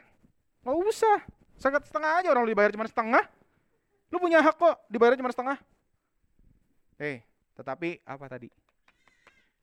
Nggak 0.66 0.76
usah. 0.88 1.18
Sangat 1.56 1.88
setengah 1.88 2.20
aja 2.20 2.28
orang 2.32 2.44
lu 2.44 2.52
dibayar 2.52 2.72
cuma 2.72 2.84
setengah. 2.88 3.24
Lu 4.12 4.20
punya 4.20 4.42
hak 4.42 4.56
kok 4.56 4.76
dibayar 4.90 5.16
cuma 5.16 5.32
setengah. 5.32 5.56
Eh, 6.96 7.20
tetapi 7.56 8.00
apa 8.04 8.26
tadi? 8.28 8.48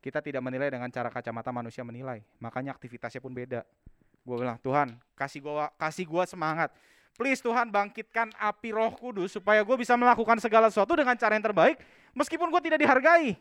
Kita 0.03 0.19
tidak 0.19 0.43
menilai 0.43 0.67
dengan 0.67 0.91
cara 0.91 1.07
kacamata 1.07 1.49
manusia 1.49 1.81
menilai. 1.81 2.21
Makanya 2.37 2.75
aktivitasnya 2.75 3.23
pun 3.23 3.31
beda. 3.31 3.63
Gue 4.23 4.39
bilang, 4.39 4.55
Tuhan, 4.63 4.95
kasih 5.19 5.43
gua 5.43 5.67
kasih 5.75 6.07
gua 6.07 6.23
semangat. 6.23 6.71
Please 7.13 7.43
Tuhan 7.43 7.69
bangkitkan 7.69 8.33
api 8.39 8.73
roh 8.73 8.89
kudus 8.97 9.37
supaya 9.37 9.61
gue 9.61 9.77
bisa 9.77 9.93
melakukan 9.93 10.41
segala 10.41 10.73
sesuatu 10.73 10.97
dengan 10.97 11.13
cara 11.13 11.37
yang 11.37 11.45
terbaik 11.45 11.77
meskipun 12.17 12.49
gue 12.49 12.61
tidak 12.65 12.81
dihargai. 12.81 13.37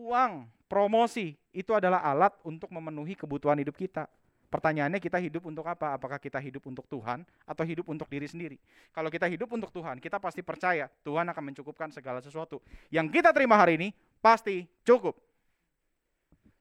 uang, 0.00 0.48
promosi 0.64 1.36
itu 1.52 1.70
adalah 1.76 2.00
alat 2.00 2.32
untuk 2.42 2.72
memenuhi 2.72 3.12
kebutuhan 3.12 3.60
hidup 3.60 3.76
kita. 3.76 4.08
Pertanyaannya 4.50 4.98
kita 4.98 5.22
hidup 5.22 5.46
untuk 5.46 5.62
apa? 5.62 5.94
Apakah 5.94 6.18
kita 6.18 6.42
hidup 6.42 6.66
untuk 6.66 6.82
Tuhan 6.90 7.22
atau 7.46 7.62
hidup 7.62 7.86
untuk 7.86 8.10
diri 8.10 8.26
sendiri? 8.26 8.58
Kalau 8.90 9.06
kita 9.06 9.30
hidup 9.30 9.46
untuk 9.46 9.70
Tuhan, 9.70 10.02
kita 10.02 10.18
pasti 10.18 10.42
percaya 10.42 10.90
Tuhan 11.06 11.30
akan 11.30 11.54
mencukupkan 11.54 11.94
segala 11.94 12.18
sesuatu. 12.18 12.58
Yang 12.90 13.22
kita 13.22 13.30
terima 13.30 13.54
hari 13.54 13.78
ini 13.78 13.88
pasti 14.20 14.68
cukup. 14.86 15.16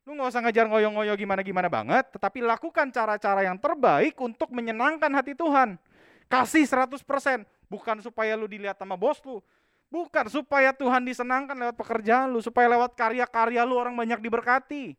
Lu 0.08 0.18
nggak 0.18 0.34
usah 0.34 0.42
ngejar 0.42 0.66
ngoyo-ngoyo 0.66 1.14
gimana-gimana 1.14 1.70
banget, 1.70 2.10
tetapi 2.16 2.42
lakukan 2.42 2.90
cara-cara 2.90 3.46
yang 3.46 3.62
terbaik 3.62 4.18
untuk 4.18 4.50
menyenangkan 4.50 5.14
hati 5.14 5.38
Tuhan. 5.38 5.78
Kasih 6.26 6.66
100%, 6.66 7.46
bukan 7.70 8.02
supaya 8.02 8.34
lu 8.34 8.50
dilihat 8.50 8.82
sama 8.82 8.98
bos 8.98 9.22
lu, 9.22 9.38
Bukan 9.90 10.30
supaya 10.30 10.70
Tuhan 10.70 11.02
disenangkan 11.02 11.58
lewat 11.58 11.74
pekerjaan 11.74 12.30
lu, 12.30 12.46
supaya 12.46 12.70
lewat 12.70 12.94
karya-karya 12.94 13.66
lu 13.66 13.74
orang 13.74 13.98
banyak 13.98 14.22
diberkati. 14.22 14.94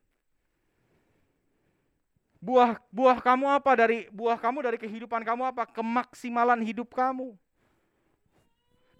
Buah 2.43 2.75
buah 2.91 3.23
kamu 3.23 3.47
apa 3.55 3.71
dari 3.79 4.11
buah 4.11 4.35
kamu 4.35 4.59
dari 4.67 4.79
kehidupan 4.83 5.23
kamu 5.23 5.55
apa? 5.55 5.63
Kemaksimalan 5.71 6.59
hidup 6.67 6.91
kamu. 6.91 7.39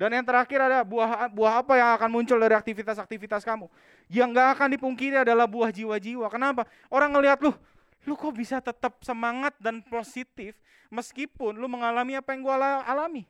Dan 0.01 0.17
yang 0.17 0.25
terakhir 0.25 0.57
ada 0.57 0.81
buah 0.81 1.29
buah 1.29 1.61
apa 1.61 1.77
yang 1.77 1.93
akan 1.93 2.09
muncul 2.09 2.41
dari 2.41 2.57
aktivitas-aktivitas 2.57 3.45
kamu? 3.45 3.69
Yang 4.09 4.29
gak 4.33 4.49
akan 4.57 4.69
dipungkiri 4.73 5.21
adalah 5.21 5.45
buah 5.45 5.69
jiwa-jiwa. 5.69 6.25
Kenapa? 6.33 6.65
Orang 6.89 7.13
ngelihat 7.13 7.37
lu, 7.45 7.53
lu 8.09 8.17
kok 8.17 8.33
bisa 8.33 8.65
tetap 8.65 8.97
semangat 9.05 9.53
dan 9.61 9.85
positif 9.85 10.57
meskipun 10.89 11.53
lu 11.53 11.69
mengalami 11.69 12.17
apa 12.17 12.33
yang 12.33 12.49
gua 12.49 12.81
alami. 12.81 13.29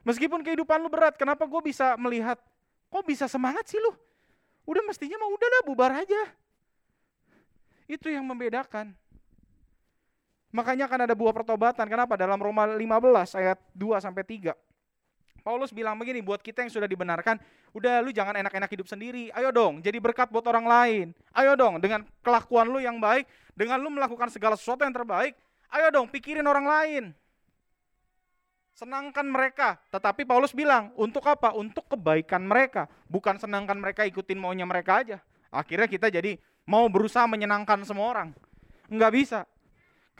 Meskipun 0.00 0.40
kehidupan 0.40 0.80
lu 0.80 0.88
berat, 0.88 1.20
kenapa 1.20 1.44
gue 1.44 1.60
bisa 1.60 1.92
melihat, 2.00 2.40
kok 2.88 3.04
bisa 3.04 3.28
semangat 3.28 3.68
sih 3.68 3.76
lu? 3.76 3.92
Udah 4.64 4.80
mestinya 4.88 5.20
mah 5.20 5.28
udah 5.28 5.48
lah 5.52 5.62
bubar 5.68 5.92
aja. 6.00 6.32
Itu 7.84 8.08
yang 8.08 8.24
membedakan. 8.24 8.96
Makanya 10.48 10.88
akan 10.88 11.04
ada 11.04 11.12
buah 11.12 11.36
pertobatan. 11.36 11.84
Kenapa? 11.84 12.16
Dalam 12.16 12.40
Roma 12.40 12.64
15 12.64 13.36
ayat 13.36 13.60
2 13.76 14.00
sampai 14.00 14.24
3. 14.24 14.69
Paulus 15.40 15.74
bilang 15.74 15.96
begini, 15.96 16.20
buat 16.20 16.44
kita 16.44 16.62
yang 16.62 16.72
sudah 16.72 16.86
dibenarkan, 16.86 17.40
udah 17.74 18.04
lu 18.04 18.12
jangan 18.12 18.36
enak-enak 18.38 18.70
hidup 18.70 18.86
sendiri. 18.86 19.32
Ayo 19.34 19.50
dong, 19.50 19.80
jadi 19.80 19.96
berkat 19.98 20.28
buat 20.30 20.44
orang 20.46 20.64
lain. 20.68 21.06
Ayo 21.34 21.56
dong, 21.58 21.80
dengan 21.80 22.04
kelakuan 22.20 22.68
lu 22.68 22.78
yang 22.78 23.00
baik, 23.00 23.26
dengan 23.56 23.80
lu 23.82 23.90
melakukan 23.90 24.28
segala 24.30 24.54
sesuatu 24.54 24.86
yang 24.86 24.94
terbaik, 24.94 25.34
ayo 25.74 25.86
dong 25.90 26.06
pikirin 26.08 26.46
orang 26.46 26.66
lain. 26.68 27.04
Senangkan 28.72 29.28
mereka. 29.28 29.76
Tetapi 29.92 30.24
Paulus 30.24 30.56
bilang, 30.56 30.88
untuk 30.96 31.26
apa? 31.28 31.52
Untuk 31.52 31.84
kebaikan 31.90 32.40
mereka. 32.40 32.88
Bukan 33.12 33.36
senangkan 33.36 33.76
mereka 33.76 34.08
ikutin 34.08 34.40
maunya 34.40 34.64
mereka 34.64 35.04
aja. 35.04 35.18
Akhirnya 35.52 35.84
kita 35.84 36.08
jadi 36.08 36.40
mau 36.64 36.88
berusaha 36.88 37.26
menyenangkan 37.28 37.82
semua 37.84 38.08
orang. 38.08 38.28
Enggak 38.88 39.12
bisa. 39.12 39.40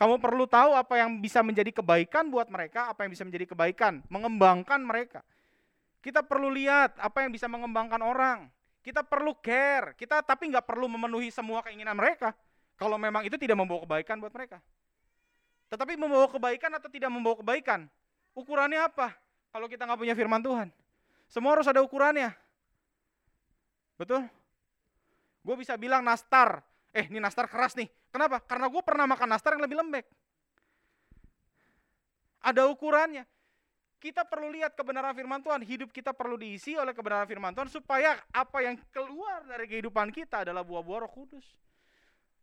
Kamu 0.01 0.17
perlu 0.17 0.49
tahu 0.49 0.73
apa 0.73 0.97
yang 0.97 1.21
bisa 1.21 1.45
menjadi 1.45 1.69
kebaikan 1.69 2.33
buat 2.33 2.49
mereka, 2.49 2.89
apa 2.89 3.05
yang 3.05 3.13
bisa 3.13 3.21
menjadi 3.21 3.53
kebaikan, 3.53 4.01
mengembangkan 4.09 4.81
mereka. 4.81 5.21
Kita 6.01 6.25
perlu 6.25 6.49
lihat 6.49 6.97
apa 6.97 7.21
yang 7.21 7.29
bisa 7.29 7.45
mengembangkan 7.45 8.01
orang. 8.01 8.49
Kita 8.81 9.05
perlu 9.05 9.37
care, 9.37 9.93
kita 9.93 10.25
tapi 10.25 10.49
nggak 10.49 10.65
perlu 10.65 10.89
memenuhi 10.89 11.29
semua 11.29 11.61
keinginan 11.61 11.93
mereka. 11.93 12.33
Kalau 12.81 12.97
memang 12.97 13.21
itu 13.29 13.37
tidak 13.37 13.61
membawa 13.61 13.85
kebaikan 13.85 14.17
buat 14.17 14.33
mereka. 14.33 14.57
Tetapi 15.69 15.93
membawa 15.93 16.25
kebaikan 16.33 16.73
atau 16.81 16.89
tidak 16.89 17.13
membawa 17.13 17.37
kebaikan, 17.37 17.85
Ukurannya 18.31 18.79
apa? 18.87 19.11
Kalau 19.51 19.67
kita 19.67 19.83
nggak 19.83 19.99
punya 19.99 20.15
firman 20.15 20.39
Tuhan. 20.39 20.71
Semua 21.27 21.55
harus 21.55 21.67
ada 21.67 21.83
ukurannya. 21.83 22.31
Betul? 23.99 24.23
Gue 25.43 25.55
bisa 25.59 25.75
bilang 25.75 26.03
nastar. 26.03 26.63
Eh, 26.91 27.07
ini 27.07 27.23
nastar 27.23 27.47
keras 27.47 27.71
nih. 27.79 27.87
Kenapa? 28.11 28.43
Karena 28.43 28.67
gue 28.67 28.83
pernah 28.83 29.07
makan 29.07 29.29
nastar 29.31 29.55
yang 29.55 29.63
lebih 29.63 29.79
lembek. 29.79 30.05
Ada 32.43 32.67
ukurannya. 32.67 33.23
Kita 34.01 34.25
perlu 34.25 34.49
lihat 34.49 34.73
kebenaran 34.73 35.13
firman 35.13 35.39
Tuhan. 35.45 35.61
Hidup 35.61 35.93
kita 35.93 36.11
perlu 36.11 36.35
diisi 36.35 36.73
oleh 36.73 36.91
kebenaran 36.91 37.29
firman 37.29 37.53
Tuhan 37.53 37.69
supaya 37.69 38.17
apa 38.33 38.65
yang 38.65 38.75
keluar 38.89 39.45
dari 39.45 39.69
kehidupan 39.69 40.09
kita 40.09 40.41
adalah 40.43 40.65
buah-buah 40.65 41.05
roh 41.05 41.11
kudus. 41.13 41.45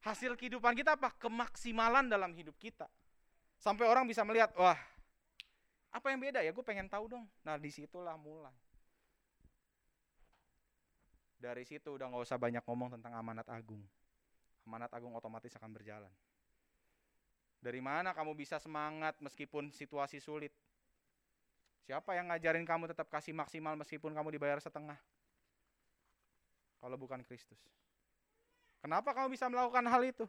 Hasil 0.07 0.38
kehidupan 0.38 0.78
kita 0.78 0.94
apa? 0.94 1.11
Kemaksimalan 1.18 2.07
dalam 2.07 2.30
hidup 2.32 2.55
kita. 2.57 2.86
Sampai 3.59 3.90
orang 3.90 4.07
bisa 4.07 4.22
melihat, 4.22 4.55
wah 4.55 4.78
apa 5.90 6.07
yang 6.14 6.22
beda 6.22 6.46
ya? 6.46 6.55
Gue 6.55 6.62
pengen 6.62 6.86
tahu 6.86 7.11
dong. 7.11 7.26
Nah 7.42 7.59
di 7.59 7.74
situlah 7.74 8.14
mulai. 8.14 8.55
Dari 11.38 11.66
situ 11.66 11.99
udah 11.99 12.07
nggak 12.07 12.22
usah 12.22 12.38
banyak 12.38 12.62
ngomong 12.62 12.94
tentang 12.94 13.18
amanat 13.18 13.46
agung. 13.51 13.82
Amanat 14.68 14.92
agung 14.92 15.16
otomatis 15.16 15.48
akan 15.56 15.72
berjalan. 15.72 16.12
Dari 17.64 17.80
mana 17.80 18.12
kamu 18.12 18.36
bisa 18.36 18.60
semangat 18.60 19.16
meskipun 19.24 19.72
situasi 19.72 20.20
sulit? 20.20 20.52
Siapa 21.88 22.12
yang 22.12 22.28
ngajarin 22.28 22.68
kamu 22.68 22.92
tetap 22.92 23.08
kasih 23.08 23.32
maksimal 23.32 23.72
meskipun 23.80 24.12
kamu 24.12 24.28
dibayar 24.36 24.60
setengah? 24.60 25.00
Kalau 26.84 27.00
bukan 27.00 27.24
Kristus. 27.24 27.56
Kenapa 28.84 29.16
kamu 29.16 29.32
bisa 29.32 29.48
melakukan 29.48 29.88
hal 29.88 30.04
itu? 30.04 30.28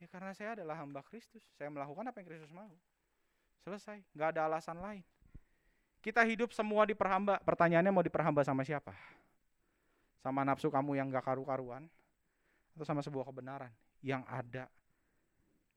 Ya 0.00 0.08
karena 0.08 0.32
saya 0.32 0.56
adalah 0.56 0.80
hamba 0.80 1.04
Kristus. 1.04 1.44
Saya 1.60 1.68
melakukan 1.68 2.08
apa 2.08 2.24
yang 2.24 2.28
Kristus 2.32 2.48
mau. 2.48 2.72
Selesai, 3.68 4.00
nggak 4.16 4.28
ada 4.32 4.48
alasan 4.48 4.80
lain. 4.80 5.04
Kita 6.00 6.24
hidup 6.24 6.56
semua 6.56 6.88
diperhamba. 6.88 7.36
Pertanyaannya 7.44 7.92
mau 7.92 8.00
diperhamba 8.00 8.40
sama 8.48 8.64
siapa? 8.64 8.96
Sama 10.24 10.40
nafsu 10.40 10.72
kamu 10.72 10.98
yang 10.98 11.12
gak 11.12 11.26
karu-karuan? 11.26 11.86
Atau 12.78 12.86
sama 12.86 13.02
sebuah 13.02 13.26
kebenaran 13.26 13.74
yang 14.06 14.22
ada 14.30 14.70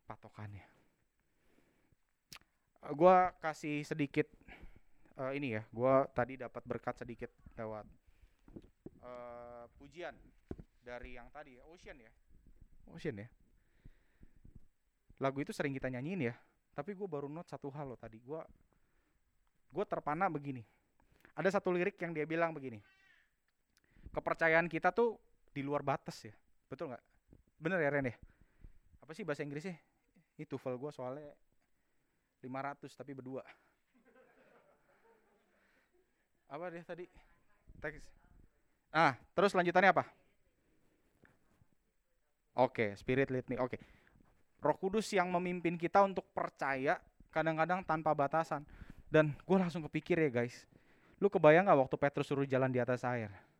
patokannya? 0.05 0.61
Gua 2.93 3.33
kasih 3.41 3.81
sedikit 3.81 4.29
uh, 5.17 5.33
ini 5.33 5.57
ya. 5.57 5.65
Gua 5.73 6.05
tadi 6.13 6.37
dapat 6.37 6.61
berkat 6.61 7.01
sedikit 7.01 7.33
lewat 7.57 7.89
pujian 9.81 10.13
dari 10.85 11.17
yang 11.17 11.25
tadi 11.33 11.57
ya, 11.57 11.63
Ocean 11.65 11.97
ya. 11.97 12.11
Ocean 12.93 13.17
ya. 13.17 13.27
Lagu 15.17 15.41
itu 15.41 15.49
sering 15.49 15.73
kita 15.73 15.89
nyanyiin 15.89 16.29
ya, 16.29 16.35
tapi 16.77 16.93
gue 16.93 17.09
baru 17.09 17.25
note 17.25 17.49
satu 17.49 17.73
hal 17.73 17.93
loh 17.93 17.99
tadi. 17.99 18.21
Gue 18.21 18.41
gue 19.73 19.85
terpana 19.89 20.29
begini. 20.29 20.61
Ada 21.33 21.57
satu 21.57 21.73
lirik 21.73 21.97
yang 21.97 22.13
dia 22.13 22.29
bilang 22.29 22.53
begini. 22.53 22.77
Kepercayaan 24.13 24.69
kita 24.69 24.93
tuh 24.93 25.17
di 25.49 25.65
luar 25.65 25.81
batas 25.81 26.29
ya. 26.29 26.35
Betul 26.71 26.95
nggak? 26.95 27.03
Bener 27.59 27.83
ya 27.83 27.91
Ren 27.91 28.07
ya? 28.07 28.15
Apa 29.03 29.11
sih 29.11 29.27
bahasa 29.27 29.43
Inggrisnya? 29.43 29.75
Itu 30.39 30.55
TOEFL 30.55 30.79
gue 30.79 30.91
soalnya 30.95 31.27
500 32.39 32.87
tapi 32.95 33.11
berdua. 33.11 33.43
Apa 36.47 36.71
dia 36.71 36.83
tadi? 36.87 37.05
Teks. 37.83 37.99
Ah, 38.95 39.19
terus 39.35 39.51
lanjutannya 39.51 39.91
apa? 39.91 40.07
Oke, 42.55 42.95
spirit 42.95 43.27
lead 43.31 43.47
me. 43.51 43.59
Oke. 43.59 43.79
Roh 44.63 44.77
Kudus 44.79 45.11
yang 45.11 45.27
memimpin 45.31 45.75
kita 45.75 46.03
untuk 46.03 46.27
percaya 46.31 46.99
kadang-kadang 47.31 47.83
tanpa 47.83 48.15
batasan. 48.15 48.63
Dan 49.11 49.35
gue 49.43 49.57
langsung 49.59 49.83
kepikir 49.87 50.19
ya 50.19 50.31
guys. 50.31 50.67
Lu 51.19 51.27
kebayang 51.27 51.67
gak 51.67 51.79
waktu 51.87 51.95
Petrus 51.99 52.31
suruh 52.31 52.47
jalan 52.47 52.71
di 52.71 52.79
atas 52.79 53.03
air? 53.03 53.50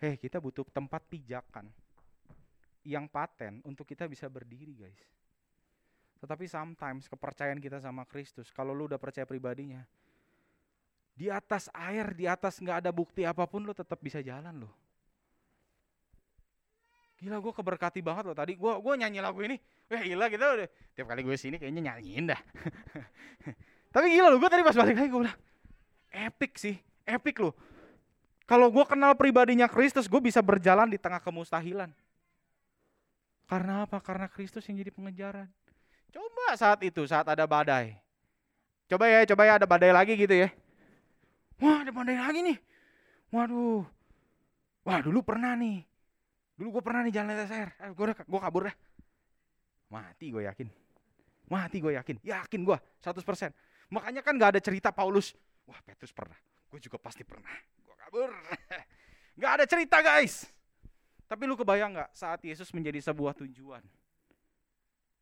Hei, 0.00 0.16
kita 0.16 0.40
butuh 0.40 0.64
tempat 0.72 1.04
pijakan 1.12 1.68
yang 2.88 3.04
paten 3.04 3.60
untuk 3.68 3.84
kita 3.84 4.08
bisa 4.08 4.32
berdiri 4.32 4.72
guys. 4.72 5.04
Tetapi 6.24 6.48
sometimes 6.48 7.04
kepercayaan 7.04 7.60
kita 7.60 7.84
sama 7.84 8.08
Kristus, 8.08 8.48
kalau 8.48 8.72
lu 8.72 8.88
udah 8.88 8.96
percaya 8.96 9.28
pribadinya, 9.28 9.84
di 11.12 11.28
atas 11.28 11.68
air, 11.76 12.16
di 12.16 12.24
atas 12.24 12.64
nggak 12.64 12.80
ada 12.80 12.90
bukti 12.96 13.28
apa 13.28 13.44
pun 13.44 13.60
lu 13.60 13.76
tetap 13.76 14.00
bisa 14.00 14.24
jalan 14.24 14.64
loh. 14.64 14.72
Gila 17.20 17.36
gue 17.36 17.52
keberkati 17.52 18.00
banget 18.00 18.24
loh 18.24 18.32
tadi. 18.32 18.56
Gue 18.56 18.72
gue 18.80 18.94
nyanyi 18.96 19.20
lagu 19.20 19.44
ini. 19.44 19.60
Wah 19.92 20.00
gila 20.00 20.32
gitu 20.32 20.40
udah. 20.40 20.68
Tiap 20.96 21.06
kali 21.12 21.20
gue 21.20 21.36
sini 21.36 21.60
kayaknya 21.60 21.92
nyanyiin 21.92 22.24
dah. 22.32 22.40
Tapi 23.94 24.16
gila 24.16 24.32
loh 24.32 24.40
gue 24.40 24.48
tadi 24.48 24.64
pas 24.64 24.72
balik 24.72 24.96
lagi 24.96 25.12
gue 25.12 25.20
bilang. 25.28 25.40
Epic 26.08 26.56
sih. 26.56 26.80
Epic 27.04 27.36
loh. 27.36 27.52
Kalau 28.50 28.66
gue 28.66 28.82
kenal 28.82 29.14
pribadinya 29.14 29.70
Kristus 29.70 30.10
gue 30.10 30.18
bisa 30.18 30.42
berjalan 30.42 30.90
di 30.90 30.98
tengah 30.98 31.22
kemustahilan. 31.22 31.94
Karena 33.46 33.86
apa? 33.86 34.02
Karena 34.02 34.26
Kristus 34.26 34.66
yang 34.66 34.82
jadi 34.82 34.90
pengejaran. 34.90 35.46
Coba 36.10 36.58
saat 36.58 36.82
itu, 36.82 37.06
saat 37.06 37.30
ada 37.30 37.46
badai. 37.46 37.94
Coba 38.90 39.06
ya, 39.06 39.22
coba 39.30 39.46
ya 39.46 39.52
ada 39.54 39.70
badai 39.70 39.94
lagi 39.94 40.18
gitu 40.18 40.34
ya. 40.34 40.50
Wah 41.62 41.86
ada 41.86 41.94
badai 41.94 42.18
lagi 42.18 42.42
nih. 42.42 42.58
Waduh. 43.30 43.86
Wah 44.82 44.98
dulu 44.98 45.22
pernah 45.22 45.54
nih. 45.54 45.86
Dulu 46.58 46.74
gue 46.74 46.82
pernah 46.82 47.06
nih 47.06 47.14
jalan 47.14 47.30
atas 47.38 47.54
air. 47.54 47.70
Eh, 47.78 47.94
gue 47.94 48.40
kabur 48.42 48.66
dah. 48.66 48.74
Mati 49.94 50.26
gue 50.34 50.42
yakin. 50.50 50.66
Mati 51.46 51.78
gue 51.78 51.94
yakin. 51.94 52.18
Yakin 52.26 52.60
gue 52.66 52.78
100%. 52.98 53.94
Makanya 53.94 54.26
kan 54.26 54.34
gak 54.34 54.58
ada 54.58 54.60
cerita 54.62 54.90
Paulus. 54.90 55.38
Wah 55.70 55.78
Petrus 55.86 56.10
pernah. 56.10 56.34
Gue 56.66 56.82
juga 56.82 56.98
pasti 56.98 57.22
pernah. 57.22 57.54
Kabur. 58.10 58.34
gak 59.40 59.52
ada 59.54 59.64
cerita 59.70 60.02
guys. 60.02 60.50
Tapi 61.30 61.46
lu 61.46 61.54
kebayang 61.54 61.94
gak 61.94 62.10
saat 62.10 62.42
Yesus 62.42 62.74
menjadi 62.74 62.98
sebuah 62.98 63.38
tujuan. 63.38 63.86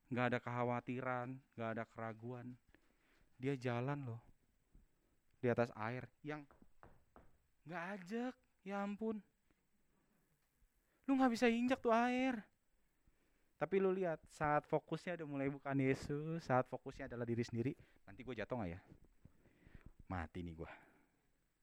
Gak 0.09 0.25
ada 0.33 0.39
kekhawatiran. 0.41 1.37
Gak 1.53 1.69
ada 1.77 1.85
keraguan. 1.85 2.57
Dia 3.37 3.61
jalan 3.61 4.09
loh 4.09 4.25
di 5.39 5.47
atas 5.47 5.71
air 5.79 6.03
yang 6.27 6.43
nggak 7.63 7.85
ajak 7.95 8.35
ya 8.67 8.83
ampun 8.83 9.23
lu 11.07 11.15
nggak 11.15 11.31
bisa 11.31 11.47
injak 11.47 11.79
tuh 11.79 11.95
air 11.95 12.43
tapi 13.55 13.79
lu 13.79 13.95
lihat 13.95 14.19
saat 14.35 14.67
fokusnya 14.67 15.15
udah 15.23 15.29
mulai 15.31 15.47
bukan 15.47 15.79
Yesus 15.79 16.43
saat 16.43 16.67
fokusnya 16.67 17.07
adalah 17.07 17.23
diri 17.23 17.47
sendiri 17.47 17.73
nanti 18.03 18.27
gue 18.27 18.35
jatuh 18.35 18.59
nggak 18.59 18.71
ya 18.75 18.81
mati 20.11 20.43
nih 20.43 20.59
gue 20.59 20.71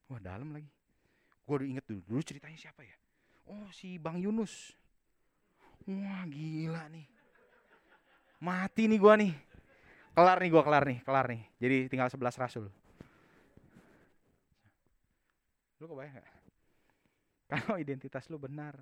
wah 0.07 0.21
dalam 0.23 0.55
lagi 0.55 0.71
gue 1.45 1.55
udah 1.61 1.67
inget 1.69 1.85
dulu 1.85 2.01
dulu 2.09 2.21
ceritanya 2.25 2.57
siapa 2.57 2.81
ya 2.81 2.95
oh 3.49 3.69
si 3.69 4.01
Bang 4.01 4.17
Yunus 4.17 4.73
wah 5.85 6.25
gila 6.25 6.89
nih 6.89 7.07
mati 8.41 8.89
nih 8.89 8.99
gue 8.99 9.13
nih 9.21 9.33
kelar 10.17 10.37
nih 10.41 10.49
gue 10.49 10.63
kelar 10.65 10.83
nih 10.83 10.99
kelar 11.05 11.25
nih 11.29 11.41
jadi 11.61 11.77
tinggal 11.87 12.09
11 12.09 12.41
rasul 12.41 12.65
Lu 15.79 15.85
kebayang 15.91 16.17
gak? 16.17 16.27
Kalau 17.51 17.77
identitas 17.77 18.25
lu 18.31 18.41
benar, 18.41 18.73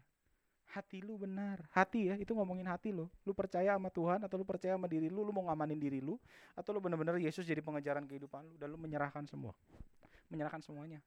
hati 0.71 1.03
lu 1.03 1.19
benar. 1.19 1.67
Hati 1.75 2.07
ya, 2.07 2.15
itu 2.15 2.31
ngomongin 2.31 2.63
hati 2.69 2.95
lu. 2.95 3.11
Lu 3.27 3.35
percaya 3.35 3.75
sama 3.75 3.91
Tuhan 3.91 4.23
atau 4.23 4.39
lu 4.39 4.47
percaya 4.47 4.79
sama 4.79 4.87
diri 4.87 5.11
lu, 5.11 5.25
lu 5.25 5.35
mau 5.35 5.43
ngamanin 5.51 5.75
diri 5.75 5.99
lu 5.99 6.15
atau 6.55 6.71
lu 6.71 6.79
benar-benar 6.79 7.19
Yesus 7.19 7.43
jadi 7.43 7.59
pengejaran 7.59 8.07
kehidupan 8.07 8.47
lu 8.47 8.55
dan 8.55 8.71
lu 8.71 8.79
menyerahkan 8.79 9.27
semua. 9.27 9.51
Menyerahkan 10.31 10.63
semuanya. 10.63 11.03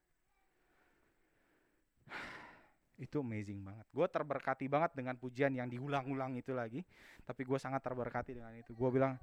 Itu 2.96 3.20
amazing 3.20 3.60
banget. 3.60 3.86
Gue 3.92 4.06
terberkati 4.08 4.66
banget 4.66 4.96
dengan 4.96 5.14
pujian 5.20 5.52
yang 5.52 5.68
diulang-ulang 5.68 6.36
itu 6.40 6.56
lagi. 6.56 6.80
Tapi 7.22 7.44
gue 7.44 7.58
sangat 7.60 7.84
terberkati 7.84 8.32
dengan 8.36 8.56
itu. 8.56 8.72
Gue 8.72 8.88
bilang, 8.88 9.20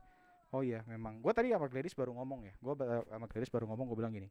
oh 0.53 0.61
iya 0.61 0.85
memang. 0.85 1.19
Gue 1.19 1.33
tadi 1.33 1.49
sama 1.49 1.65
Gladys 1.65 1.97
baru 1.97 2.13
ngomong 2.13 2.47
ya. 2.47 2.53
Gue 2.61 2.73
sama 3.09 3.25
Gladys 3.25 3.49
baru 3.49 3.65
ngomong, 3.69 3.85
gue 3.89 3.97
bilang 3.97 4.13
gini 4.13 4.29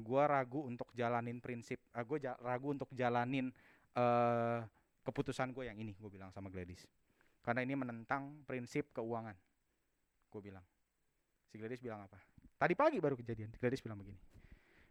gue 0.00 0.22
ragu 0.24 0.64
untuk 0.64 0.88
jalanin 0.96 1.38
prinsip 1.38 1.78
uh, 1.92 2.00
eh, 2.00 2.04
gue 2.06 2.18
ragu 2.40 2.68
untuk 2.72 2.88
jalanin 2.96 3.52
uh, 3.98 4.64
keputusan 5.04 5.52
gue 5.52 5.68
yang 5.68 5.78
ini 5.78 5.96
gue 5.98 6.10
bilang 6.10 6.30
sama 6.30 6.48
Gladys 6.48 6.86
karena 7.44 7.64
ini 7.64 7.74
menentang 7.76 8.44
prinsip 8.48 8.90
keuangan 8.96 9.36
gue 10.30 10.40
bilang 10.40 10.64
si 11.50 11.58
Gladys 11.60 11.82
bilang 11.82 12.04
apa 12.04 12.18
tadi 12.56 12.74
pagi 12.78 12.98
baru 13.02 13.18
kejadian 13.18 13.52
Gladys 13.58 13.82
bilang 13.84 13.98
begini 14.00 14.18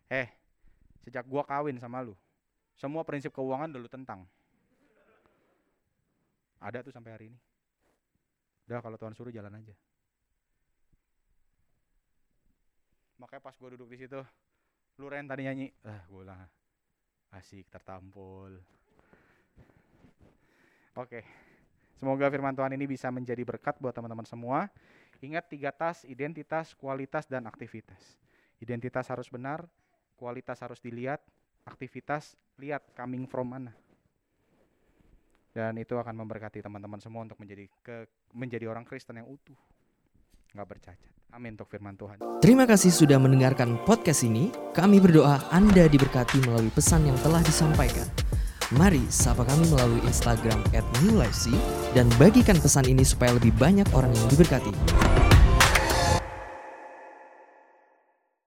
eh 0.09 0.27
sejak 1.05 1.23
gue 1.23 1.41
kawin 1.45 1.77
sama 1.79 2.03
lu 2.03 2.13
semua 2.79 3.03
prinsip 3.03 3.35
keuangan 3.35 3.67
dulu 3.67 3.91
tentang. 3.91 4.23
Ada 6.63 6.79
tuh 6.79 6.95
sampai 6.95 7.11
hari 7.11 7.25
ini. 7.27 7.39
Udah 8.71 8.79
kalau 8.79 8.95
Tuhan 8.95 9.11
suruh 9.11 9.35
jalan 9.35 9.51
aja. 9.51 9.75
Makanya 13.19 13.43
pas 13.43 13.55
gue 13.59 13.69
duduk 13.75 13.91
di 13.91 13.99
situ 13.99 14.19
lu 14.99 15.07
Ren 15.07 15.27
tadi 15.27 15.47
nyanyi 15.47 15.71
ah 15.87 16.03
gue 16.11 16.19
bilang 16.23 16.43
asik 17.35 17.67
tertampol. 17.71 18.59
Oke 20.95 21.23
semoga 21.99 22.27
firman 22.31 22.55
Tuhan 22.55 22.75
ini 22.75 22.87
bisa 22.87 23.11
menjadi 23.11 23.43
berkat 23.43 23.79
buat 23.79 23.91
teman-teman 23.95 24.27
semua. 24.27 24.71
Ingat 25.19 25.51
tiga 25.51 25.71
tas 25.75 26.07
identitas 26.07 26.71
kualitas 26.75 27.27
dan 27.27 27.43
aktivitas. 27.47 28.19
Identitas 28.59 29.07
harus 29.07 29.27
benar 29.27 29.67
kualitas 30.15 30.59
harus 30.59 30.79
dilihat 30.79 31.23
aktivitas 31.69 32.33
lihat 32.57 32.81
coming 32.97 33.29
from 33.29 33.53
mana 33.53 33.71
dan 35.53 35.77
itu 35.77 35.97
akan 35.97 36.13
memberkati 36.13 36.61
teman-teman 36.61 36.97
semua 37.01 37.25
untuk 37.25 37.37
menjadi 37.37 37.65
ke 37.81 38.09
menjadi 38.33 38.69
orang 38.69 38.85
Kristen 38.85 39.17
yang 39.17 39.29
utuh 39.29 39.57
nggak 40.53 40.65
bercacat. 40.65 41.13
Amin 41.29 41.53
untuk 41.53 41.69
firman 41.69 41.93
Tuhan. 41.93 42.17
Terima 42.41 42.65
kasih 42.65 42.89
sudah 42.89 43.21
mendengarkan 43.21 43.77
podcast 43.85 44.25
ini. 44.25 44.49
Kami 44.73 44.97
berdoa 44.97 45.37
Anda 45.53 45.85
diberkati 45.85 46.41
melalui 46.41 46.73
pesan 46.73 47.05
yang 47.05 47.17
telah 47.21 47.45
disampaikan. 47.45 48.09
Mari 48.73 49.01
sapa 49.09 49.45
kami 49.45 49.65
melalui 49.69 50.01
Instagram 50.09 50.61
@newlifec 51.05 51.53
dan 51.93 52.09
bagikan 52.17 52.57
pesan 52.57 52.85
ini 52.89 53.05
supaya 53.05 53.37
lebih 53.37 53.53
banyak 53.57 53.85
orang 53.93 54.13
yang 54.13 54.27
diberkati. 54.29 54.73